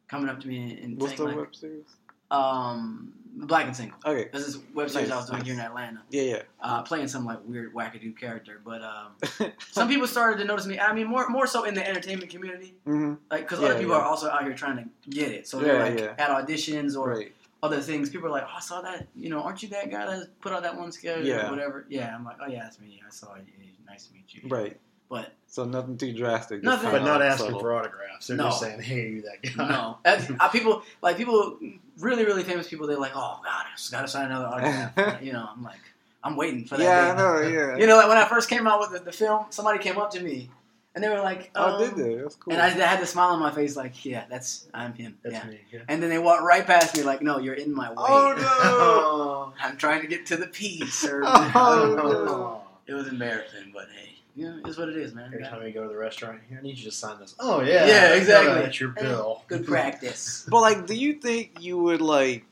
[0.08, 1.86] coming up to me and, What's saying the like, web series?
[2.32, 3.98] um, Black and Single.
[4.06, 6.42] Okay, This is web series I was doing here in Atlanta, yeah, yeah.
[6.62, 9.52] uh, playing some like weird wackadoo character, but um.
[9.72, 10.80] some people started to notice me.
[10.80, 13.94] I mean, more more so in the entertainment community, hmm like because Yeah, other people
[13.94, 14.02] yeah.
[14.02, 15.48] are also out here trying to get it.
[15.48, 16.16] So they're Yeah, like yeah.
[16.26, 17.36] at auditions or Right.
[17.62, 18.10] other things.
[18.10, 19.08] People are like, "Oh, I saw that.
[19.16, 21.48] You know, aren't you that guy that put out that one sketch Yeah.
[21.48, 23.02] or whatever?" Yeah, I'm like, "Oh yeah, that's me.
[23.06, 23.44] I saw you.
[23.86, 24.80] Nice to meet you." Right.
[25.10, 26.64] But So nothing too drastic.
[26.64, 27.60] Nothing- But not asking subtle.
[27.62, 28.28] for autographs.
[28.28, 28.46] They're No.
[28.46, 31.58] just saying, "Hey, you that guy." no, That's- uh, people like people
[32.00, 32.88] really really famous people.
[32.88, 35.80] They're like, "Oh God, I just gotta sign another autograph." you know, I'm like,
[36.24, 36.84] I'm waiting for that.
[36.84, 37.42] Yeah, I know.
[37.48, 37.78] Yeah.
[37.78, 40.12] You know, like when I first came out with the, the film, somebody came up
[40.12, 40.50] to me
[40.94, 42.16] and they were like, oh, um, did they?
[42.16, 42.52] That's cool.
[42.54, 45.18] And I, I had the smile on my face, like, yeah, that's I'm him.
[45.24, 45.46] That's yeah.
[45.50, 45.60] me.
[45.72, 45.80] Yeah.
[45.88, 47.96] And then they walked right past me, like, no, you're in my way.
[48.00, 49.54] oh no.
[49.66, 51.22] I'm trying to get to the P, sir.
[51.24, 52.62] Oh, Oh.
[52.88, 55.26] It was embarrassing, but hey, yeah, it's what it is, man.
[55.26, 55.50] Every Yeah.
[55.50, 57.36] time you go to the restaurant, here, I need you to sign this.
[57.40, 58.54] Oh yeah, Yeah, exactly.
[58.62, 59.44] That's your bill.
[59.48, 60.46] Good practice.
[60.48, 62.46] But like, do you think you would like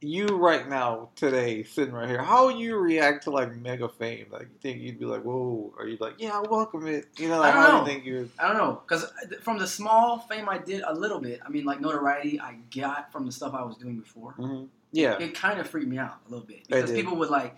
[0.00, 2.22] you right now today sitting right here?
[2.22, 4.26] How would you react to like mega fame?
[4.30, 5.72] Like, you think you'd be like, "Whoa"?
[5.78, 7.06] Are you like, "Yeah, I welcome it"?
[7.16, 7.80] You know, like, I don't how do know.
[7.80, 8.30] you think you?
[8.38, 9.10] I don't know, because
[9.42, 13.10] from the small fame I did a little bit, I mean, like notoriety I got
[13.10, 14.68] from the stuff I was doing before, Mhm.
[14.92, 15.18] Yeah.
[15.18, 16.96] it kind of freaked me out a little bit It because did.
[16.96, 17.56] people would like.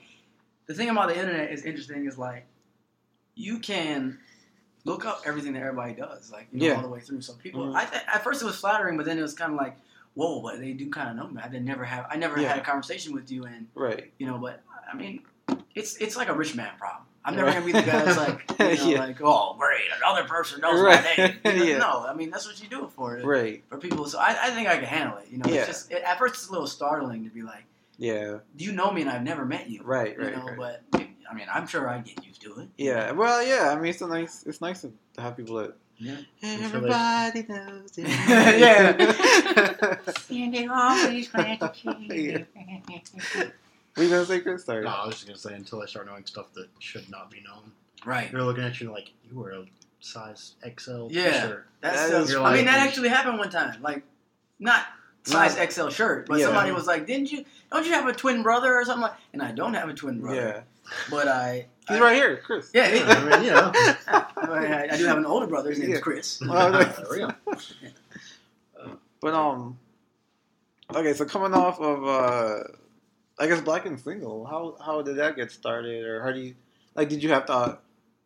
[0.67, 2.47] The thing about the internet is interesting is like,
[3.39, 4.19] you can
[4.85, 6.75] look up everything that everybody does, like you know, Yeah.
[6.77, 7.21] all the way through.
[7.21, 7.75] So people, Mhm.
[7.77, 9.77] I th- at first it was flattering, but then it was kind of like,
[10.15, 11.41] whoa, but they do kind of know me.
[11.43, 12.49] I did never have, I never Yeah.
[12.49, 14.13] had a conversation with you, and Right.
[14.19, 14.61] you know, but
[14.93, 15.23] I mean,
[15.75, 17.05] it's it's like a rich man problem.
[17.25, 17.55] I'm never Right.
[17.55, 18.99] gonna be the guy that's like, you know, Yeah.
[19.01, 21.05] like, oh, great, another person knows Right.
[21.19, 21.39] my name.
[21.45, 21.79] You know, Yeah.
[21.79, 23.21] No, I mean that's what you do it for.
[23.23, 23.63] Right.
[23.69, 25.29] For people, so I, I think I can handle it.
[25.31, 25.59] You know, Yeah.
[25.61, 27.65] it's just it, at first it's a little startling to be like,
[27.99, 28.39] Yeah.
[28.57, 29.83] you know me and I've never met you?
[29.83, 30.17] Right.
[30.17, 30.37] You Right.
[30.37, 30.81] know, right.
[30.93, 32.69] but I mean, I'm sure I get used to it.
[32.79, 33.71] Yeah, well, yeah.
[33.71, 34.45] I mean, it's a nice.
[34.47, 36.17] It's nice to have people that Yeah.
[36.43, 37.99] everybody knows.
[37.99, 38.07] it.
[38.59, 39.97] Yeah.
[40.31, 42.47] And it always glad to see you.
[43.95, 44.65] What you gonna say, Chris?
[44.65, 44.85] Sorry.
[44.85, 47.41] No, I was just gonna say until I start knowing stuff that should not be
[47.41, 47.73] known.
[48.05, 48.31] Right.
[48.31, 49.65] They're looking at you like you wear a
[50.01, 51.41] size XL Yeah.
[51.43, 51.67] shirt.
[51.81, 53.83] That's That is I mean, that actually happened one time.
[53.83, 54.03] Like,
[54.61, 54.87] not
[55.25, 56.47] size XL shirt, but Yeah.
[56.47, 57.45] somebody was like, "Didn't you?
[57.73, 60.21] Don't you have a twin brother or something?" Like, and I don't have a twin
[60.21, 60.37] brother.
[60.37, 60.61] Yeah,
[61.11, 61.67] But I.
[61.89, 62.71] he's I- right here, Chris.
[62.75, 63.73] Yeah, he- I mean, you know.
[64.07, 65.71] I, I do have an older brother.
[65.71, 66.01] His name's Yeah.
[66.01, 66.41] Chris.
[66.43, 67.33] Oh, there we go.
[69.21, 69.79] But um,
[70.95, 71.13] okay.
[71.13, 72.65] So coming off of uh,
[73.39, 76.55] I guess Black and Single, how how did that get started, or how do you
[76.95, 77.09] like?
[77.09, 77.79] Did you have to?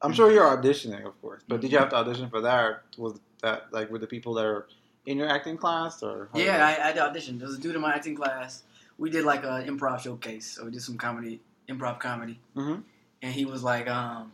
[0.03, 2.61] I'm sure you're auditioning, of course, but did you have to audition for that?
[2.65, 4.67] Or was that like with the people that are
[5.07, 7.39] in your acting class, or Yeah, that- I, I auditioned.
[7.39, 8.65] There was a dude in my acting class.
[8.99, 10.47] We did like an improv showcase.
[10.57, 11.41] So we did some comedy,
[11.73, 12.41] improv comedy.
[12.57, 12.83] Mhm.
[13.23, 14.33] And he was like, um,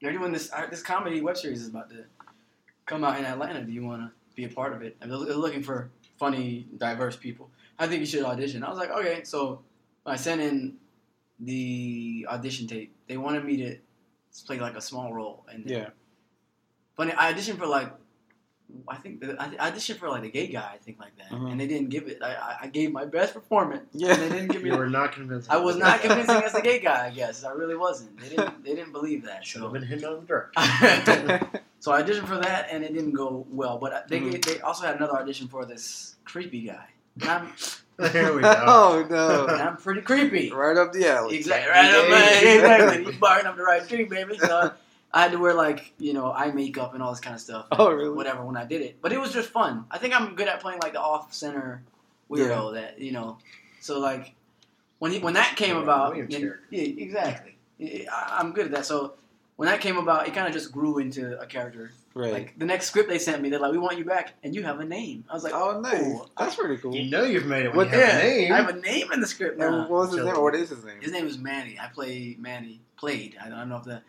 [0.00, 2.04] "They're doing this uh, this comedy web series is about to
[2.86, 3.62] come out in Atlanta.
[3.62, 7.16] Do you want to be a part of it?" And they're looking for funny, diverse
[7.16, 7.50] people.
[7.78, 8.62] I think you should audition.
[8.64, 9.62] I was like, "Okay." So
[10.04, 10.76] I sent in
[11.38, 12.94] the audition tape.
[13.06, 13.76] They wanted me to
[14.46, 15.90] play like a small role, and yeah,
[16.96, 17.90] Funny, I auditioned for like,
[18.88, 21.52] I think the, I auditioned for like a gay guy, I think like that, Mhm.
[21.52, 22.18] and they didn't give it.
[22.22, 24.12] I, I, I gave my best performance, Yeah.
[24.14, 24.70] and they didn't give me.
[24.70, 25.52] You were not convincing.
[25.52, 27.06] I was not convincing as a gay guy.
[27.06, 28.18] I guess I really wasn't.
[28.20, 28.64] They didn't.
[28.64, 29.44] They didn't believe that.
[29.44, 30.52] Should have been hitting on the dirt.
[31.80, 33.78] so I auditioned for that, and it didn't go well.
[33.78, 34.44] But they Mhm.
[34.44, 36.86] they also had another audition for this creepy guy.
[37.20, 37.52] And I'm,
[37.98, 38.54] There we go.
[38.66, 40.50] oh no, and I'm pretty creepy.
[40.52, 41.36] right up the alley.
[41.36, 41.70] Exactly.
[41.70, 42.56] Right up, man.
[42.56, 43.12] Exactly.
[43.12, 44.38] You barking up the right tree, baby.
[44.38, 44.72] So
[45.12, 47.66] I had to wear like you know eye makeup and all this kind of stuff.
[47.72, 48.10] Oh really?
[48.10, 48.98] whatever when I did it.
[49.00, 49.84] But it was just fun.
[49.90, 51.82] I think I'm good at playing like the off center
[52.30, 53.38] weirdo that you know.
[53.80, 54.34] So like
[54.98, 56.30] when he, when that came Yeah, about, and-
[56.70, 57.56] yeah, exactly.
[57.80, 58.86] I- I'm good at that.
[58.86, 59.14] So
[59.56, 61.90] when that came about, it kind of just grew into a character.
[62.12, 62.32] Right.
[62.32, 64.62] Like the next script they sent me, they're like, "We want you back, and you
[64.64, 66.02] have a name." I was like, oh nice.
[66.04, 66.94] "Oh, That's pretty cool.
[66.94, 68.52] You know you've made it when What- you have yeah, a name.
[68.52, 70.42] I have a name in the script And now." what was his So- name?
[70.42, 71.00] What is his name?
[71.00, 71.78] His name is Manny.
[71.80, 72.80] I play Manny.
[72.96, 73.36] Played.
[73.42, 74.02] I don't know if the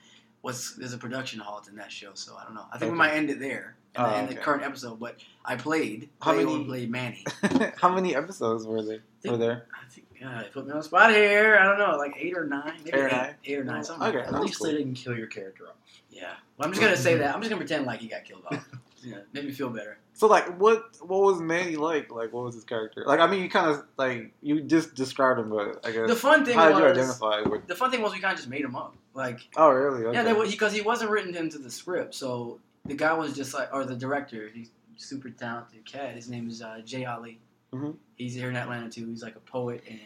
[0.43, 2.65] was there's a production halt in that show, so I don't know.
[2.71, 4.99] I think we might end it there in, the, Oh, in the current episode.
[4.99, 6.09] But I played.
[6.21, 7.25] How played, many- played Manny?
[7.81, 8.99] How many episodes were there?
[9.25, 9.65] Were there?
[9.73, 11.57] I think uh, put me on the spot here.
[11.59, 13.57] I don't know, like eight or nine, maybe Eight or eight, nine?
[13.59, 14.17] or nine, something Okay.
[14.19, 14.67] like At least cool.
[14.67, 15.75] they didn't kill your character off.
[16.11, 16.33] Yeah.
[16.57, 17.33] Well, I'm just gonna say that.
[17.33, 18.67] I'm just gonna pretend like he got killed off.
[19.03, 19.97] yeah, made me feel better.
[20.13, 22.11] So like, what what was Manny like?
[22.11, 23.03] Like, what was his character?
[23.07, 26.15] Like, I mean, you kind of like you just described him, but I guess The
[26.15, 27.67] fun thing how did you was identify with?
[27.67, 28.95] the fun thing was we kind of just made him up.
[29.13, 30.05] Like Oh, really?
[30.05, 30.23] Okay.
[30.23, 33.85] yeah, because he wasn't written into the script, so the guy was just like or
[33.85, 34.49] the director.
[34.53, 36.15] He's super talented cat.
[36.15, 37.39] His name is uh, Jay Ali.
[37.73, 37.95] Mhm.
[38.15, 39.07] He's here in Atlanta too.
[39.07, 39.99] He's like a poet and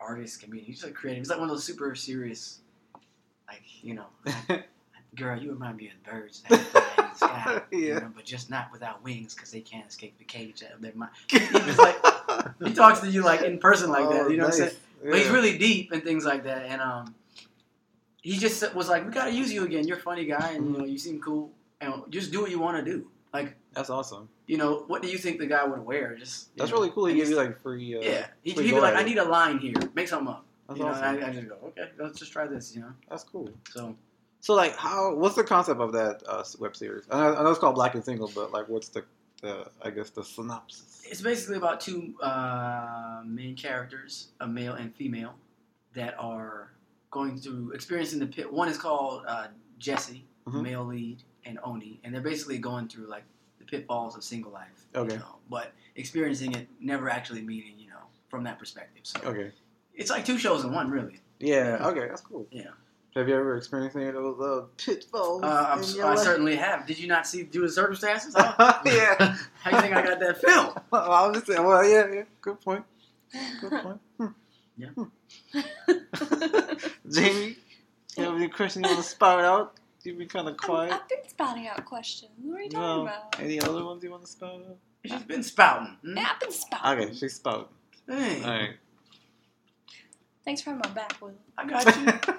[0.00, 0.66] artist, comedian.
[0.66, 1.20] He's like creative.
[1.22, 2.58] He's like one of those super serious,
[3.48, 4.06] like you know,
[5.14, 7.98] girl, you remind me of the birds that fly in the sky, you Yeah.
[8.00, 11.12] know, but just not without wings because they can't escape the cage of their mind.
[11.28, 11.96] He's like
[12.64, 14.22] he talks to you like in person like that.
[14.22, 14.70] Oh, You know what I'm nice.
[14.70, 14.80] saying?
[15.04, 16.62] But he's really deep and things like that.
[16.66, 17.14] And um,
[18.22, 19.86] he just was like, "We gotta use you again.
[19.86, 21.50] You're a funny guy, and you know you seem cool,
[21.80, 23.06] and just do what you want to do.
[23.34, 24.28] Like, That's awesome.
[24.46, 26.14] you know, what do you think the guy would wear?
[26.16, 27.06] Just That's know, really cool.
[27.06, 27.96] He gave you like free.
[27.98, 28.26] Uh, yeah.
[28.42, 29.74] He, free he'd be like, "I need a line here.
[29.94, 31.04] Make something up." That's you know, awesome.
[31.04, 33.50] I, I just go, "Okay, let's just try this." You know, That's cool.
[33.68, 33.94] so
[34.44, 35.14] So like, how?
[35.14, 37.04] What's the concept of that uh, web series?
[37.10, 39.02] I know, I know it's called Black and Single, but like, what's the,
[39.40, 41.00] the I guess the synopsis?
[41.10, 45.32] it's basically about two uh, main characters, a male and female,
[45.94, 46.72] that are
[47.10, 48.52] going through experiencing the pit.
[48.52, 49.46] One is called uh,
[49.78, 50.62] Jesse, Mhm.
[50.62, 53.24] male lead, and Oni, and they're basically going through like
[53.58, 54.84] the pitfalls of single life.
[54.94, 55.14] Okay.
[55.14, 59.06] You know, but experiencing it, never actually meeting, you know, from that perspective.
[59.06, 59.52] So Okay.
[59.94, 61.22] it's like two shows in one, really.
[61.40, 61.78] Yeah.
[61.88, 62.08] Okay.
[62.08, 62.46] That's cool.
[62.50, 62.64] Yeah.
[63.16, 65.42] Have you ever experienced any of those uh, pitfalls?
[65.44, 66.18] Uh, I'm, in your I life?
[66.18, 66.84] certainly have.
[66.86, 68.34] Did you not see Due to Circumstances?
[68.36, 69.36] How, yeah.
[69.62, 70.74] how you think I got that film?
[70.90, 71.64] Well, I was just saying.
[71.64, 72.22] Well, yeah, yeah.
[72.40, 72.84] Good point.
[73.60, 74.00] Good point.
[74.18, 74.26] Hmm.
[74.76, 74.88] Yeah.
[77.10, 77.56] Jamie,
[78.16, 79.74] you have any questions you want to spout out?
[80.02, 80.92] You've been kind of quiet.
[80.92, 82.32] I've been spouting out questions.
[82.42, 83.02] What are you talking No.
[83.02, 83.40] about?
[83.40, 84.76] Any other ones you want to spout out?
[85.06, 85.96] She's been spouting.
[86.02, 86.16] hmm?
[86.16, 87.04] Yeah, I've been spouting.
[87.04, 87.66] Okay, she's spouting.
[88.08, 88.70] Hey, All right.
[90.44, 91.32] Thanks for having my back, Will.
[91.56, 92.34] I got you.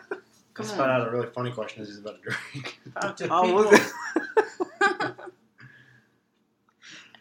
[0.55, 2.79] Come Let's out a really funny question as he's about to drink.
[2.95, 3.55] Out to Oh, people.
[3.65, 3.93] was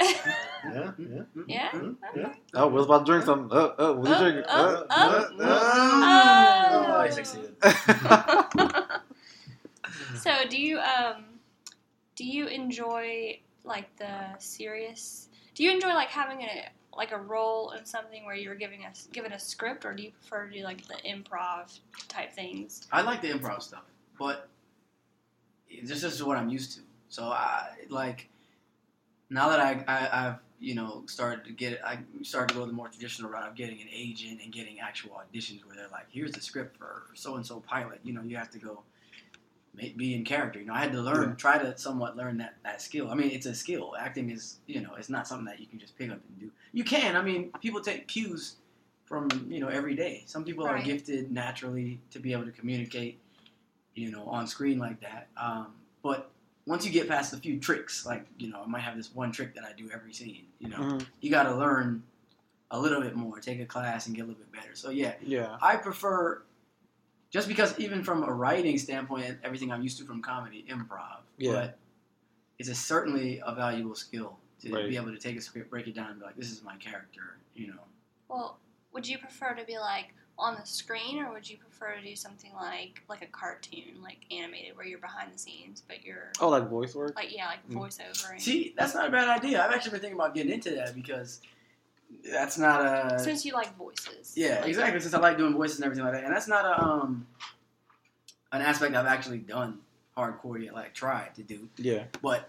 [0.01, 1.23] yeah, yeah.
[1.49, 1.71] Yeah?
[1.73, 1.97] Mhm.
[2.17, 2.33] Yeah.
[2.55, 3.51] Oh, Will's about to drink some.
[3.51, 4.45] Uh, uh, Will's Oh, drinking.
[4.49, 5.41] oh, Uh, oh.
[5.41, 7.03] uh, Oh, Oh.
[7.05, 7.57] he succeeded.
[7.63, 8.99] uh.
[10.17, 11.25] so, do you um,
[12.17, 15.29] do you enjoy like the serious?
[15.55, 19.09] Do you enjoy like having a like a role in something where you're giving us
[19.13, 21.79] given a script, or do you prefer to do like the improv
[22.09, 22.87] type things?
[22.93, 23.85] I like the improv stuff,
[24.19, 24.49] but
[25.83, 26.81] this is what I'm used to.
[27.09, 28.29] So I like
[29.31, 32.73] now that I, I I've you know started to get I started to go the
[32.73, 36.33] more traditional route of getting an agent and getting actual auditions where they're like, here's
[36.33, 38.01] the script for so and so pilot.
[38.03, 38.83] You know, you have to go
[39.77, 40.59] be in character.
[40.61, 41.35] You know, I had to learn, Yeah.
[41.35, 43.11] try to somewhat learn that that skill.
[43.11, 43.95] I mean, it's a skill.
[43.99, 46.51] Acting is you know, it's not something that you can just pick up and do.
[46.73, 47.17] You can.
[47.17, 48.57] I mean, people take cues
[49.05, 50.23] from you know every day.
[50.27, 53.19] Some people are gifted naturally to be able to communicate,
[53.95, 55.29] you know, on screen like that.
[55.37, 56.31] Um, but
[56.67, 59.33] once you get past a few tricks, like you know, I might have this one
[59.33, 60.47] trick that I do every scene.
[60.59, 61.07] You know, Mhm.
[61.21, 62.03] you got to learn
[62.71, 64.75] a little bit more, take a class, and get a little bit better.
[64.75, 65.59] So yeah, Yeah.
[65.61, 66.43] I prefer
[67.35, 71.23] just because even from a writing standpoint, everything I'm used to from comedy, improv.
[71.37, 71.53] Yeah.
[71.53, 71.79] But
[72.61, 74.89] it's a certainly a valuable skill to Right.
[74.89, 76.77] be able to take a script, break it down, and be like, this is my
[76.77, 77.39] character.
[77.57, 77.81] You know.
[78.29, 78.59] Well,
[78.93, 82.15] would you prefer to be like on the screen, or would you prefer to do
[82.15, 86.51] something like like a cartoon, like animated, where you're behind the scenes, but you're Oh,
[86.51, 87.17] like voice work?
[87.17, 87.75] like yeah, like Mm.
[87.81, 88.31] voiceover?
[88.31, 89.61] And, See, that's not a bad idea.
[89.65, 91.41] I've actually been thinking about getting into that because
[92.33, 92.81] that's not
[93.15, 94.33] a since you like voices.
[94.37, 95.01] yeah like, exactly.
[95.01, 97.27] Since I like doing voices and everything like that, and that's not a um
[98.53, 99.81] an aspect I've actually done
[100.17, 101.69] hardcore yet, like tried to do.
[101.77, 102.05] Yeah.
[102.23, 102.49] But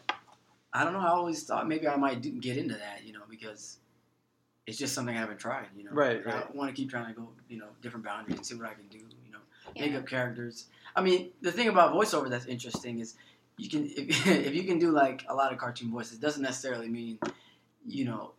[0.72, 1.00] I don't know.
[1.00, 3.78] I always thought maybe I might do, get into that, you know, because
[4.68, 5.92] it's just something I haven't tried, you know.
[5.92, 8.56] Right, And I want to keep trying to go, you know, different boundaries and see
[8.56, 9.40] what I can do, you know,
[9.76, 9.88] Yeah.
[9.88, 10.66] make up characters.
[10.96, 13.16] I mean, the thing about voiceover that's interesting is
[13.58, 16.44] you can if, if you can do like a lot of cartoon voices, it doesn't
[16.44, 17.18] necessarily mean,
[17.88, 18.32] you know,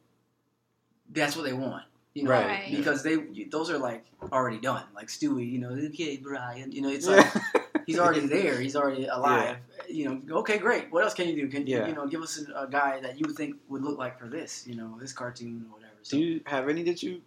[1.13, 1.85] that's what they want.
[2.15, 2.47] You know, Right.
[2.47, 2.71] Right.
[2.77, 3.17] because they
[3.51, 4.85] those are like already done.
[4.95, 7.27] Like Stewie, you know, okay, Brian, you know, it's like
[7.87, 8.59] he's already there.
[8.59, 9.59] He's already alive.
[9.89, 10.91] You know, okay, great.
[10.91, 11.49] What else can you do?
[11.49, 11.87] Can you, Yeah.
[11.89, 14.29] you know, give us a, a guy that you would think would look like for
[14.29, 15.93] this, you know, this cartoon or whatever.
[16.03, 17.21] So, Do you have any that you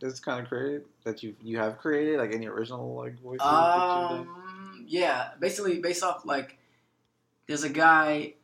[0.00, 3.38] that's kind of created that you you have created like any original like voices?
[3.46, 4.18] that you've done?
[4.28, 6.58] um, yeah, basically based off like,
[7.46, 8.34] there's a guy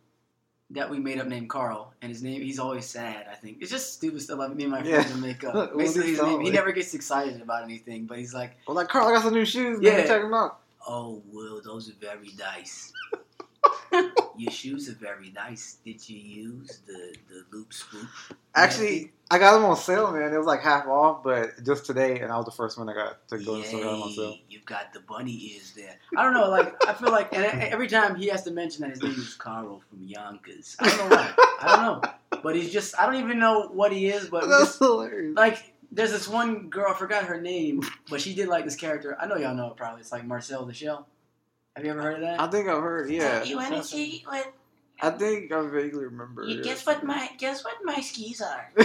[0.72, 3.26] that we made up named Carl, and his name he's always sad.
[3.30, 5.16] I think it's just stupid stuff like me and my friends Yeah.
[5.16, 5.76] make up.
[5.76, 9.08] Basically, his name, he never gets excited about anything, but he's like, Well, like Carl,
[9.08, 9.80] I got some new shoes.
[9.80, 9.92] Man.
[9.98, 10.06] Yeah.
[10.06, 10.58] Check them out.
[10.86, 12.92] "Oh, Will, those are very nice."
[14.36, 15.78] Your shoes are very nice.
[15.84, 18.08] Did you use the the loop swoop?
[18.54, 20.32] Actually, I got them on sale, man.
[20.32, 22.94] It was like half off, but just today, and I was the first one I
[22.94, 24.30] got to go and got them on sale.
[24.30, 25.94] Yay, you got the bunny ears there.
[26.16, 28.90] I don't know, like I feel like, and every time he has to mention that
[28.90, 30.76] his name is Carl from Yonkers.
[30.78, 31.34] I don't know why.
[31.60, 34.64] I don't know, but he's just I don't even know what he is, but That's
[34.64, 35.36] just, hilarious.
[35.36, 39.16] like there's this one girl I forgot her name, but she did like this character.
[39.20, 40.00] I know y'all know it probably.
[40.00, 41.06] It's like Marcel the Shell.
[41.76, 42.40] Have you ever heard of that?
[42.40, 43.10] I think I've heard.
[43.10, 44.52] Yeah, You want to see what?
[45.00, 46.44] I think I vaguely remember.
[46.44, 48.70] You guess what my guess what my skis are?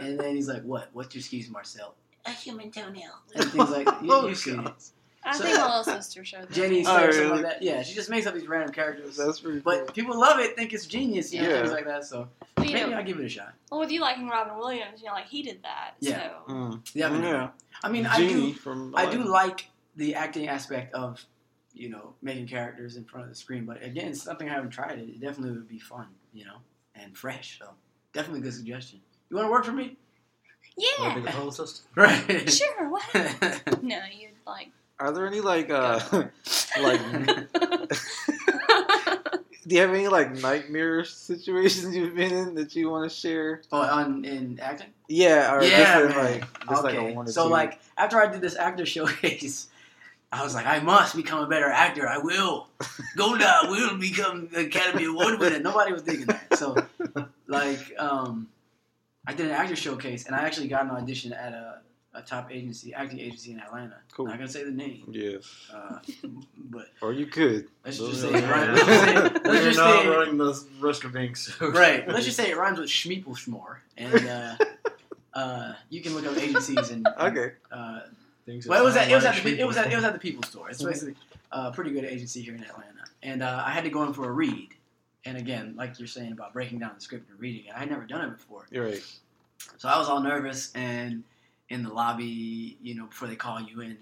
[0.00, 0.88] And then he's like, "What?
[0.94, 1.94] What's your skis, Marcel?"
[2.24, 3.10] A human toenail.
[3.34, 4.68] And things like you, Oh, you see God.
[4.68, 4.84] it.
[5.22, 6.52] I So- think my little sister showed that.
[6.52, 7.42] Jenny Oh, or something really?
[7.42, 7.62] like that.
[7.62, 9.18] Yeah, she just makes up these random characters.
[9.18, 9.60] That's pretty.
[9.60, 9.86] But cool.
[9.88, 11.58] people love it, think it's genius, you know, Yeah.
[11.60, 12.06] things like that.
[12.06, 13.52] So Well, you maybe know, I'll give it a shot.
[13.70, 15.92] well, with you liking Robin Williams, you know, like he did that.
[16.00, 16.30] Yeah.
[16.46, 16.52] So.
[16.54, 16.80] Mm.
[16.94, 17.48] Yeah, but yeah.
[17.84, 18.94] I mean, I do, from.
[18.96, 21.22] I do like the acting aspect of,
[21.72, 23.64] you know, making characters in front of the screen.
[23.64, 24.98] But again, something I haven't tried.
[24.98, 26.56] It, it definitely would be fun, you know,
[26.94, 27.58] and fresh.
[27.58, 27.70] So
[28.12, 29.00] definitely a good suggestion.
[29.28, 29.96] You want to work for me?
[30.98, 31.32] Want to be Yeah.
[31.32, 31.82] the publicist?
[31.94, 32.50] Right.
[32.50, 32.88] Sure.
[32.90, 33.02] What?
[33.82, 34.70] no, you'd like.
[34.98, 35.98] Are there any like uh
[36.82, 37.00] like
[39.66, 43.62] do you have any like nightmare situations you've been in that you want to share?
[43.72, 44.88] oh, on in acting.
[45.08, 47.14] Yeah, or Yeah, just in, like just like a okay.
[47.14, 47.50] one or so two.
[47.50, 49.68] like after I did this actor showcase,
[50.32, 52.06] I was like, I must become a better actor.
[52.08, 52.68] I will.
[53.16, 55.58] Goldar will become Academy Award winner.
[55.58, 56.56] Nobody was digging that.
[56.56, 56.76] So
[57.48, 58.48] like um,
[59.26, 61.80] I did an actor showcase, and I actually got an audition at a,
[62.14, 63.96] a top agency, acting agency in Atlanta.
[64.12, 64.26] Cool.
[64.26, 65.98] Not gonna say the name, yes, uh,
[66.70, 67.66] but or you could.
[67.84, 68.80] let's just say it rhymes.
[68.80, 71.74] Let's just say, let's We're just not say running the risk of being sued.
[71.74, 72.06] right.
[72.06, 74.56] Let's just say it rhymes with Schmeeple Schmore, and uh,
[75.34, 77.52] uh, you can look up agencies and Okay.
[78.50, 80.04] Uh, Things well, it was at it was at the, it was at it was
[80.04, 80.70] at the People Store.
[80.70, 81.14] It's basically
[81.52, 84.28] a pretty good agency here in Atlanta, and uh, I had to go in for
[84.28, 84.70] a read.
[85.24, 87.90] And again, like you're saying about breaking down the script and reading it, I had
[87.90, 89.04] never done it before, You're right.
[89.76, 91.22] so I was all nervous and
[91.68, 93.98] in the lobby, you know, before they call you in, and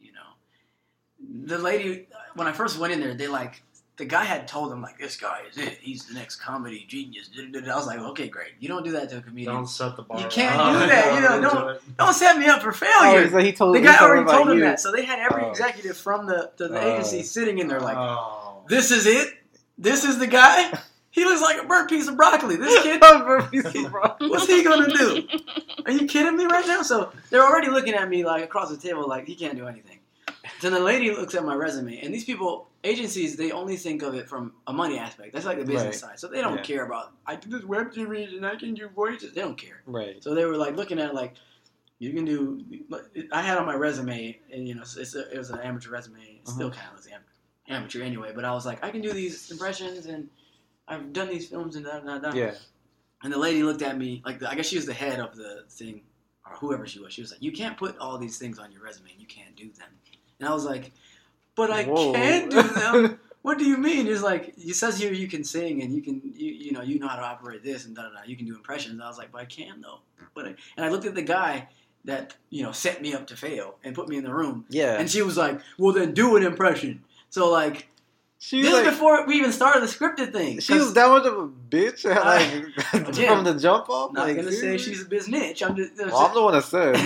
[0.00, 3.62] you know, the lady when I first went in there, they like
[4.02, 5.78] the guy had told him like this guy is it.
[5.80, 7.30] He's the next comedy genius.
[7.38, 8.50] I was like, okay, great.
[8.58, 9.54] You don't do that to a comedian.
[9.54, 10.18] Don't set the bar.
[10.20, 10.72] You can't up.
[10.82, 13.30] do that, you know, Into don't- Don't set me up for Oh, failure.
[13.30, 14.64] so he told the he guy told already told him you.
[14.64, 15.50] that, so they had every Oh.
[15.50, 16.94] executive from the, the, the Oh.
[16.94, 18.64] agency sitting in there like, Oh.
[18.68, 19.28] "This is it.
[19.78, 20.76] This is the guy.
[21.14, 22.56] He looks like a burnt piece of broccoli.
[22.56, 22.98] This kid,
[24.30, 25.28] what's he gonna do?
[25.84, 28.78] Are you kidding me right now?" So they're already looking at me like across the
[28.78, 29.98] table, like he can't do anything.
[30.62, 34.14] Then the lady looks at my resume, and these people, agencies, they only think of
[34.14, 35.32] it from a money aspect.
[35.34, 36.10] That's like the business Right.
[36.12, 36.20] side.
[36.20, 36.62] So they don't Yeah.
[36.62, 39.34] care about I do this web series and I can do voices.
[39.34, 39.82] They don't care.
[39.86, 40.22] Right.
[40.22, 41.34] So they were like looking at it like
[41.98, 42.64] you can do.
[43.32, 46.20] I had on my resume, and you know, it's a, it was an amateur resume.
[46.40, 46.76] It still Uh-huh.
[46.76, 47.22] kind of was am-
[47.68, 48.32] amateur anyway.
[48.34, 50.28] But I was like, I can do these impressions, and
[50.88, 52.32] I've done these films, and da da da.
[52.34, 52.54] Yeah.
[53.24, 55.34] And the lady looked at me like the, I guess she was the head of
[55.36, 56.02] the thing,
[56.44, 57.12] or whoever she was.
[57.12, 59.10] She was like, "You can't put all these things on your resume.
[59.18, 59.88] You can't do them."
[60.42, 60.90] And I was like,
[61.54, 62.12] "But I Whoa.
[62.12, 64.08] can do them." what do you mean?
[64.08, 66.98] It's like it says here you can sing and you can you you know you
[66.98, 68.18] know how to operate this and da da da.
[68.26, 69.00] You can do impressions.
[69.00, 70.00] I was like, but I can though.
[70.34, 71.68] But I, and I looked at the guy
[72.06, 74.98] that you know set me up to fail and put me in the room, yeah.
[74.98, 77.04] and she was like, well then do an impression.
[77.30, 77.88] So like
[78.42, 80.58] she this like, is before we even started the scripted thing.
[80.58, 82.04] she was that much of a bitch,
[82.92, 84.12] like Again, from the jump off.
[84.12, 85.64] not like, gonna say she's a biznitch.
[85.64, 86.96] I'm just Well, I'm the one that said.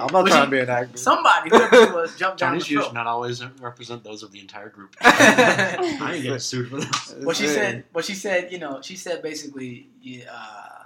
[0.00, 0.96] I'm not Well, trying she- to be an actor.
[0.98, 4.40] somebody whoever she was jumped down Chinese the should not always represent those of the
[4.40, 4.96] entire group.
[5.00, 7.14] I well, ain't getting sued for this.
[7.20, 10.82] Well, she said, well, she said, you know, she said basically, you, uh,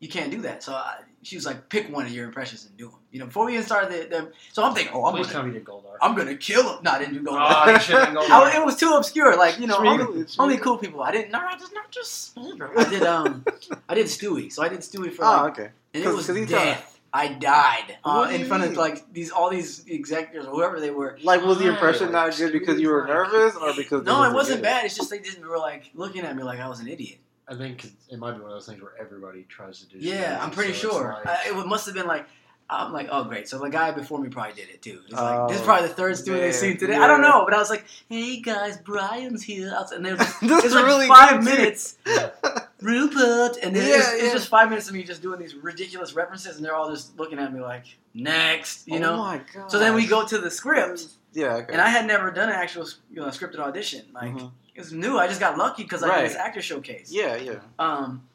[0.00, 0.62] you can't do that.
[0.62, 2.98] So I, she was like, pick one of your impressions and do them.
[3.10, 5.32] You know, before we even started the, the so I'm thinking, oh, I'm Please gonna,
[5.32, 5.96] tell me you did Goldar.
[6.02, 6.84] I'm gonna kill him.
[6.84, 7.38] No, I didn't do gold.
[7.40, 8.54] Oh, you shouldn't have I, Goldar.
[8.60, 9.36] it was too obscure.
[9.36, 11.02] Like you know, only, Schmeagol, only cool people.
[11.02, 11.32] I didn't.
[11.32, 12.38] No, I just not just.
[12.38, 13.44] I did um,
[13.88, 14.52] I did Stewie.
[14.52, 15.70] So I did Stewie for Oh, like, okay.
[15.94, 16.95] and it was he death.
[17.12, 20.90] I died uh, in you front of like these all these executives or whoever they
[20.90, 21.18] were.
[21.22, 24.22] Like, was the impression not Like, good because you were like- nervous, or because No,
[24.24, 24.84] it wasn't bad.
[24.84, 27.18] It's just they didn't were like looking at me like I was an idiot.
[27.48, 29.98] I think it might be one of those things where everybody tries to do.
[29.98, 31.20] Yeah, shit, I'm pretty so sure.
[31.24, 32.26] like- I, it must have been like,
[32.68, 33.48] I'm like, oh great.
[33.48, 35.00] So the guy before me probably did it too.
[35.04, 36.94] It's like, Oh, this is probably the third student they've seen today.
[36.94, 37.04] yeah.
[37.04, 39.72] I don't know, but I was like, hey guys, Brian's here.
[39.92, 41.96] And they were just, This it's like really five minutes.
[42.82, 46.14] Rupert, and then Yeah, it's, it's just five minutes of me just doing these ridiculous
[46.14, 49.16] references, and they're all just looking at me like, next, you oh know.
[49.16, 49.70] my god.
[49.70, 51.54] So then we go to the script, Yeah.
[51.56, 51.72] Okay.
[51.72, 54.04] and I had never done an actual you know scripted audition.
[54.12, 54.50] Like Mhm.
[54.74, 55.18] it was new.
[55.18, 56.20] I just got lucky because I Right.
[56.22, 57.10] did this actor showcase.
[57.10, 57.36] Yeah.
[57.36, 57.60] Yeah.
[57.78, 58.26] Um,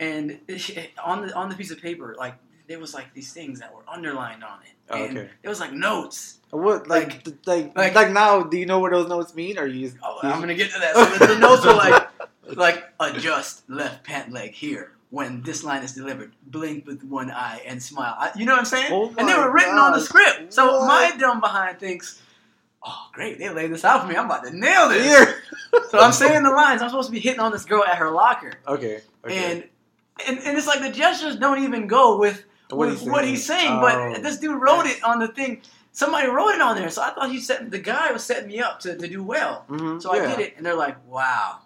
[0.00, 0.38] and
[1.04, 2.34] on the on the piece of paper, like
[2.68, 5.30] there was like these things that were underlined on it, Oh, and okay.
[5.42, 6.38] it was like notes.
[6.50, 8.42] What like like like- like, now?
[8.42, 9.58] Do you know what those notes mean?
[9.58, 9.86] Or you?
[9.88, 10.94] Just, Oh, I'm gonna get to that.
[10.94, 12.06] So the, the notes were like
[12.54, 16.32] like adjust left pant leg here, when this line is delivered.
[16.46, 18.14] Blink with one eye and smile.
[18.18, 18.92] I, you know what I'm saying?
[18.92, 20.52] Oh and they were written on the script.
[20.52, 20.86] So What?
[20.86, 22.22] my dumb behind thinks,
[22.86, 24.16] oh, great, they laid this out for me.
[24.16, 25.06] I'm about to nail this.
[25.06, 25.80] Yeah.
[25.90, 26.80] So I'm saying the lines.
[26.80, 28.52] I'm supposed to be hitting on this girl at her locker.
[28.66, 29.00] Okay.
[29.24, 29.52] okay.
[29.52, 29.64] And,
[30.26, 33.28] and and it's like the gestures don't even go with What he's what saying.
[33.34, 33.72] he's saying.
[33.72, 33.80] Oh.
[33.80, 35.62] But this dude wrote it on the thing.
[35.92, 36.90] Somebody wrote it on there.
[36.90, 39.64] So I thought he set the guy was setting me up to, to do well.
[39.68, 40.22] Mhm, So yeah.
[40.22, 41.58] I did it, and they're like, "Wow,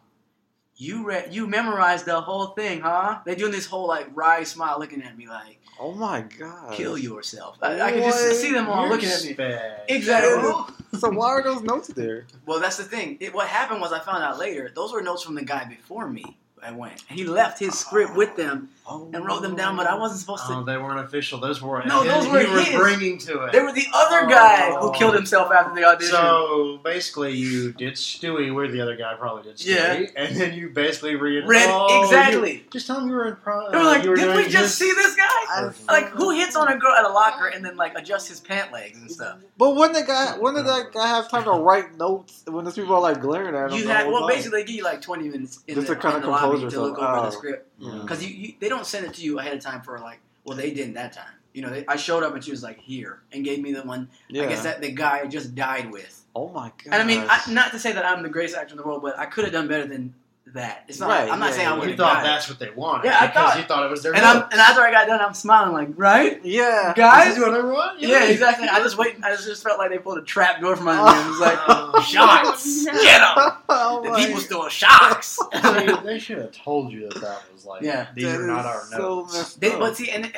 [0.77, 4.77] you read, you memorized the whole thing, huh?" They're doing this whole like wry smile,
[4.79, 6.73] looking at me like, Oh my god.
[6.75, 9.35] "Kill yourself." I, I could just see them all You're looking at me.
[9.35, 9.71] special.
[9.89, 10.75] Exactly.
[10.99, 12.27] So why are those notes there?
[12.47, 13.17] Well, that's the thing.
[13.21, 14.71] It, what happened was I found out later.
[14.75, 16.37] Those were notes from the guy before me.
[16.65, 19.09] I went, and he left his script with them Oh.
[19.15, 20.55] and wrote them down, but I wasn't supposed to.
[20.55, 21.39] Oh, they weren't official.
[21.39, 23.53] Those were No, those were he was bringing to it.
[23.53, 24.91] They were the other guy who Oh.
[24.91, 26.13] killed himself after the audition.
[26.15, 30.07] So basically, you did Stewie where the other guy probably did Stewie, Yeah.
[30.17, 31.47] and then you basically read.
[31.47, 32.55] Read oh, exactly.
[32.55, 33.37] you- just tell him you were in.
[33.37, 36.31] Pro- They were like, were "Did we just his- see this guy?" I- Like, who
[36.31, 39.11] hits on a girl at a locker and then like adjusts his pant legs and
[39.11, 39.37] stuff?
[39.59, 42.75] But when the guy, when did that guy have time to write notes when those
[42.75, 43.79] people are like glaring at him?
[43.79, 46.01] You the had well, basically they give you like twenty minutes in Just the, to
[46.01, 47.23] kinda in the lobby compose to look over Oh.
[47.27, 47.99] the script Yeah.
[48.03, 50.57] because you, you they don't send it to you ahead of time for like well
[50.57, 51.27] they didn't that time.
[51.55, 53.83] You know, they, I showed up and she was like here and gave me the
[53.83, 54.09] one.
[54.29, 54.45] Yeah.
[54.45, 56.25] I guess that the guy just died with.
[56.35, 56.93] Oh my god.
[56.93, 59.03] And I mean, I, not to say that I'm the greatest actor in the world,
[59.03, 60.15] but I could have done better than
[60.55, 60.85] that.
[60.89, 61.09] It's not.
[61.11, 61.79] Right, I'm not yeah, saying I yeah.
[61.79, 62.25] would You thought died.
[62.25, 63.05] that's what they wanted.
[63.07, 64.15] Yeah, I because thought- you thought it was their.
[64.15, 66.41] and I'm and after I got done, I'm smiling like right.
[66.43, 66.95] yeah.
[66.97, 68.01] Guys, This is what I want.
[68.01, 68.67] Yeah, exactly.
[68.69, 69.17] I just wait.
[69.23, 71.11] I just felt like they pulled a trap door from under me.
[71.19, 71.59] and It was like,
[71.95, 72.93] Oh, shots, no.
[72.93, 73.53] get 'em.
[73.69, 75.39] oh The my people's doing shocks.
[75.55, 77.83] See, they should have told you that that was like.
[77.83, 78.09] Yeah.
[78.15, 79.55] These That are not is our so notes.
[79.57, 80.37] They, but see, and it,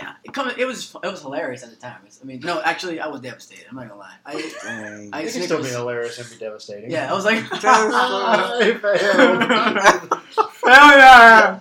[0.58, 1.98] it, was it was hilarious at the time.
[2.22, 3.66] I mean, no, actually, I was devastated.
[3.70, 4.14] I'm not gonna lie.
[4.26, 4.32] I,
[4.62, 5.10] Dang.
[5.12, 6.90] I It can Snickers- still be hilarious and be devastating.
[6.90, 10.50] yeah, I was like, I failed.
[10.54, 11.60] failure.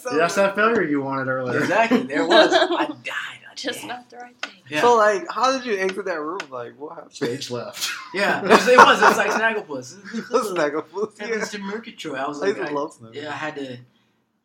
[0.00, 1.60] so, That's that failure you wanted earlier.
[1.60, 2.52] Exactly, there was.
[2.52, 3.39] I died.
[3.68, 4.52] I Just not the right thing.
[4.68, 6.40] Yeah, so like, how did you exit that room?
[6.50, 7.12] Like, what happened?
[7.12, 7.90] Stage left.
[8.14, 8.42] yeah.
[8.42, 8.68] It was.
[8.68, 10.30] It was, it was like Snagglepuss.
[10.30, 11.12] Listen, like a fool.
[11.18, 11.34] Yeah, Yeah.
[11.36, 11.60] Mr.
[11.60, 12.18] Murgatroyd.
[12.18, 13.10] I was like, used to I, love Snow.
[13.12, 13.78] yeah, I had to.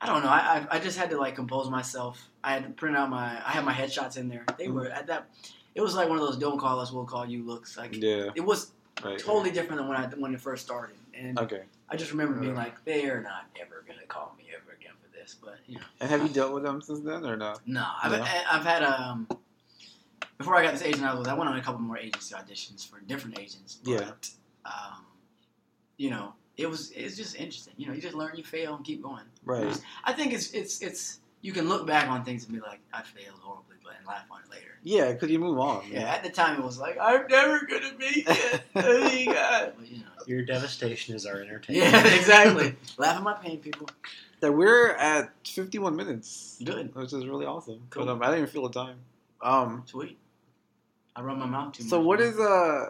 [0.01, 0.29] I don't know.
[0.29, 2.29] I, I I just had to like compose myself.
[2.43, 3.41] I had to print out my.
[3.45, 4.45] I had my headshots in there.
[4.57, 4.75] They mm-hmm.
[4.75, 5.29] were at that.
[5.73, 7.77] It was like one of those "don't call us, we'll call you" looks.
[7.77, 8.29] Like Yeah.
[8.35, 8.71] it was
[9.03, 9.19] Right.
[9.19, 10.95] totally different than when I when it first started.
[11.13, 11.63] And Okay.
[11.89, 14.34] I just remember being like, they are not ever gonna call
[15.33, 15.57] me ever again for this.
[15.57, 17.55] But you know, And have you dealt with them since then or no?
[17.65, 17.87] no.
[18.01, 18.25] I've No.
[18.51, 19.27] I've had um.
[20.37, 22.85] Before I got this agent, I was I went on a couple more agency auditions
[22.89, 23.77] for different agents.
[23.83, 24.11] But, Yeah.
[24.65, 25.05] Um,
[25.97, 27.73] you know, it was it's just interesting.
[27.77, 29.23] You know, you just learn, you fail, and keep going.
[29.45, 29.79] Right.
[30.03, 33.03] I think it's it's it's you can look back on things and be like, I
[33.03, 34.77] failed horribly, but and laugh on it later.
[34.83, 35.85] Yeah, because you move on.
[35.89, 38.61] Yeah, at the time it was like, I'm never gonna make it.
[38.75, 39.73] oh my god.
[39.77, 40.03] But you know.
[40.27, 41.91] Your devastation is our entertainment.
[41.93, 42.75] Yeah, exactly.
[42.97, 43.87] laugh at my pain, people.
[44.45, 46.59] That we're at 51 minutes.
[46.63, 46.93] Good.
[46.93, 47.81] Which is really awesome.
[47.89, 48.05] Cool.
[48.05, 48.97] But um, I didn't even feel the time.
[49.41, 49.81] Um.
[49.87, 50.17] Sweet.
[51.15, 52.05] I run my mouth too So much.
[52.05, 52.27] what man.
[52.29, 52.89] is uh,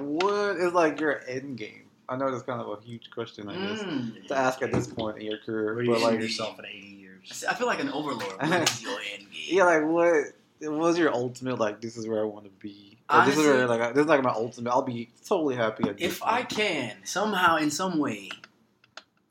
[0.00, 1.84] what is like your end game?
[2.08, 4.26] I know that's kind of a huge question, I guess, Mm.
[4.28, 5.74] to ask at this point in your career.
[5.74, 7.44] Where you But like, yourself in 80 years?
[7.48, 8.32] I feel like an overlord.
[8.40, 9.56] What is your end game?
[9.56, 10.24] yeah, like what?
[10.60, 11.80] What was your ultimate like?
[11.80, 12.98] This is where I want to be.
[13.12, 14.70] Or this is where like this is like my ultimate.
[14.70, 18.28] I'll be totally happy at this If I can somehow, in some way,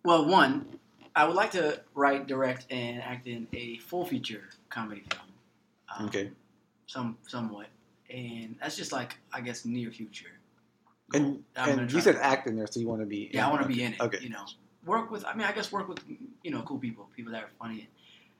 [0.03, 0.78] well, one,
[1.19, 5.27] I would like to write, direct, and act in a full feature comedy film.
[5.93, 6.31] Um, Okay.
[6.87, 7.67] Some somewhat,
[8.09, 10.31] and that's just like I guess near future.
[11.13, 13.29] And and you said to- act in there, so you want to be.
[13.33, 13.75] Yeah, I want to okay.
[13.75, 14.01] be in it.
[14.01, 14.19] Okay.
[14.21, 14.45] You know,
[14.85, 15.23] work with.
[15.25, 15.99] I mean, I guess work with
[16.41, 17.89] you know cool people, people that are funny.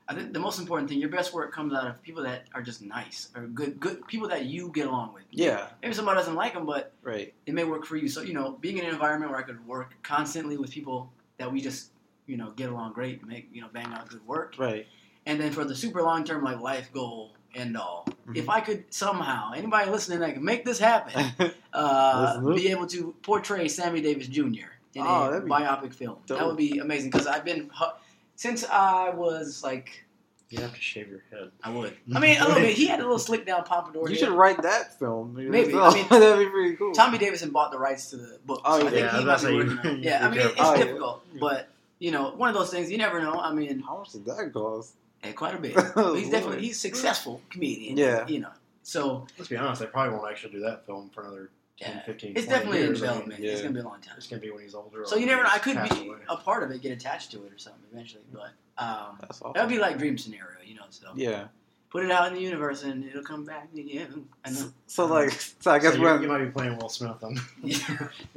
[0.08, 2.64] I think the most important thing, your best work comes out of people that are
[2.64, 5.26] just nice or good, good people that you get along with.
[5.30, 5.68] Yeah.
[5.84, 7.32] Maybe somebody doesn't like them, but Right.
[7.46, 8.10] it may work for you.
[8.10, 11.52] So you know, being in an environment where I could work constantly with people that
[11.52, 11.92] we just
[12.30, 14.86] you know get along great, and make you know bang out good work, Right.
[15.26, 18.08] and then for the super long term like life goal end all.
[18.28, 18.38] Mhm.
[18.38, 23.16] If I could somehow, anybody listening that can make this happen, uh, be able to
[23.24, 24.70] portray Sammy Davis Jr.
[24.94, 26.18] in Oh, a biopic film.
[26.28, 27.72] That would be amazing because I've been
[28.36, 30.06] since I was like
[30.50, 31.52] You have to shave your head.
[31.64, 31.96] I would.
[32.16, 32.76] I mean a little bit.
[32.76, 34.04] He had a little slick down pompadour.
[34.10, 34.20] you head.
[34.20, 35.34] should write that film.
[35.38, 35.72] Maybe.
[35.72, 35.94] yourself.
[35.94, 36.92] I mean, that'd be pretty cool.
[36.94, 38.62] Tommy Davidson bought the rights to the book.
[38.66, 39.96] Oh, so I yeah, think I he was might about be to working say, on
[39.96, 40.06] you- it.
[40.06, 40.66] Yeah, I mean it's careful.
[40.66, 40.84] Oh, yeah.
[40.86, 41.70] difficult, but
[42.00, 43.34] you know one of those things you never know.
[43.34, 44.96] I mean, How much did that cost?
[45.24, 45.76] eh, quite a bit.
[45.96, 47.98] But he's definitely he's a successful comedian.
[47.98, 48.28] Yeah.
[48.28, 48.52] you know.
[48.84, 52.02] So Let's be honest, they probably won't actually do that film for another 10, Yeah.
[52.04, 53.04] 15, it's definitely in years.
[53.04, 53.40] I mean, development.
[53.44, 53.62] It's yeah.
[53.68, 54.16] gonna be a long time.
[54.18, 55.04] It's going to be when he's older.
[55.06, 55.50] So you never know.
[55.52, 56.18] I could be away.
[56.28, 58.24] a part of it, get attached to it or something eventually.
[58.34, 59.54] But um, That's awesome.
[59.56, 60.86] that would be like dream scenario, you know.
[60.90, 61.48] So yeah.
[61.90, 64.28] Put it out in the universe and it'll come back to you.
[64.46, 64.72] I know.
[64.88, 67.38] So like, so I guess so you, when you might be playing Will Smith on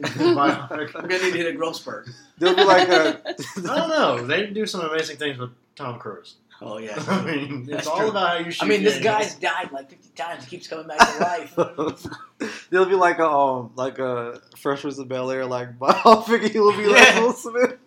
[0.05, 2.09] I'm gonna need to hit a growth spurt.
[2.39, 3.21] there'll be like a.
[3.29, 3.35] I
[3.77, 4.27] don't know.
[4.27, 6.37] They do some amazing things with Tom Cruise.
[6.65, 7.03] Oh yeah.
[7.09, 8.11] I mean, That's it's all true.
[8.11, 8.65] about how you shoot.
[8.65, 9.05] I mean, this games.
[9.05, 10.45] guy's died like 50 times.
[10.45, 11.57] He keeps coming back to life.
[12.71, 16.51] There'll be like a um like a Fresh Prince of Bel Air like biopic.
[16.51, 17.21] He'll be like Yeah.
[17.21, 17.79] Will Smith.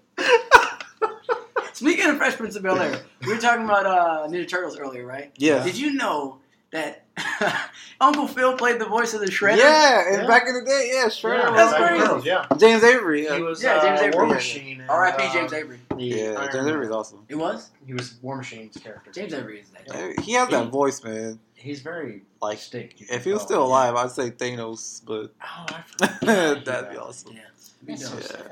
[1.79, 5.05] Speaking of Fresh Prince of Bel Air, we were talking about uh, Ninja Turtles earlier,
[5.05, 5.31] right?
[5.37, 5.63] Yeah.
[5.63, 6.39] Did you know
[6.71, 7.05] that
[8.01, 9.57] Uncle Phil played the voice of the Shredder?
[9.57, 10.27] Yeah, and Yeah.
[10.27, 11.55] back in the day, yeah, Yeah, Shredder.
[11.55, 12.05] That's was- Back crazy.
[12.07, 12.45] Girls, yeah.
[12.57, 13.21] James Avery.
[13.21, 14.15] He Yeah, was Yeah, uh, James Avery.
[14.15, 14.81] War Machine.
[14.81, 15.23] and, R.I.P.
[15.23, 15.79] uh, James Avery.
[15.97, 16.67] yeah Iron James Man.
[16.69, 17.19] Avery's awesome.
[17.29, 19.11] It was He was War Machine's character.
[19.11, 19.83] James Avery is that.
[20.17, 21.39] Yeah, He has that He- voice, man.
[21.55, 22.99] He's very Like, distinct.
[22.99, 25.65] you can if he was still alive, I'd say Thanos, but Oh,
[26.01, 26.13] I
[26.65, 27.33] that'd be awesome.
[27.33, 27.41] Yeah.
[27.87, 27.97] Yeah,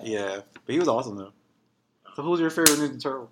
[0.04, 1.32] yeah, but he was awesome though.
[2.16, 3.30] So, who's your favorite Ninja Turtle?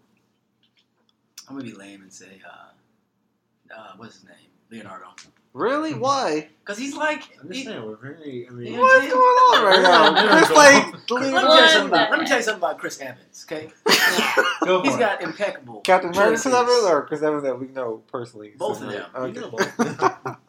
[1.48, 4.36] I'm gonna be lame and say, uh, uh, what's his name?
[4.70, 5.08] Leonardo.
[5.54, 5.94] Really?
[5.94, 6.48] Why?
[6.64, 8.48] Cause he's like, I'm just he- saying, we're very.
[8.48, 10.38] I mean, What's going on right now?
[10.38, 12.12] Chris like let me tell you something about.
[12.12, 13.46] Let me tell you something about Chris Evans.
[13.52, 13.70] Okay,
[14.66, 16.42] go he's for got impeccable Captain America.
[16.42, 18.54] Chris Evans or Chris Evans that we know personally?
[18.58, 19.06] Both of them.
[19.14, 19.36] it.
[19.36, 20.38] You know both.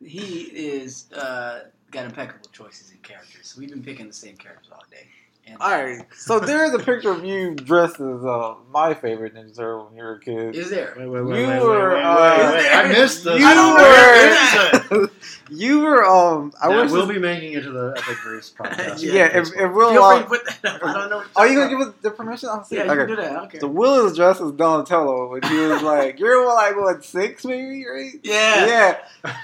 [0.00, 3.48] He is uh, got impeccable choices in characters.
[3.48, 5.06] So We've been picking the same characters all day.
[5.48, 9.34] And, All right, so there is a picture of you dressed as uh, my favorite
[9.34, 10.54] Ninja Turtle when you were a kid.
[10.56, 10.94] Is there?
[10.96, 12.60] Wait, wait, wait, You were, uh.
[12.74, 13.40] I missed this.
[13.40, 15.08] You I were,
[15.50, 16.90] you were, um, I That wish.
[16.92, 19.02] will this- be making it to the Epic Briefs podcast.
[19.02, 20.84] Yeah, yeah, if, if Will, Feel free to uh, put that up.
[20.84, 21.18] I don't know.
[21.18, 22.48] What are you gonna give us the permission?
[22.50, 22.70] I'm about.
[22.70, 22.98] Yeah, you okay.
[22.98, 23.24] can do that.
[23.24, 23.34] Okay.
[23.36, 23.60] don't care.
[23.60, 27.84] So Will is dressed as Donatello, and he was like, "You're like what six, maybe,
[27.86, 28.66] right?" Yeah.
[28.66, 28.96] yeah.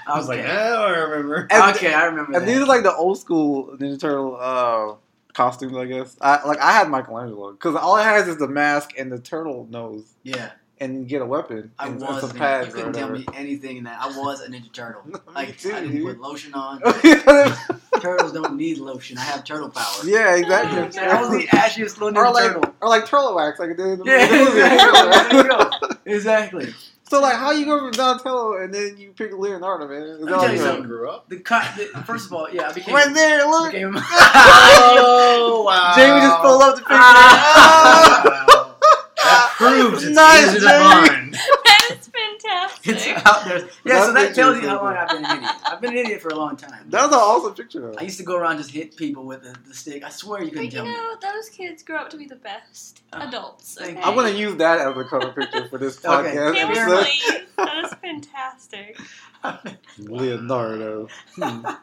[0.07, 0.49] I was like, Okay.
[0.51, 1.47] oh, I remember.
[1.49, 2.45] And, okay, I remember and that.
[2.45, 4.95] these are like the old school Ninja Turtle uh,
[5.35, 6.17] costumes, I guess.
[6.21, 9.67] I like I had Michelangelo because all it has is the mask and the turtle
[9.69, 12.21] nose, yeah, and you get a weapon I and, and was.
[12.21, 13.99] some pads you couldn't tell me anything in that.
[14.01, 15.03] I was a Ninja Turtle.
[15.35, 16.05] Like too, I didn't dude.
[16.07, 16.79] put lotion on.
[18.01, 19.17] Turtles don't need lotion.
[19.17, 19.83] I have turtle power.
[20.05, 20.99] Yeah, exactly.
[21.01, 22.75] I was the ashiest little or like Turtle.
[22.81, 24.61] or like turtle wax, like it did in the Yeah, movie.
[24.61, 25.11] exactly.
[25.37, 25.89] There you go.
[26.05, 26.73] Exactly.
[27.07, 30.01] So like, how you go from Donatello and then you pick Leonardo, man?
[30.01, 30.83] Is Let me that tell you a- something.
[30.87, 31.29] grew up.
[31.29, 32.95] The, co- the first of all, yeah, I became.
[32.95, 33.71] Right there, look.
[33.71, 35.93] became Oh wow!
[35.95, 36.95] Jamie just pulled up the picture.
[36.95, 37.03] Wow.
[37.05, 38.75] Ah.
[39.23, 41.07] that proves it's Nice, easy to Jamie.
[41.07, 41.33] find.
[41.33, 42.74] that is fantastic.
[42.87, 43.67] It's out there.
[43.83, 44.95] Yeah, so That that tells you how long.
[44.95, 45.51] I've been an idiot.
[45.65, 46.89] I've been an idiot for a long time.
[46.89, 47.95] That was an awesome picture, though.
[47.97, 50.03] I used to go around just hit people with the, the stick.
[50.03, 50.91] I swear you couldn't But you tell me.
[50.91, 53.77] know, those kids grow up to be the best Oh, adults.
[53.81, 53.99] Okay?
[54.03, 56.35] I'm gonna use that as a cover picture for this Okay.
[56.35, 56.55] podcast.
[56.55, 57.41] Can we please?
[57.57, 58.99] That is fantastic.
[59.99, 61.07] Leonardo.
[61.35, 61.65] Hmm.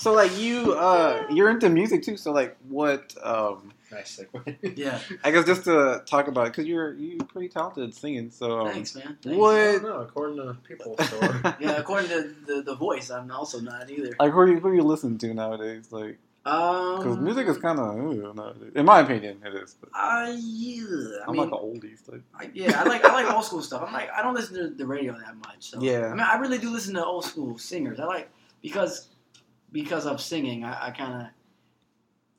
[0.00, 2.16] So like you, uh, you're into music too.
[2.16, 3.14] So like, what?
[3.22, 4.76] Um, Nice segue.
[4.78, 8.30] yeah, I guess just to talk about it because you're you pretty talented singing.
[8.30, 9.18] So um, thanks, man.
[9.22, 9.38] Thanks.
[9.38, 9.54] what?
[9.54, 11.56] I don't know, according to people store.
[11.60, 14.14] Yeah, according to the, the voice, I'm also not either.
[14.18, 15.92] Like who are you who are you listening to nowadays?
[15.92, 18.74] Like because Um, music is kind of.
[18.74, 19.76] In my opinion, it is.
[19.80, 20.84] But Uh, yeah.
[21.20, 22.00] I I'm mean, like an oldies.
[22.10, 23.82] Like I, yeah, I like I like old school stuff.
[23.86, 25.70] I'm like I don't listen to the radio that much.
[25.70, 26.06] So Yeah.
[26.06, 28.00] I mean I really do listen to old school singers.
[28.00, 28.28] I like
[28.62, 29.08] because
[29.70, 30.64] because of singing.
[30.64, 31.28] I, I kind of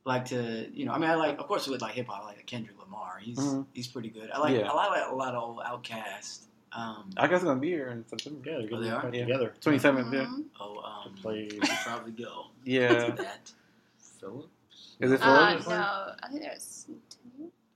[0.05, 0.91] like to you know.
[0.93, 2.23] I mean I like of course with like hip hop.
[2.23, 3.19] I like Kendrick Lamar.
[3.21, 3.65] He's Mhm.
[3.73, 4.29] he's pretty good.
[4.31, 4.69] I like Yeah.
[4.71, 6.45] I like a lot of old Outkast.
[6.75, 8.41] Um, I guess it's gonna be here in September.
[8.49, 9.13] Yeah, they're Oh, they gonna are?
[9.15, 9.21] Yeah.
[9.25, 9.53] together.
[9.61, 10.11] Twenty seventh.
[10.13, 10.21] Yeah.
[10.25, 10.45] Mhm.
[10.59, 12.45] oh, um, Play we should probably go.
[12.63, 13.09] Yeah.
[13.11, 13.51] that.
[14.19, 14.49] Philip.
[14.99, 15.25] Is it Uh,
[15.69, 16.87] no, I think there's.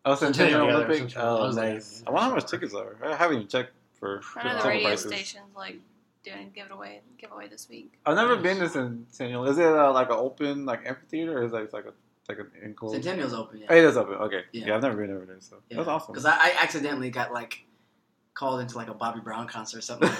[0.06, 0.98] Oh, Centennial Centennial, yeah, Olympic.
[1.12, 1.38] Centennial.
[1.38, 1.74] Oh, was there.
[1.74, 2.04] nice.
[2.08, 2.96] I wonder how much tickets are.
[3.04, 5.12] I haven't even checked for I know the radio prices.
[5.12, 5.80] stations like
[6.24, 7.94] doing give it away giveaway this week.
[8.06, 9.46] I've never been to Centennial.
[9.48, 11.94] Is it uh, like an open like amphitheater or is it like, like a
[12.30, 12.96] like an enclosed?
[12.96, 13.64] Centennial's open.
[13.70, 14.16] Oh, it is open.
[14.16, 14.42] Okay.
[14.52, 14.68] Yeah.
[14.68, 15.78] Yeah, I've never been over there, so yeah.
[15.78, 16.14] that's awesome.
[16.14, 17.64] Because I, I accidentally got like
[18.34, 20.10] called into like a Bobby Brown concert or something.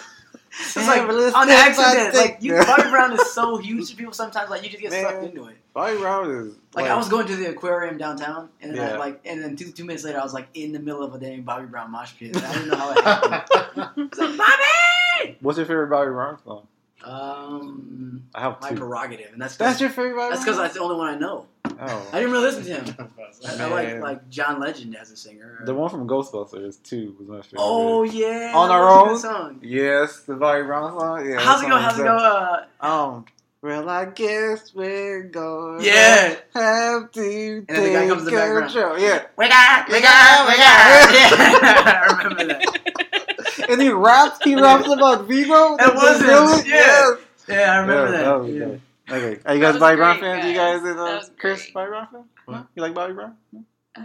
[0.60, 2.16] It's like on accident.
[2.16, 4.14] Like you, Bobby Brown is so huge to people.
[4.14, 5.04] Sometimes like you just get Man.
[5.04, 5.58] sucked into it.
[5.74, 9.22] Bobby Brown is Like, I was going to the aquarium downtown, and then I, like,
[9.26, 11.44] and then two two minutes later, I was like in the middle of a damn
[11.44, 12.36] Bobby Brown mosh pit.
[12.36, 13.44] I didn't know how it happened.
[14.08, 15.38] It's like Bobby.
[15.42, 16.68] What's your favorite Bobby Brown song?
[17.04, 18.76] Um, I have my two.
[18.78, 21.46] prerogative, and that's That's your favorite Bobby that's because that's the only one I know.
[21.82, 23.08] I Oh, didn't really listen to him.
[23.48, 25.62] I, I like like John Legend as a singer.
[25.66, 27.60] the one from Ghostbusters too was my favorite.
[27.60, 29.36] Oh yeah, On Our was a good Own?
[29.54, 29.60] Song.
[29.62, 31.30] yes, the Bobby Brown song.
[31.30, 31.78] Yeah, How's it go?
[31.78, 32.16] How's it go?
[32.18, 32.66] Uh.
[32.86, 33.26] Um,
[33.62, 35.84] well, I guess we're going.
[35.84, 36.36] yeah.
[36.54, 38.72] Have to then the guy comes in the background.
[38.72, 39.00] control.
[39.00, 41.14] Yeah, We got, we got, we got.
[41.14, 43.66] Yeah, I remember that.
[43.70, 44.38] and he raps.
[44.44, 45.76] He raps about Vivo.
[45.78, 46.20] That the- was
[46.64, 46.76] the yeah.
[46.76, 47.18] Yes.
[47.50, 48.24] Yeah, I remember Yeah, that.
[48.26, 48.66] that was yeah.
[48.66, 48.80] dope.
[49.10, 50.48] Okay, are you guys was Bobby Brown great, fans?
[50.48, 50.82] You guys.
[50.82, 51.74] guys in That uh, Chris great.
[51.74, 52.24] Bobby Brown fan?
[52.46, 52.68] What?
[52.76, 53.36] You like Bobby Brown?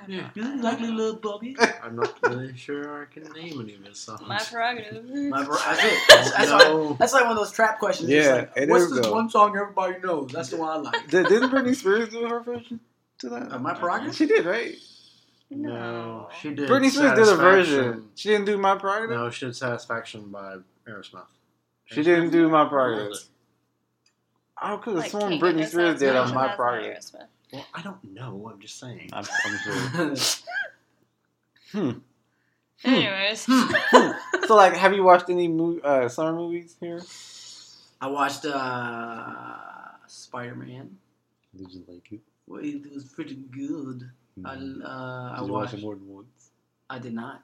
[0.09, 0.31] Yeah.
[0.35, 1.57] You like me, little Bobby?
[1.83, 4.23] I'm not really sure I can name any of his songs.
[4.27, 5.05] My prerogative.
[5.05, 5.99] My bro, that's it.
[6.09, 6.97] That's, that's, like, no.
[6.99, 8.09] that's like one of those trap questions.
[8.09, 9.13] Yeah, like, What's is, this though.
[9.13, 10.31] one song everybody knows?
[10.33, 11.09] That's the one I like.
[11.09, 12.81] Did, didn't Britney Spears do her version
[13.19, 13.53] to that?
[13.53, 14.15] Uh, my prerogative?
[14.15, 14.75] She did, right?
[15.51, 16.29] No.
[16.41, 16.69] she did.
[16.69, 18.09] Britney Spears did a version.
[18.15, 19.17] She didn't do My Prerogative.
[19.17, 20.57] No, she did Satisfaction by
[20.89, 21.27] Aerosmith.
[21.85, 23.19] She didn't do My Prerogative.
[24.63, 26.97] I could have Like, sworn can't Britney Spears did on My as an Prerogative.
[26.99, 27.27] Aerosmith.
[27.53, 28.51] Well, I don't know.
[28.53, 29.11] I'm just saying.
[29.13, 30.15] I'm, I'm sure.
[31.73, 31.91] Hmm.
[32.85, 33.41] Anyways,
[34.47, 37.01] So, like, have you watched any mo- uh, summer movies here?
[38.01, 39.57] I watched uh,
[40.07, 40.97] Spider Man.
[41.57, 42.21] Did you like it?
[42.47, 44.11] Well, it was pretty good.
[44.45, 44.83] I, Mm.
[44.83, 45.75] uh, I Did you watch watched.
[45.75, 46.51] it more than once?
[46.91, 47.43] I did not.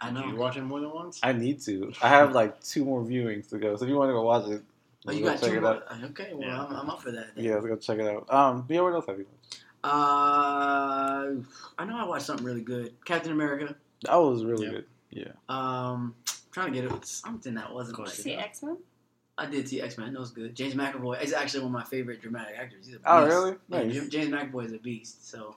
[0.00, 0.20] I know.
[0.20, 0.40] Did you know.
[0.40, 1.18] watch it more than once?
[1.22, 1.92] I need to.
[2.02, 3.74] I have like two more viewings to go.
[3.76, 4.62] So if you want to go watch it,
[5.06, 5.84] Oh, you go got check two it out.
[6.04, 6.62] Okay, well, Yeah.
[6.64, 7.34] I'm, I'm up for that.
[7.34, 7.44] Then.
[7.44, 8.32] Yeah, let's go check it out.
[8.32, 9.62] Um, yeah, what else have you watched?
[9.82, 11.30] Uh,
[11.78, 12.94] I know I watched something really good.
[13.04, 13.74] Captain America.
[14.04, 14.70] That was really Yeah.
[14.72, 14.84] good.
[15.10, 15.32] Yeah.
[15.48, 16.14] Um,
[16.52, 17.06] trying to get it.
[17.06, 18.08] Something that wasn't Of like.
[18.08, 18.76] course see X Men.
[19.38, 20.12] I did see X Men.
[20.12, 20.54] That was good.
[20.54, 22.84] James McAvoy is actually one of my favorite dramatic actors.
[22.86, 23.08] He's a beast.
[23.08, 23.54] Oh, really?
[23.68, 23.92] Nice.
[23.94, 25.28] Jam- James McAvoy is a beast.
[25.28, 25.56] So,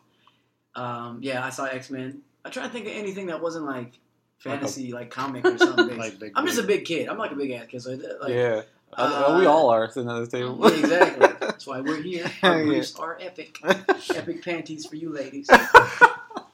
[0.75, 2.21] um, yeah, I saw X Men.
[2.45, 3.99] I try to think of anything that wasn't like
[4.37, 5.97] fantasy, like comic or something.
[5.97, 6.31] Like big.
[6.35, 6.79] I'm just a big.
[6.79, 7.09] big kid.
[7.09, 7.81] I'm like a big ass kid.
[7.81, 8.61] So, like, yeah.
[8.97, 10.57] I- uh, we all are sitting at this table.
[10.61, 11.27] yeah, exactly.
[11.39, 12.25] That's why we're here.
[12.43, 12.65] Our Yeah.
[12.65, 13.57] briefs are epic.
[13.63, 15.47] Epic panties for you ladies.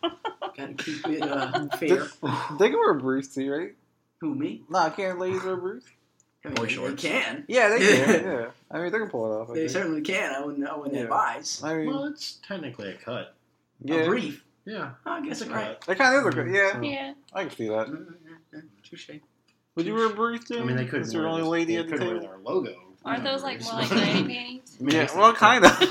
[0.58, 2.08] Gotta keep it uh, fair.
[2.60, 3.76] they can wear briefs too, right?
[4.22, 4.64] Who me?
[4.70, 5.86] No, Nah, can't ladies wear briefs?
[6.44, 7.02] I mean, Boy they- shorts.
[7.04, 7.46] They can.
[7.48, 8.24] Yeah, they can.
[8.24, 8.46] yeah.
[8.72, 9.50] I mean, they can pull it off.
[9.50, 9.72] I They think.
[9.72, 10.34] certainly can.
[10.34, 10.68] I wouldn't.
[10.68, 11.04] I wouldn't Yeah.
[11.04, 11.62] advise.
[11.64, 13.36] I mean, Well, it's technically a cut.
[13.86, 14.06] A yeah.
[14.06, 14.44] brief.
[14.66, 14.92] Yeah.
[15.06, 15.84] I guess It's it's a cut.
[15.88, 16.54] It kind of is a good.
[16.54, 17.14] Yeah, Yeah.
[17.34, 17.88] I can see that.
[17.88, 18.60] Mm-hmm.
[18.84, 19.10] Touche.
[19.76, 20.62] Would you wear a brief, James?
[20.62, 21.06] I mean, they couldn't.
[21.06, 22.30] Since you're wear only this- lady they at the couldn't wear table.
[22.34, 22.76] their logo.
[23.06, 24.10] Aren't those like more like Numbers.
[24.12, 24.78] granny panties?
[24.82, 25.80] Yeah, well, kind of.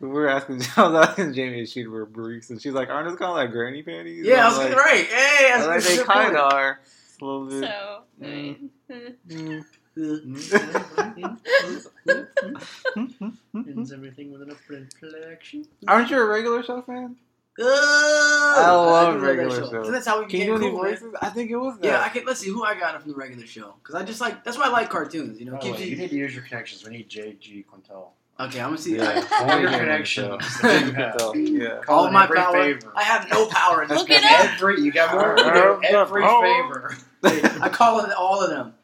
[0.00, 3.08] we were asking, I was asking Jamie if she'd wear briefs, and she's like, "Aren't
[3.08, 5.06] those called like granny panties?" Yeah, I And was I'm right.
[5.06, 6.80] Hey, that's like, they kind of are.
[7.20, 7.62] A little bit.
[7.62, 9.10] so, I mean, eh.
[9.28, 9.64] Mm.
[13.54, 15.64] Ends everything with an upward inflection.
[15.86, 17.16] Aren't you a regular show fan?
[17.62, 19.70] I love do that regular show.
[19.70, 19.86] shows.
[19.86, 21.12] So that's how we Can you do any cool, man.
[21.20, 21.78] I think it was.
[21.82, 22.12] Yeah, I that.
[22.14, 22.24] can.
[22.24, 24.64] Let's see who I got from the regular show because I just like that's why
[24.64, 25.38] I like cartoons.
[25.38, 25.96] You know, Oh, wait, you you.
[25.96, 26.84] need to use your connections.
[26.84, 28.08] We need JG Quintel.
[28.38, 28.96] Okay, I'm gonna see.
[28.96, 29.26] Yeah.
[29.30, 30.42] I- All your connections.
[30.62, 30.70] Yeah.
[30.70, 31.62] that you have.
[31.62, 31.80] Yeah.
[31.88, 32.52] All my power.
[32.52, 32.92] favor.
[32.96, 33.98] I have no power in this.
[33.98, 34.54] Look it up.
[34.54, 35.38] Every you got more.
[35.84, 36.40] Every Oh.
[36.42, 36.96] favor.
[37.62, 38.74] I call it all of them.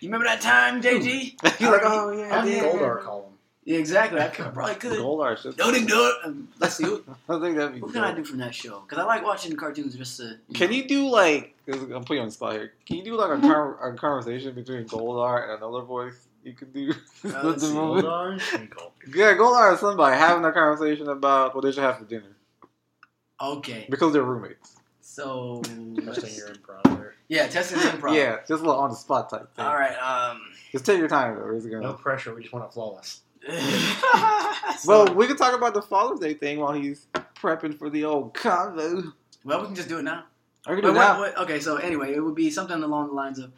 [0.00, 1.34] You remember that time, JG?
[1.60, 2.62] You're like, oh yeah, I'm yeah.
[2.64, 3.32] Goldar column.
[3.66, 4.20] Yeah, exactly.
[4.20, 4.92] I could, probably could.
[4.98, 5.56] Goldar should.
[5.56, 6.14] Don't even do it.
[6.24, 6.84] Um, let's see.
[6.84, 7.80] Who, I think that'd be.
[7.80, 8.80] what can I do from that show?
[8.80, 10.38] Because I like watching cartoons just to.
[10.54, 10.76] Can know.
[10.76, 11.52] you do like?
[11.68, 12.72] i I'm putting you on the spot here.
[12.86, 16.28] Can you do like a, con- a conversation between Goldar and another voice?
[16.44, 16.90] You could do
[17.24, 17.74] Uh, the, let's the see.
[17.74, 18.02] movie.
[18.02, 18.90] Goldar, Smeagol.
[19.12, 22.36] Yeah, Goldar and somebody having a conversation about what they should have for dinner
[23.42, 24.76] Okay, because they're roommates.
[25.00, 25.60] so.
[25.64, 27.14] Testing your improv there.
[27.28, 28.14] Yeah, testing the improv.
[28.14, 29.64] Yeah, just a little on the spot type thing.
[29.66, 29.96] All right.
[29.96, 30.40] Um.
[30.72, 31.50] Just take your time though.
[31.50, 31.94] Is it No gonna?
[31.94, 32.32] pressure.
[32.34, 33.22] We just want it flawless.
[34.86, 38.34] Well, we can talk about the Father's Day thing while he's prepping for the old
[38.34, 39.12] convo.
[39.44, 40.24] well, we can just do it now.
[40.66, 41.18] I can do it now.
[41.20, 43.52] what- okay, so anyway, it would be something along the lines of,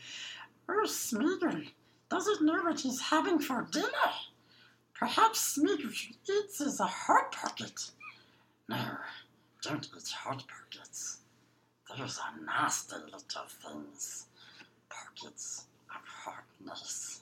[0.69, 1.69] "Oh, Smeagol
[2.09, 4.13] doesn't know what he's having for dinner.
[4.95, 7.91] Perhaps Smeagol should eat a hot pocket.
[8.69, 8.99] No,
[9.63, 11.19] don't eat hot pockets.
[11.97, 14.27] Those are nasty little things.
[14.89, 17.18] Pockets of hotness.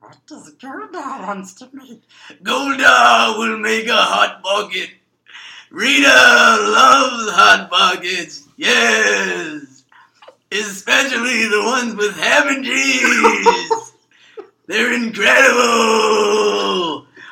[0.00, 2.02] What does Goldar wants to make?
[2.42, 4.90] Goldar will make a hot pocket.
[5.70, 8.46] Rita loves hot pockets.
[8.56, 9.84] Yes.
[10.52, 13.92] Especially the ones with ham and cheese.
[14.66, 15.56] They're incredible.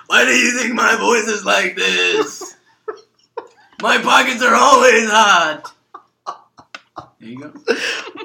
[0.07, 2.57] Why do you think my voice is like this?
[3.83, 5.73] My pockets are always hot.
[7.21, 7.53] There you go.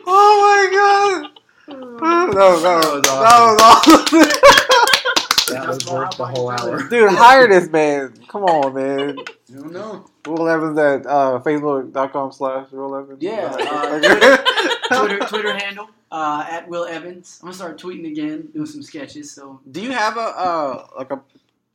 [0.07, 1.38] Oh my god!
[1.69, 6.87] No, no, That no, was that was That was worth the whole hour.
[6.89, 8.13] Dude, hire this man.
[8.27, 9.17] Come on, man.
[9.19, 10.05] I don't know.
[10.27, 13.21] Will Evans at uh, Facebook.com slash Will Evans.
[13.21, 17.39] Yeah, Uh, Twitter Twitter handle uh, at Will Evans.
[17.41, 19.31] I'm gonna start tweeting again, doing some sketches.
[19.31, 21.21] So Do you have a uh, like a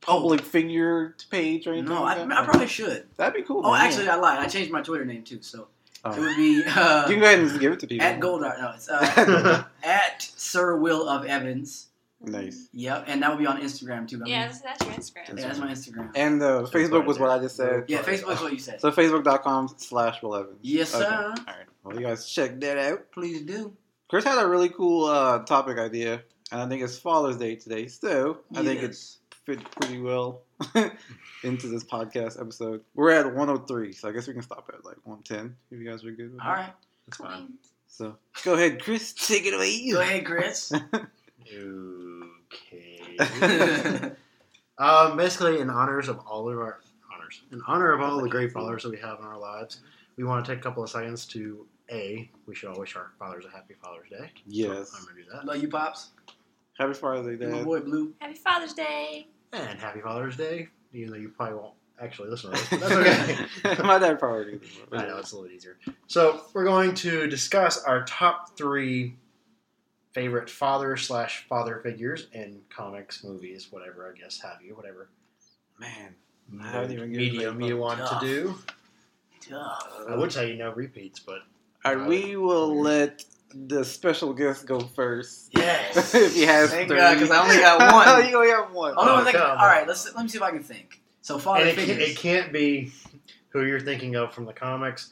[0.01, 1.89] public figure page or anything?
[1.89, 2.37] no, like I, that?
[2.37, 3.07] I probably should.
[3.17, 3.61] That'd be cool.
[3.65, 3.81] Oh, man.
[3.81, 4.39] actually, I lied.
[4.39, 5.41] I changed my Twitter name too.
[5.41, 5.67] So
[6.07, 6.11] Oh.
[6.13, 8.05] it would be uh, you can go ahead and give it to people.
[8.05, 8.59] at Goldar.
[8.61, 11.87] No, it's uh, at Sir Will of Evans.
[12.21, 12.69] Nice.
[12.73, 14.21] Yep, and that would be on Instagram too.
[14.25, 15.39] I yeah, mean, that's, that's your Instagram.
[15.39, 16.11] yeah, that's my Instagram.
[16.15, 17.83] And uh, Facebook was what I just said.
[17.87, 18.81] Yeah, Facebook's what you said.
[18.81, 20.57] So Facebook.com slash Will Evans.
[20.61, 21.03] Yes, Okay.
[21.03, 21.15] sir.
[21.37, 21.65] All right.
[21.83, 23.11] Well, you guys check that out.
[23.11, 23.73] Please do.
[24.09, 27.87] Chris had a really cool uh, topic idea, and I think it's Father's Day today.
[27.87, 29.57] So I think it's Yes.
[29.59, 30.41] fit pretty well
[31.43, 32.81] into this podcast episode.
[32.93, 36.03] We're at 103, so I guess we can stop at like 110 if you guys
[36.05, 36.55] are good with All it.
[36.55, 36.73] right.
[37.07, 37.53] That's fine.
[37.87, 39.13] So go ahead, Chris.
[39.13, 39.91] Take it away.
[39.91, 40.71] Go ahead, Chris.
[41.53, 42.99] Okay.
[44.77, 46.79] um, basically, in honors of all of our
[47.13, 47.41] honors.
[47.51, 49.81] In honor of all the great fathers that we have in our lives,
[50.17, 52.29] we want to take a couple of seconds to a.
[52.47, 54.31] We should all wish our fathers a happy Father's Day.
[54.45, 54.91] Yes.
[54.91, 55.45] So I'm gonna do that.
[55.45, 56.09] Love you, pops.
[56.77, 58.13] Happy Father's Day, My boy Blue.
[58.19, 59.27] Happy Father's Day.
[59.55, 62.69] And happy Father's Day, even though you probably won't actually listen to this.
[62.69, 63.83] But that's okay.
[63.83, 64.59] My dad probably.
[64.91, 65.77] I know it's a little easier.
[66.07, 69.15] So we're going to discuss our top three
[70.11, 74.13] favorite father slash father figures in comics, movies, whatever.
[74.13, 75.09] I guess have you whatever
[75.79, 76.15] Man,
[76.61, 78.21] I haven't even medium you want Tough.
[78.21, 78.55] to do.
[79.49, 79.93] Tough.
[80.07, 81.39] I would tell you no repeats, but
[81.83, 83.25] All right, we will let
[83.55, 85.49] the special guest go first.
[85.55, 86.13] Yes.
[86.15, 86.97] if he has Thank three.
[86.97, 88.05] God, 'cause I only got one.
[88.07, 88.93] Oh, you only have one.
[88.97, 91.01] Oh, no, Oh, like, come all right, let's let me see if I can think.
[91.21, 92.09] So father and it, can't, figures.
[92.09, 92.91] it can't be
[93.49, 95.11] who you're thinking of from the comics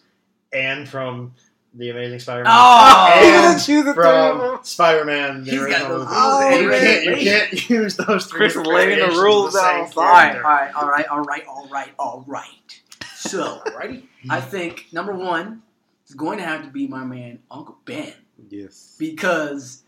[0.52, 1.34] and from
[1.74, 2.54] the Amazing Spider-Man.
[2.56, 3.20] Oh!
[3.24, 4.56] You and gotta choose the three of them.
[4.58, 5.44] from Spider-Man.
[5.44, 6.16] the He's got original those movie.
[6.16, 8.38] rules you, and can't, you can't use those three.
[8.38, 9.92] Chris laying the variations of rules the same down.
[9.98, 10.46] all right, character.
[10.48, 12.82] all right, all right, all right, all right, all right.
[13.16, 14.04] So Alrighty.
[14.30, 15.64] I think number one
[16.08, 18.14] is going to have to be my man Uncle Ben
[18.50, 18.96] Yes.
[19.00, 19.84] because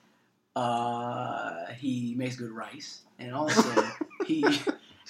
[0.56, 3.84] uh, he makes good rice, and also
[4.26, 4.44] he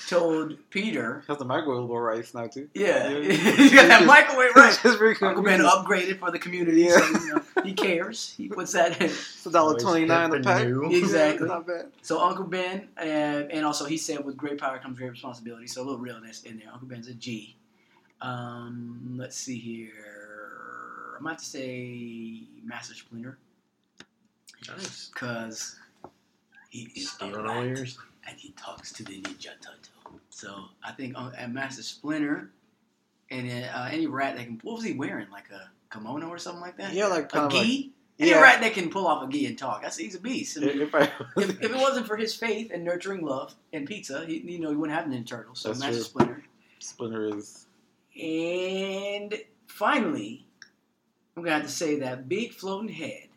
[0.10, 2.68] told Peter, Has the microwavable rice now too.
[2.74, 3.32] yeah, Yeah.
[3.56, 4.78] he's got that microwave rice.
[4.84, 6.98] Just very Uncle Ben upgraded for the community, Yeah.
[6.98, 8.34] so you know, he cares.
[8.36, 9.08] He puts that in.
[9.10, 10.68] It's a dollar twenty nine a hip pack.
[10.68, 10.90] new.
[10.92, 11.48] Exactly.
[11.48, 11.86] Not bad.
[12.02, 15.68] So Uncle Ben, and, and also he said, with great power comes great responsibility.
[15.68, 16.68] So a little realness in there.
[16.74, 17.56] Uncle Ben's a G.
[18.22, 19.92] Um, let's see here.
[21.18, 23.38] I'm going to say Master Splinter
[24.68, 25.10] Nice.
[25.14, 25.76] because
[26.70, 27.98] he is a Stealing all rat yours.
[28.28, 30.20] and he talks to the Ninja Turtle.
[30.30, 32.52] So I think uh, and Master Splinter
[33.32, 34.60] and uh, any rat that can.
[34.64, 35.28] What was he wearing?
[35.32, 36.94] Like a kimono or something like that?
[36.94, 37.92] Yeah, like a kind of like gi.
[38.18, 38.42] Any yeah.
[38.42, 39.82] rat that can pull off a gi and talk.
[39.82, 40.58] That's he's a beast.
[40.58, 41.02] I mean, If, I,
[41.38, 44.70] if, if it wasn't for his faith and nurturing love and pizza, he, you know,
[44.70, 45.60] he wouldn't have Ninja Turtles.
[45.60, 46.04] So That's Master true.
[46.04, 46.44] Splinter.
[46.80, 47.66] Splinter is
[48.22, 49.34] And
[49.68, 50.45] finally,
[51.38, 53.28] I'm gonna have to say that big floating head.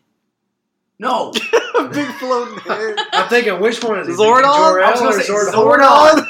[1.00, 1.32] No,
[1.92, 2.96] big floating head.
[3.12, 4.12] I'm thinking, which one is it?
[4.12, 4.44] Zordon?
[4.82, 5.52] I was gonna say Zordon?
[5.52, 6.24] Zordon.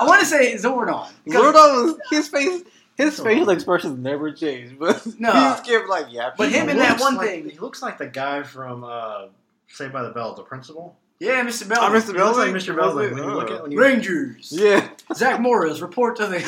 [0.00, 1.08] I want to say Zordon.
[1.26, 2.62] Zordon his face.
[2.96, 3.50] His That's facial all.
[3.50, 5.28] expressions never changed, but No.
[5.30, 6.30] he just kept like yeah.
[6.36, 7.48] But him He and that looks one like- thing.
[7.50, 9.26] He looks like the guy from uh,
[9.68, 10.96] Saved by the Bell, the principal.
[11.20, 11.66] Yeah, Mr.
[11.66, 11.90] I Bell.
[11.90, 12.76] missed He looks like Mr.
[12.76, 12.94] Bell.
[12.96, 13.10] Belding.
[13.10, 13.14] it?
[13.14, 13.54] When you look Oh.
[13.54, 14.48] at when you Rangers.
[14.52, 16.38] Yeah, Zack Morris report to the.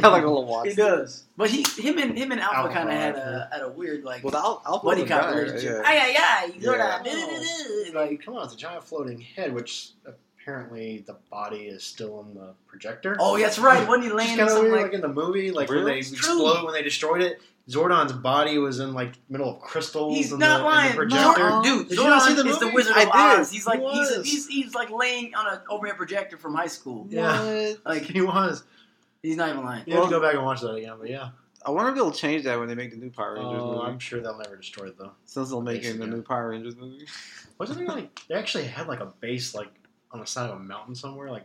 [0.00, 0.68] got like a little watch.
[0.68, 3.62] he does, but he, him and him and Alpha, Alpha kind of had a had
[3.62, 5.82] a weird like Well, the Al- Alpha buddy was a cop guy, relationship.
[5.82, 5.88] yeah.
[5.90, 6.70] Ay ay ay, Yeah.
[6.70, 7.04] Zordon.
[7.04, 7.98] duh-duh-duh-duh.
[7.98, 9.90] Like, Come on, it's a giant floating head, which
[10.42, 13.16] apparently the body is still in the projector.
[13.20, 13.86] oh, that's right.
[13.86, 14.82] Wasn't he Which is laying kind of weird, like?
[14.84, 17.40] like, in the movie, like when they It's explode, when they destroyed it.
[17.70, 20.16] Zordon's body was in like middle of crystals.
[20.16, 20.90] He's in not the, lying.
[20.90, 21.48] In the projector.
[21.48, 21.62] No.
[21.62, 22.74] Dude, Did you not see Zordon the is the movie?
[22.76, 23.06] Wizard I of
[23.36, 23.40] did.
[23.42, 23.50] Oz.
[23.52, 27.06] He's like He he's, he's he's like laying on an overhead projector from high school.
[27.08, 27.72] Yeah.
[27.84, 28.64] Like He was.
[29.22, 29.84] he's not even lying.
[29.86, 31.30] You have to go back and watch that again, but yeah.
[31.64, 33.86] I wonder if they'll change that when they make the new Power Rangers Oh, movie.
[33.86, 35.12] I'm sure they'll never destroy it though.
[35.26, 37.06] Since they'll make it in the new Power Rangers movie.
[37.58, 39.68] Wasn't there like they actually had like a base like
[40.10, 41.44] on the side of a mountain somewhere, like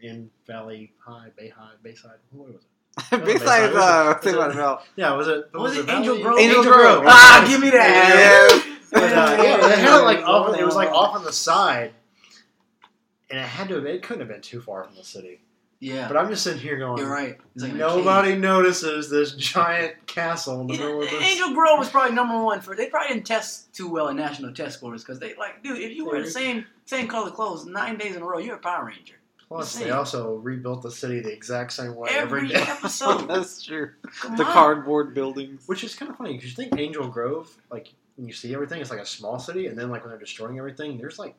[0.00, 2.12] in Valley High, Bay High, Bayside.
[2.30, 2.62] What was it?
[3.10, 4.88] Besides, was uh, it- say was about it- it.
[5.00, 5.50] Yeah, was it?
[5.54, 5.98] Was it Valley?
[5.98, 6.38] Angel Grove?
[6.38, 7.00] Angel Angel Grove.
[7.02, 7.04] Grove.
[7.06, 8.58] Ah, give me that.
[8.62, 8.72] Yeah.
[8.92, 10.56] But, uh, yeah, they had it like off.
[10.56, 11.92] It was like off on the side,
[13.30, 13.74] and it had to.
[13.74, 15.40] have It couldn't have been too far from the city.
[15.78, 17.36] Yeah, But I'm just sitting here going, you're right.
[17.54, 21.22] Like a nobody notices this giant castle in the middle of this.
[21.22, 22.74] Angel Grove was probably number one for.
[22.74, 25.92] They probably didn't test too well in national test scores because they like, dude, if
[25.94, 28.86] you wear the same same color clothes nine days in a row, you're a Power
[28.86, 29.16] Ranger.
[29.48, 32.64] Plus, they also rebuilt the city the exact same way every Every day.
[32.66, 33.18] episode.
[33.28, 33.90] That's true.
[34.20, 34.52] Come The on.
[34.52, 35.62] cardboard buildings.
[35.68, 38.80] Which is kind of funny because you think Angel Grove, like when you see everything,
[38.80, 41.36] it's like a small city, and then like when they're destroying everything, there's like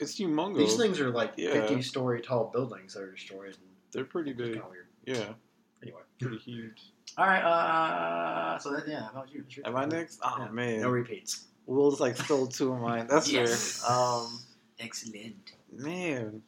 [0.00, 0.56] It's humongous.
[0.56, 1.52] these things are like Yeah.
[1.52, 3.48] 50 story tall buildings that are destroyed.
[3.48, 3.56] And
[3.92, 4.54] They're pretty big.
[4.54, 4.86] kind of weird.
[5.04, 5.34] Yeah,
[5.82, 6.80] Anyway, pretty huge.
[7.18, 7.42] All right.
[7.42, 9.02] Uh, so that yeah.
[9.02, 9.44] How about you?
[9.66, 10.20] Am I next?
[10.22, 10.48] Oh Yeah.
[10.50, 11.44] man, no repeats.
[11.66, 13.06] Will's like stole two of mine.
[13.08, 13.82] That's Yes.
[13.82, 13.92] fair.
[13.94, 14.38] Um,
[14.80, 15.52] Excellent.
[15.70, 16.42] man.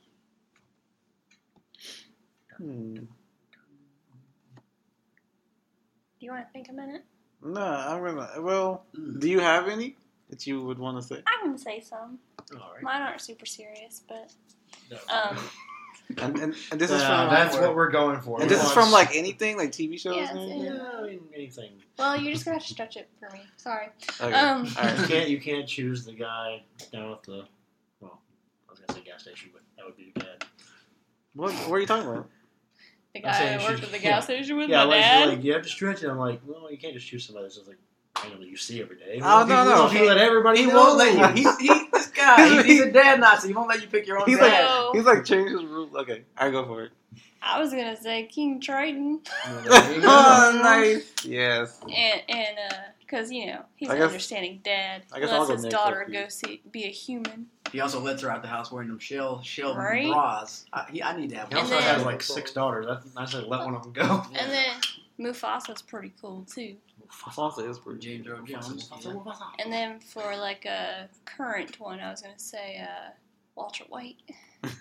[2.58, 2.94] Hmm.
[6.20, 7.02] Do you want to think a minute?
[7.42, 8.30] No, I'm gonna.
[8.40, 8.84] Well,
[9.18, 9.96] do you have any
[10.30, 11.22] that you would want to say?
[11.26, 12.18] I can say some.
[12.52, 12.82] All right.
[12.82, 14.32] Mine aren't super serious, but
[14.90, 14.96] No.
[15.14, 15.38] um,
[16.18, 18.38] And and, and this is Uh, from that's what we're going for.
[18.40, 20.16] and We this is want- from like anything, like TV shows.
[20.16, 20.64] Yes, and anything?
[20.74, 21.72] yeah, I mean anything.
[21.98, 23.40] well, you're just gonna have to stretch it for me.
[23.56, 23.88] Sorry.
[24.20, 24.32] Okay.
[24.34, 25.08] Um, All You right.
[25.08, 26.62] can't you can't choose the guy
[26.92, 27.46] down at the
[28.00, 28.20] well,
[28.68, 30.44] I was gonna say gas station, but that would be bad.
[31.34, 32.28] What, what are you talking about?
[33.14, 34.02] The guy saying that she- worked at the yeah.
[34.02, 35.28] gas station with Yeah, my like, dad.
[35.28, 36.08] like you have to stretch it.
[36.08, 37.78] I'm like, well, you can't just choose somebody that's just like
[38.22, 39.20] randomly you see every day.
[39.22, 39.88] Oh, We no, want no.
[39.90, 41.42] people that everybody He won't let you.
[41.58, 43.48] He, he, this guy, he's, he's a dad Nazi.
[43.48, 44.44] He won't let you pick your own He's dad.
[44.44, 44.90] like No.
[44.94, 45.94] he's like changed his rules.
[45.94, 46.92] Okay, I go for it.
[47.46, 50.06] I was gonna say King Triton, There you go.
[50.08, 51.12] oh, nice.
[51.24, 51.78] Yes.
[51.82, 52.74] and and uh,
[53.06, 55.02] cause you know he's I an guess- understanding dad.
[55.12, 57.46] I guess I'll his daughter go see be a human.
[57.72, 60.06] He also lets her out the house wearing them shell shell Right?
[60.06, 60.64] bras.
[60.72, 61.64] I, he, I need to have He one.
[61.64, 62.86] also And has like six daughters.
[62.86, 64.22] That's I said let one of them go.
[64.38, 64.76] And then
[65.18, 66.76] Mufasa's pretty cool too.
[67.10, 68.00] Salsa is pretty.
[68.00, 68.90] James Earl Jones.
[69.04, 69.12] yeah.
[69.58, 73.10] And then for like a current one, I was gonna say uh,
[73.56, 74.16] Walter White.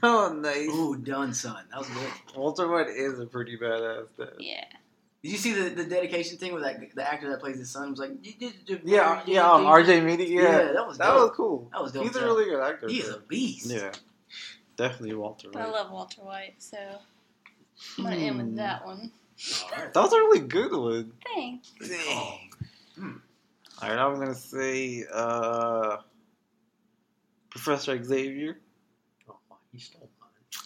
[0.01, 0.69] Oh, nice.
[0.69, 1.65] Ooh, done, son.
[1.69, 2.37] That was good.
[2.37, 4.29] Walter White is a pretty badass dad.
[4.39, 4.63] Yeah.
[5.23, 7.91] Did you see the, the dedication thing with that the actor that plays his son
[7.91, 9.51] was like, "You did the Yeah, very yeah.
[9.53, 9.63] Um.
[9.65, 10.27] RJ Mitte.
[10.27, 11.69] Yeah, Yeah, that was that was cool.
[11.71, 12.03] That was dope.
[12.03, 12.89] He's a really good actor.
[12.89, 13.71] He's a beast.
[13.71, 13.91] Yeah,
[14.75, 16.77] definitely Walter I love Walter White, so
[17.97, 18.55] I'm gonna end with Hmm.
[18.57, 19.11] that one.
[19.77, 21.13] That was a really good one.
[21.33, 21.71] Thanks.
[21.79, 22.49] Dang.
[23.81, 25.97] All right, I'm gonna say uh,
[27.49, 28.57] Professor Xavier,
[29.29, 29.35] Oh,
[29.71, 30.09] he stole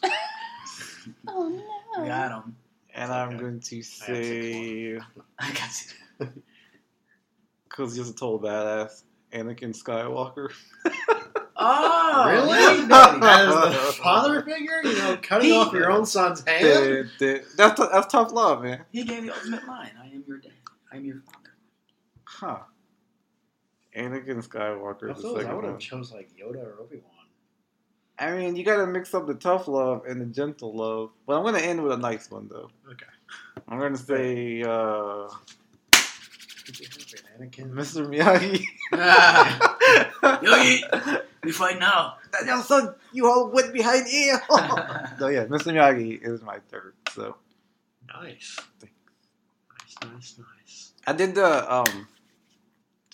[0.01, 0.11] mine.
[1.27, 2.05] Oh no.
[2.05, 2.55] Got him.
[2.97, 4.95] And I'm going to say
[5.39, 5.85] I got
[6.19, 6.27] you.
[7.69, 10.51] because he's a total badass, Anakin Skywalker.
[11.59, 12.81] Oh, Really?
[12.81, 13.25] Big Daddy.
[13.25, 16.61] As the father figure, you know, cutting He- off your own son's hand.
[16.61, 18.85] Dude, dude, that's that's tough love, man.
[18.91, 19.89] He gave the ultimate line.
[19.99, 20.51] I am your dad.
[20.93, 21.55] I am your father.
[22.25, 22.57] Huh?
[23.97, 27.16] Anakin Skywalker I is I would have chose like Yoda or Obi Wan.
[28.19, 31.11] I mean, you gotta mix up the tough love and the gentle love.
[31.25, 32.69] But I'm gonna end with a nice one though.
[32.89, 33.05] Okay.
[33.67, 35.27] I'm gonna say uh,
[37.37, 37.71] Anakin.
[37.71, 38.07] Mr.
[38.07, 38.63] Miyagi.
[40.43, 40.83] Yogi,
[41.43, 42.17] we fight now.
[42.45, 44.41] Your son, you all went behind here.
[45.19, 45.71] so yeah, Mr.
[45.73, 46.93] Miyagi is my third.
[47.13, 47.35] So
[48.07, 48.57] Nice.
[48.81, 50.93] Nice, nice, nice.
[51.05, 52.07] I did the um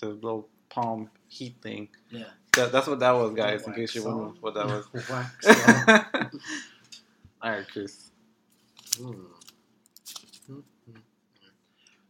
[0.00, 1.88] the little palm heat thing.
[2.10, 2.24] Yeah.
[2.56, 3.66] That, that's what that was, guys.
[3.66, 4.36] In case you're wondering on.
[4.40, 4.86] what that was.
[5.10, 6.30] Wax on.
[7.42, 8.10] all right, Chris.
[8.96, 9.12] Hmm,
[10.46, 10.60] hmm.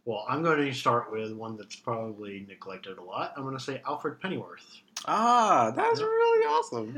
[0.04, 3.32] Well, I'm going to start with one that's probably neglected a lot.
[3.36, 4.66] I'm going to say Alfred Pennyworth,
[5.06, 6.92] Ah, that's really awesome.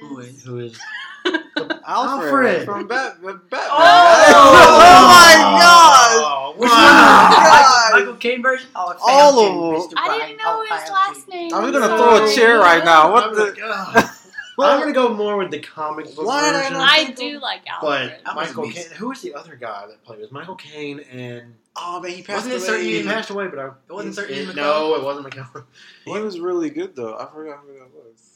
[0.00, 0.42] Who is?
[0.44, 0.78] Who is?
[1.68, 2.64] who is Alfred, Alfred.
[2.64, 3.40] from Bat- Batman.
[3.52, 6.58] Oh, oh my god!
[6.58, 7.92] Which God.
[7.92, 8.68] Michael Caine version?
[8.74, 9.38] Oh, All
[9.78, 9.94] of them.
[9.96, 11.54] I didn't know Oh, his last name.
[11.54, 13.12] I'm gonna throw a chair right now.
[13.12, 13.52] What I'm the?
[13.58, 14.10] gonna,
[14.58, 16.76] I'm gonna go more with the comic book Why did I version.
[16.76, 18.18] I do like Alfred.
[18.24, 18.70] But Michael.
[18.70, 20.18] Caine, who was the other guy that played?
[20.18, 22.66] It was Michael Caine and Oh man, he passed Wasn't it away.
[22.66, 23.48] Sir he passed away.
[23.48, 24.54] But I, It wasn't Sir Ian?
[24.54, 25.64] No, it wasn't McKellen.
[26.04, 27.16] He was really good though.
[27.16, 28.31] I forgot who that was.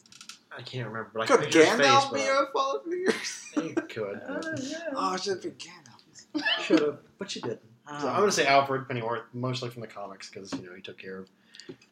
[0.57, 1.11] I can't remember.
[1.13, 3.13] But I Could can his Gandalf face, be but a father figure?
[3.57, 4.21] I- He could.
[4.95, 6.63] Oh, I should have picked Gandalf.
[6.63, 7.61] Should have, but you didn't.
[7.87, 8.19] So I'm Oh.
[8.19, 11.29] gonna say Alfred Pennyworth, mostly from the comics, because you know he took care of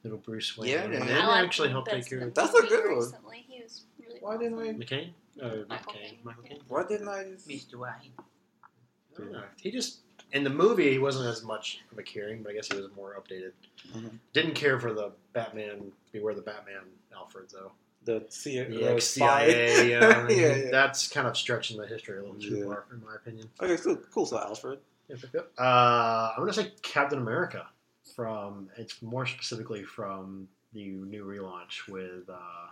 [0.03, 1.07] little Bruce Wayne, Yeah, and man.
[1.07, 2.95] then I actually helped take care of That's a good one.
[2.97, 4.73] Recently, he was really Why didn't I?
[4.73, 5.09] McCain.
[5.41, 6.03] Uh, not Michael Caine.
[6.03, 6.19] Caine.
[6.23, 6.59] Michael Caine.
[6.67, 7.47] Why didn't I just?
[7.47, 7.75] Mr.
[7.75, 9.33] Wayne.
[9.35, 9.43] I.
[9.61, 9.99] He just
[10.33, 12.89] in the movie he wasn't as much of a caring, but I guess he was
[12.95, 13.51] more updated.
[13.93, 14.19] Mhm.
[14.33, 15.91] Didn't care for the Batman.
[16.11, 16.83] Beware the Batman
[17.15, 17.71] Alfred though.
[18.05, 18.93] The CIA.
[18.95, 19.89] The CIA.
[19.89, 20.71] Yeah, yeah, yeah.
[20.71, 22.65] That's kind of stretching the history a little too Yeah.
[22.65, 23.49] far, in my opinion.
[23.61, 23.97] Okay, cool.
[24.13, 24.25] Cool.
[24.25, 24.79] So Alfred.
[25.09, 25.51] Yep, yep, yep.
[25.57, 27.67] Uh, I'm gonna say Captain America.
[28.15, 32.67] From it's more specifically from the new relaunch with uh,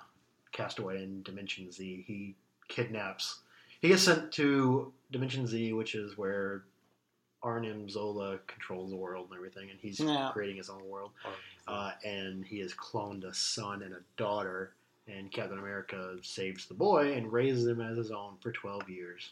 [0.51, 2.03] Castaway and Dimension Z.
[2.07, 2.35] He
[2.69, 3.39] kidnaps.
[3.81, 6.63] He gets sent to Dimension Z, which is where
[7.41, 10.29] Arnim Zola controls the world and everything, and he's Yeah.
[10.31, 11.11] creating his own world.
[11.67, 14.71] Uh, and he has cloned a son and a daughter,
[15.07, 19.31] and Captain America saves the boy and raises him as his own for 12 years.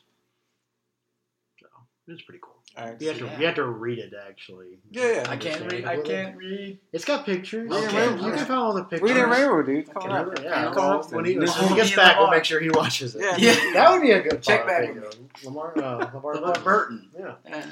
[1.60, 1.68] So
[2.07, 2.56] it's pretty cool.
[2.77, 3.02] All right.
[3.02, 3.39] You have to Yeah.
[3.39, 4.80] you have to read it actually.
[4.91, 5.26] Yeah, yeah.
[5.30, 5.85] I can't read.
[5.85, 6.80] I can't read.
[6.93, 7.69] It's got pictures.
[7.69, 8.07] Read Okay.
[8.07, 8.26] Rainbow.
[8.27, 9.10] You can find all the pictures.
[9.11, 9.93] Read it, Rainbow, dude.
[9.93, 10.14] Come Okay.
[10.14, 10.43] on.
[10.43, 11.10] Yeah, Come well, on.
[11.11, 13.22] when he, when he gets back, we'll make sure he watches it.
[13.22, 13.35] Yeah.
[13.38, 13.73] Yeah.
[13.73, 14.85] That would be a good Check back.
[14.88, 15.10] figure.
[15.43, 16.64] Lamar, uh, LeVar LeVar Burton.
[16.64, 17.10] Burton.
[17.18, 17.65] Yeah, Yeah,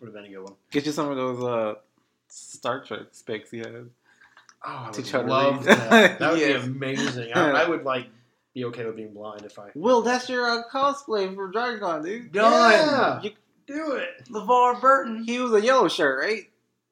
[0.00, 0.54] would have been a good one.
[0.70, 1.74] Get you some of those uh,
[2.28, 3.86] Star Trek specs he has.
[4.68, 5.78] Oh, I Teach would how to love read.
[5.78, 6.18] that.
[6.18, 6.64] That would Yes.
[6.64, 7.32] be amazing.
[7.34, 8.08] I, I would like
[8.54, 9.70] be okay with being blind if I.
[9.74, 12.32] Will, that's your uh, cosplay for Dragon Con, dude.
[12.32, 12.72] Done.
[12.72, 13.20] Yeah.
[13.22, 13.30] You,
[13.66, 14.08] Do it.
[14.30, 15.24] LeVar Burton.
[15.24, 16.42] he was a yellow shirt, right?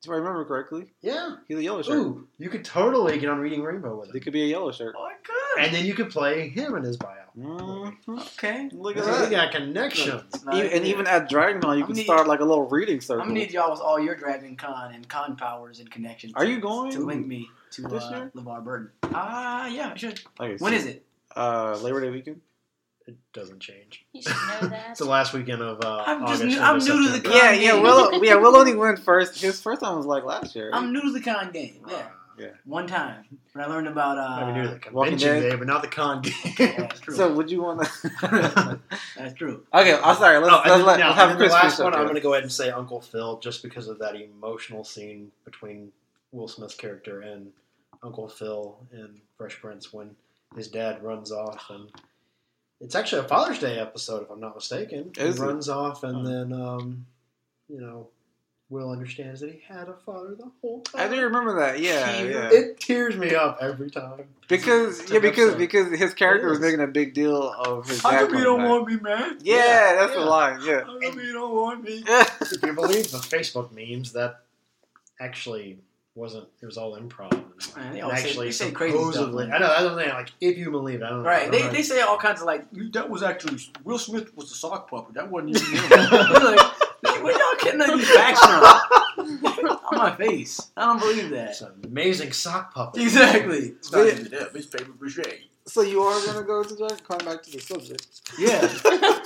[0.04, 1.36] If I remember correctly, Yeah.
[1.48, 1.94] he's a yellow shirt.
[1.96, 4.70] Ooh, you could totally get on Reading Rainbow with It him, could be a yellow
[4.70, 4.94] shirt.
[4.98, 5.64] Oh, I could.
[5.64, 7.13] and then you could play him in his bio.
[7.38, 7.96] Mhm.
[8.08, 8.68] Okay.
[8.72, 10.22] Look at So we got connections.
[10.32, 12.68] It's Even, and even at Dragon Con, you I'm can need- start like a little
[12.68, 13.22] reading circle.
[13.22, 16.32] I'm gonna need y'all with all your Dragon Con and con powers and connections.
[16.36, 16.92] Are you going?
[16.92, 18.32] to link me to This uh, year?
[18.36, 18.90] LeVar Burton?
[19.04, 20.20] Ah, yeah, I should.
[20.38, 21.04] Okay, When so, is it?
[21.34, 22.40] Uh, Labor Day weekend.
[23.06, 24.06] It doesn't change.
[24.12, 24.90] You should know that.
[24.90, 26.56] It's the last weekend of uh, I'm just August.
[26.56, 27.38] new- I'm new to the September.
[27.40, 27.80] con- Yeah, yeah.
[27.80, 28.34] Will, yeah.
[28.36, 29.40] Will only went first.
[29.42, 30.70] His first time was like last year.
[30.72, 31.84] I'm new to the con game.
[31.88, 32.06] Yeah.
[32.38, 32.48] Yeah.
[32.64, 34.18] One time when I learned about.
[34.18, 35.50] Uh, I mean, you're the Walking convention Dead.
[35.50, 36.32] day, but not the con game.
[36.58, 37.14] yeah, that's true.
[37.14, 38.80] So would you want to?
[39.16, 39.64] that's true.
[39.72, 40.38] okay, I'm sorry.
[40.38, 42.20] Let's, Oh, let's, then, let, now, let's have Chris the last one, I'm going to
[42.20, 45.92] go ahead and say Uncle Phil, just because of that emotional scene between
[46.32, 47.52] Will Smith's character and
[48.02, 50.10] Uncle Phil in Fresh Prince when
[50.56, 51.88] his dad runs off, and
[52.80, 55.12] it's actually a Father's Day episode, if I'm not mistaken.
[55.16, 55.46] Is he it?
[55.46, 56.28] runs off, and Oh.
[56.28, 57.06] then um,
[57.68, 58.08] you know,
[58.70, 61.02] Will understands that he had a father the whole time.
[61.10, 61.80] I do remember that.
[61.80, 62.48] Yeah, Tear- yeah.
[62.50, 64.24] It tears me up every time.
[64.48, 65.58] because yeah, because episode.
[65.58, 68.68] because his character was making a big deal of his How come you don't back.
[68.70, 69.38] want me, man?
[69.42, 70.24] Yeah, Yeah, that's the yeah.
[70.24, 70.60] line.
[70.64, 70.80] Yeah.
[70.84, 72.02] How come you don't want me?
[72.08, 74.40] if you believe the Facebook memes, that
[75.20, 75.78] actually
[76.14, 76.46] wasn't.
[76.62, 77.32] It was all improv.
[77.76, 79.28] Man, they And always say- actually, they say crazy stuff.
[79.34, 79.70] I know.
[79.70, 80.04] I don't know.
[80.14, 81.28] Like, if you believe, I don't know.
[81.28, 81.42] I Right?
[81.42, 81.70] don't They, know.
[81.72, 85.14] they say all kinds of like that was actually Will Smith was the sock puppet.
[85.14, 85.90] That wasn't even him.
[86.00, 89.76] You're like, where y'all getting these facts from?
[89.92, 90.70] On my face.
[90.76, 91.50] I don't believe that.
[91.50, 93.02] It's an amazing sock puppet.
[93.02, 93.58] Exactly.
[93.78, 94.12] It's not Yeah.
[94.12, 94.48] even them.
[94.54, 95.48] It's paper mache.
[95.66, 97.06] So you are gonna go to Jack?
[97.08, 98.06] Come back to the subject.
[98.38, 98.60] Yeah.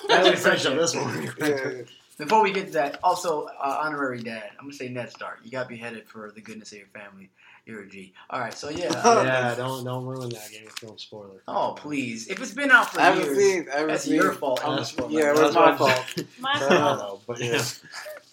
[0.08, 1.32] Let me finish up this one.
[1.40, 1.82] Yeah.
[2.16, 4.50] Before we get to that, also uh, honorary dad.
[4.58, 5.38] I'm gonna say Ned Stark.
[5.44, 7.30] You got beheaded for the goodness of your family.
[7.64, 8.12] You're a G.
[8.30, 8.52] All right.
[8.54, 8.86] So yeah.
[9.04, 11.42] uh, yeah, don't don't ruin that Game of Thrones spoiler.
[11.46, 12.26] oh please.
[12.28, 13.66] If it's been out for I haven't years, seen.
[13.70, 14.14] I haven't that's seen.
[14.14, 14.60] your fault.
[14.64, 15.44] I'm That's- the Yeah, it spoiler.
[15.44, 16.24] was That's my what I'm- fault.
[16.40, 16.70] My I fault.
[16.70, 17.62] don't know, but Yeah.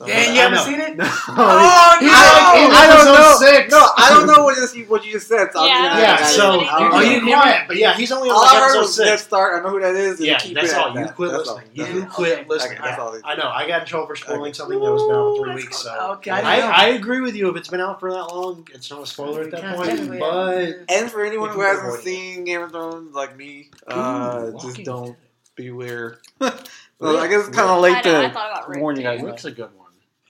[0.02, 0.08] Yeah.
[0.08, 0.98] Dan, you haven't seen it?
[0.98, 1.06] No.
[1.08, 2.08] Oh, no!
[2.08, 3.36] like in I don't know.
[3.40, 3.72] six.
[3.72, 5.50] No, I don't know what you what you just said.
[5.54, 7.00] So I'm Yeah, gonna- Yeah, so I you, don't oh, know.
[7.00, 9.00] you you didn't hear quiet, but yeah, he's only on All like I episode was
[9.00, 9.24] Ned six.
[9.24, 9.60] Stark.
[9.60, 10.20] I know who that is.
[10.20, 10.88] Yeah, keep that's it all.
[10.90, 11.16] at You that.
[11.16, 11.56] quit That's all.
[11.56, 11.72] listening.
[11.94, 12.46] You That's quit Okay.
[12.50, 12.78] listening.
[12.80, 13.22] Okay, that's Yeah.
[13.26, 13.48] I know.
[13.50, 14.54] I got in trouble for spoiling Okay.
[14.54, 15.84] something that was been out for three weeks.
[15.84, 16.76] that's- So okay, I, I didn't know.
[16.76, 17.50] I agree with you.
[17.50, 20.20] If it's been out for that long, it's not a spoiler at that point.
[20.20, 25.06] But And for anyone who hasn't seen Game of Thrones like me, uh, just don't
[25.08, 25.16] Dead.
[25.56, 26.20] beware.
[26.42, 28.20] I guess it's kind of late know.
[28.20, 29.20] I to thought about warn you guys.
[29.20, 29.26] too.
[29.28, 29.85] Rick's a good one.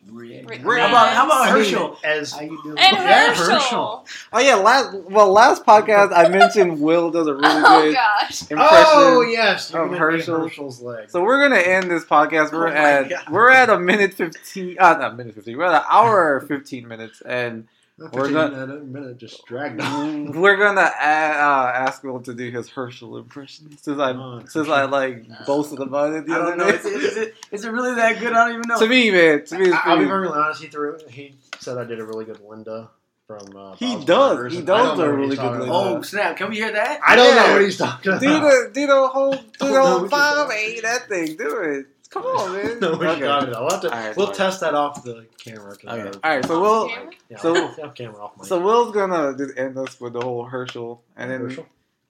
[0.07, 0.47] Rick.
[0.47, 1.97] Rick How about how about Hershel?
[2.03, 2.77] as How you doing?
[2.77, 3.55] And Yeah, Hershel.
[3.59, 4.05] Hershel.
[4.33, 8.41] Oh yeah, last well last podcast I mentioned Will does a really Oh good gosh.
[8.51, 8.59] impression.
[8.67, 10.39] oh yes, you're of Hershel.
[10.41, 11.09] Hershel's leg.
[11.09, 12.51] So we're gonna end this podcast.
[12.53, 14.77] We're Oh at we're at a minute fifteen.
[14.79, 15.57] Uh, not a minute fifteen.
[15.57, 17.67] We're at an hour fifteen minutes, and
[18.13, 20.31] we're gonna- a minute just dragged on.
[20.39, 24.83] we're gonna uh, ask Will to do his Hershel impression since I Oh, since I
[24.85, 26.67] like boasted about it the I don't know.
[26.67, 28.33] Is it, is, it, is it really that good?
[28.33, 28.79] I don't even know.
[28.79, 30.61] to me, man, to me, it's I- I'll be pretty- very honest.
[30.61, 30.97] He threw.
[31.09, 32.89] He said I did a really good Linda
[33.27, 33.55] from.
[33.55, 34.35] Uh, He Bob's does.
[34.37, 35.67] Burgers, He does don't a really good Linda.
[35.73, 36.35] oh snap!
[36.35, 36.99] Can we hear that?
[37.05, 38.21] I don't know what he's talking about.
[38.21, 41.37] do the do the whole do the whole we five can- eight that thing.
[41.37, 41.85] Do it.
[42.09, 42.79] Come on, man.
[42.79, 43.21] no, we're Okay.
[43.25, 43.61] talking about.
[43.61, 44.37] We'll, have to, Alright, we'll sorry.
[44.37, 45.73] test that off the camera.
[45.73, 45.87] Okay.
[45.87, 46.45] All right.
[46.45, 47.11] So we'll Camera?
[47.29, 48.37] Yeah, So- so have camera off.
[48.37, 48.45] Mic.
[48.47, 51.65] so Will's gonna just end us with the whole Hershel, and then Hershel?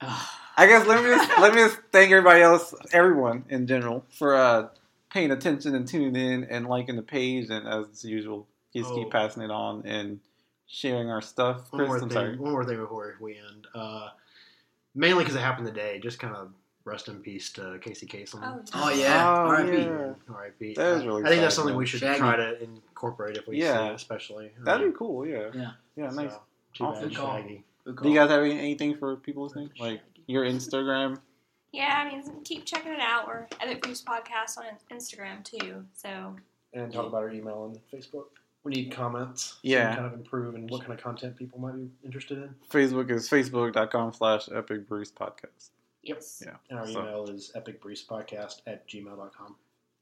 [0.58, 4.34] I guess let me just let me just thank everybody else, everyone in general, for
[4.34, 4.68] uh,
[5.10, 8.94] paying attention and tuning in and liking the page, and as usual, just Oh.
[8.96, 10.20] keep passing it on and
[10.66, 11.70] sharing our stuff.
[11.72, 12.10] One Chris, more I'm thing.
[12.10, 12.36] sorry.
[12.38, 13.66] One more thing before we end.
[13.74, 14.08] Uh,
[14.94, 15.98] mainly because it happened today.
[16.02, 16.50] Just kind of
[16.86, 18.40] rest in peace to Casey Kasem.
[18.42, 19.28] Oh, Oh yeah.
[19.28, 19.76] Oh, R.I.P.
[19.76, 20.12] yeah.
[20.32, 20.74] R.I.P.
[20.74, 21.78] That is really I think that's something man.
[21.78, 22.18] we should Shaggy.
[22.20, 23.88] try to incorporate if we Yeah.
[23.90, 24.52] see especially.
[24.64, 25.26] That'd be cool.
[25.26, 25.50] Yeah.
[25.54, 25.70] Yeah.
[25.96, 26.10] Yeah.
[26.10, 26.30] Nice.
[26.32, 26.40] so,
[26.72, 27.16] too Awesome bad.
[27.18, 27.64] Shaggy.
[27.84, 29.70] Do you guys have any, anything for people listening?
[29.78, 31.18] Like your Instagram?
[31.72, 33.26] Yeah, I mean, keep checking it out.
[33.26, 35.84] We're Epic Briefs Podcast on Instagram too.
[35.92, 36.34] So
[36.72, 38.26] And talk about our email and Facebook.
[38.64, 39.58] We need comments.
[39.62, 39.90] Yeah.
[39.92, 42.54] So kind of improve and what kind of content people might be interested in.
[42.70, 45.70] Facebook is facebook.com slash epic briefs podcast.
[46.08, 46.42] Yes.
[46.44, 46.54] Yeah.
[46.70, 49.56] And our So- email is epicbriefspodcast at gmail.com.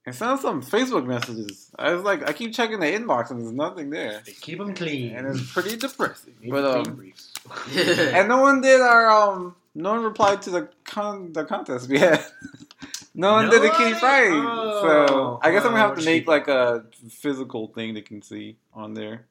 [0.07, 1.71] And send us some Facebook messages.
[1.79, 4.21] I was like, I keep checking the inbox and there's nothing there.
[4.27, 5.15] They keep them clean.
[5.17, 6.35] And it's pretty depressing.
[6.43, 7.33] Need But clean um, briefs.
[8.13, 11.99] and no one did our um, no one replied to the con the contest we
[11.99, 12.23] had.
[13.15, 13.99] no one did the key Nobody?
[13.99, 14.31] prize.
[14.35, 14.81] Oh.
[14.83, 18.21] so I guess I'm gonna have Oh, to make like a physical thing they can
[18.21, 19.25] see on there.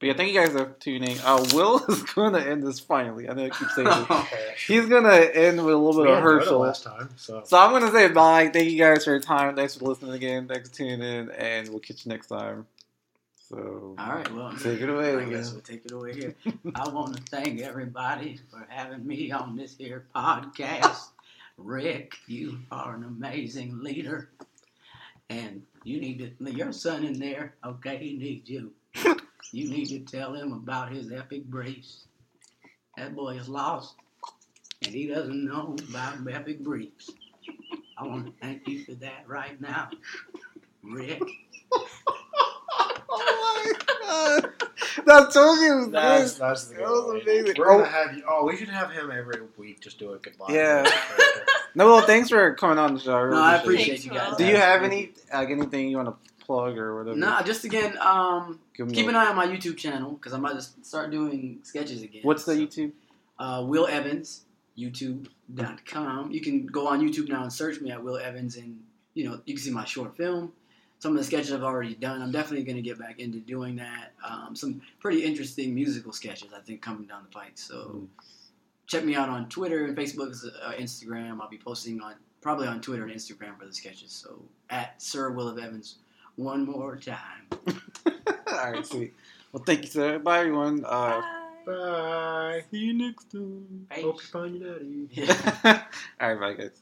[0.00, 1.18] But yeah, thank you guys for tuning.
[1.24, 3.28] Uh, Will is gonna end this finally.
[3.28, 4.60] I know I keep saying this.
[4.66, 6.60] He's gonna end with a little We bit of enjoyed it Hershel.
[6.60, 8.48] last time, so So I'm gonna say bye.
[8.52, 9.56] Thank you guys for your time.
[9.56, 10.46] Thanks for listening again.
[10.46, 12.66] Thanks for tuning in, and we'll catch you next time.
[13.48, 14.32] So All right.
[14.34, 15.16] Well, take it away.
[15.16, 16.34] I guess we'll take it away here.
[16.74, 21.08] I want to thank everybody for having me on this here podcast.
[21.56, 24.28] Rick, you are an amazing leader.
[25.30, 28.72] And you need to, your son in there, okay, he needs you.
[29.52, 32.04] You need to tell him about his epic briefs.
[32.96, 33.94] That boy is lost,
[34.84, 37.10] and he doesn't know about epic briefs.
[37.96, 39.88] I want to thank you for that right now,
[40.82, 41.22] Rick.
[43.10, 44.52] Oh my god!
[45.06, 45.90] That told you.
[45.90, 47.54] that's that's the That was amazing.
[47.58, 47.78] We're Oh.
[47.78, 48.22] gonna have you.
[48.28, 49.80] Oh, we should have him every week.
[49.80, 50.46] Just do a goodbye.
[50.50, 50.84] Yeah.
[51.74, 53.16] No, well, thanks for coming on the show.
[53.18, 54.36] really No, I appreciate appreciate you guys.
[54.36, 57.16] Do you have any like anything you want to plug or whatever.
[57.16, 60.66] Nah, just again, um, keep an eye on my YouTube channel because I'm about to
[60.82, 62.22] start doing sketches again.
[62.24, 62.92] What's the So, YouTube?
[63.38, 64.46] Uh, Will Evans,
[64.76, 66.32] YouTube.com.
[66.32, 68.80] You can go on YouTube now and search me at Will Evans, and
[69.14, 70.52] you know you can see my short film.
[71.00, 72.20] Some of the sketches I've already done.
[72.22, 74.14] I'm definitely going to get back into doing that.
[74.28, 77.52] Um, some pretty interesting musical sketches I think coming down the pike.
[77.54, 78.08] So
[78.88, 80.34] check me out on Twitter and Facebook,
[80.64, 81.40] uh, Instagram.
[81.40, 84.10] I'll be posting on probably on Twitter and Instagram for the sketches.
[84.10, 85.98] So at Sir Will of Evans.
[86.38, 87.50] One more time.
[88.06, 89.12] All right, sweet.
[89.52, 90.20] Well, thank you, sir.
[90.20, 90.84] Bye, everyone.
[90.86, 91.22] Uh, Bye.
[91.66, 92.64] Bye.
[92.70, 93.88] see you next time.
[93.90, 94.04] Right?
[94.04, 95.08] Hope you find your daddy.
[95.10, 95.82] Yeah.
[96.20, 96.80] All right, bye, guys.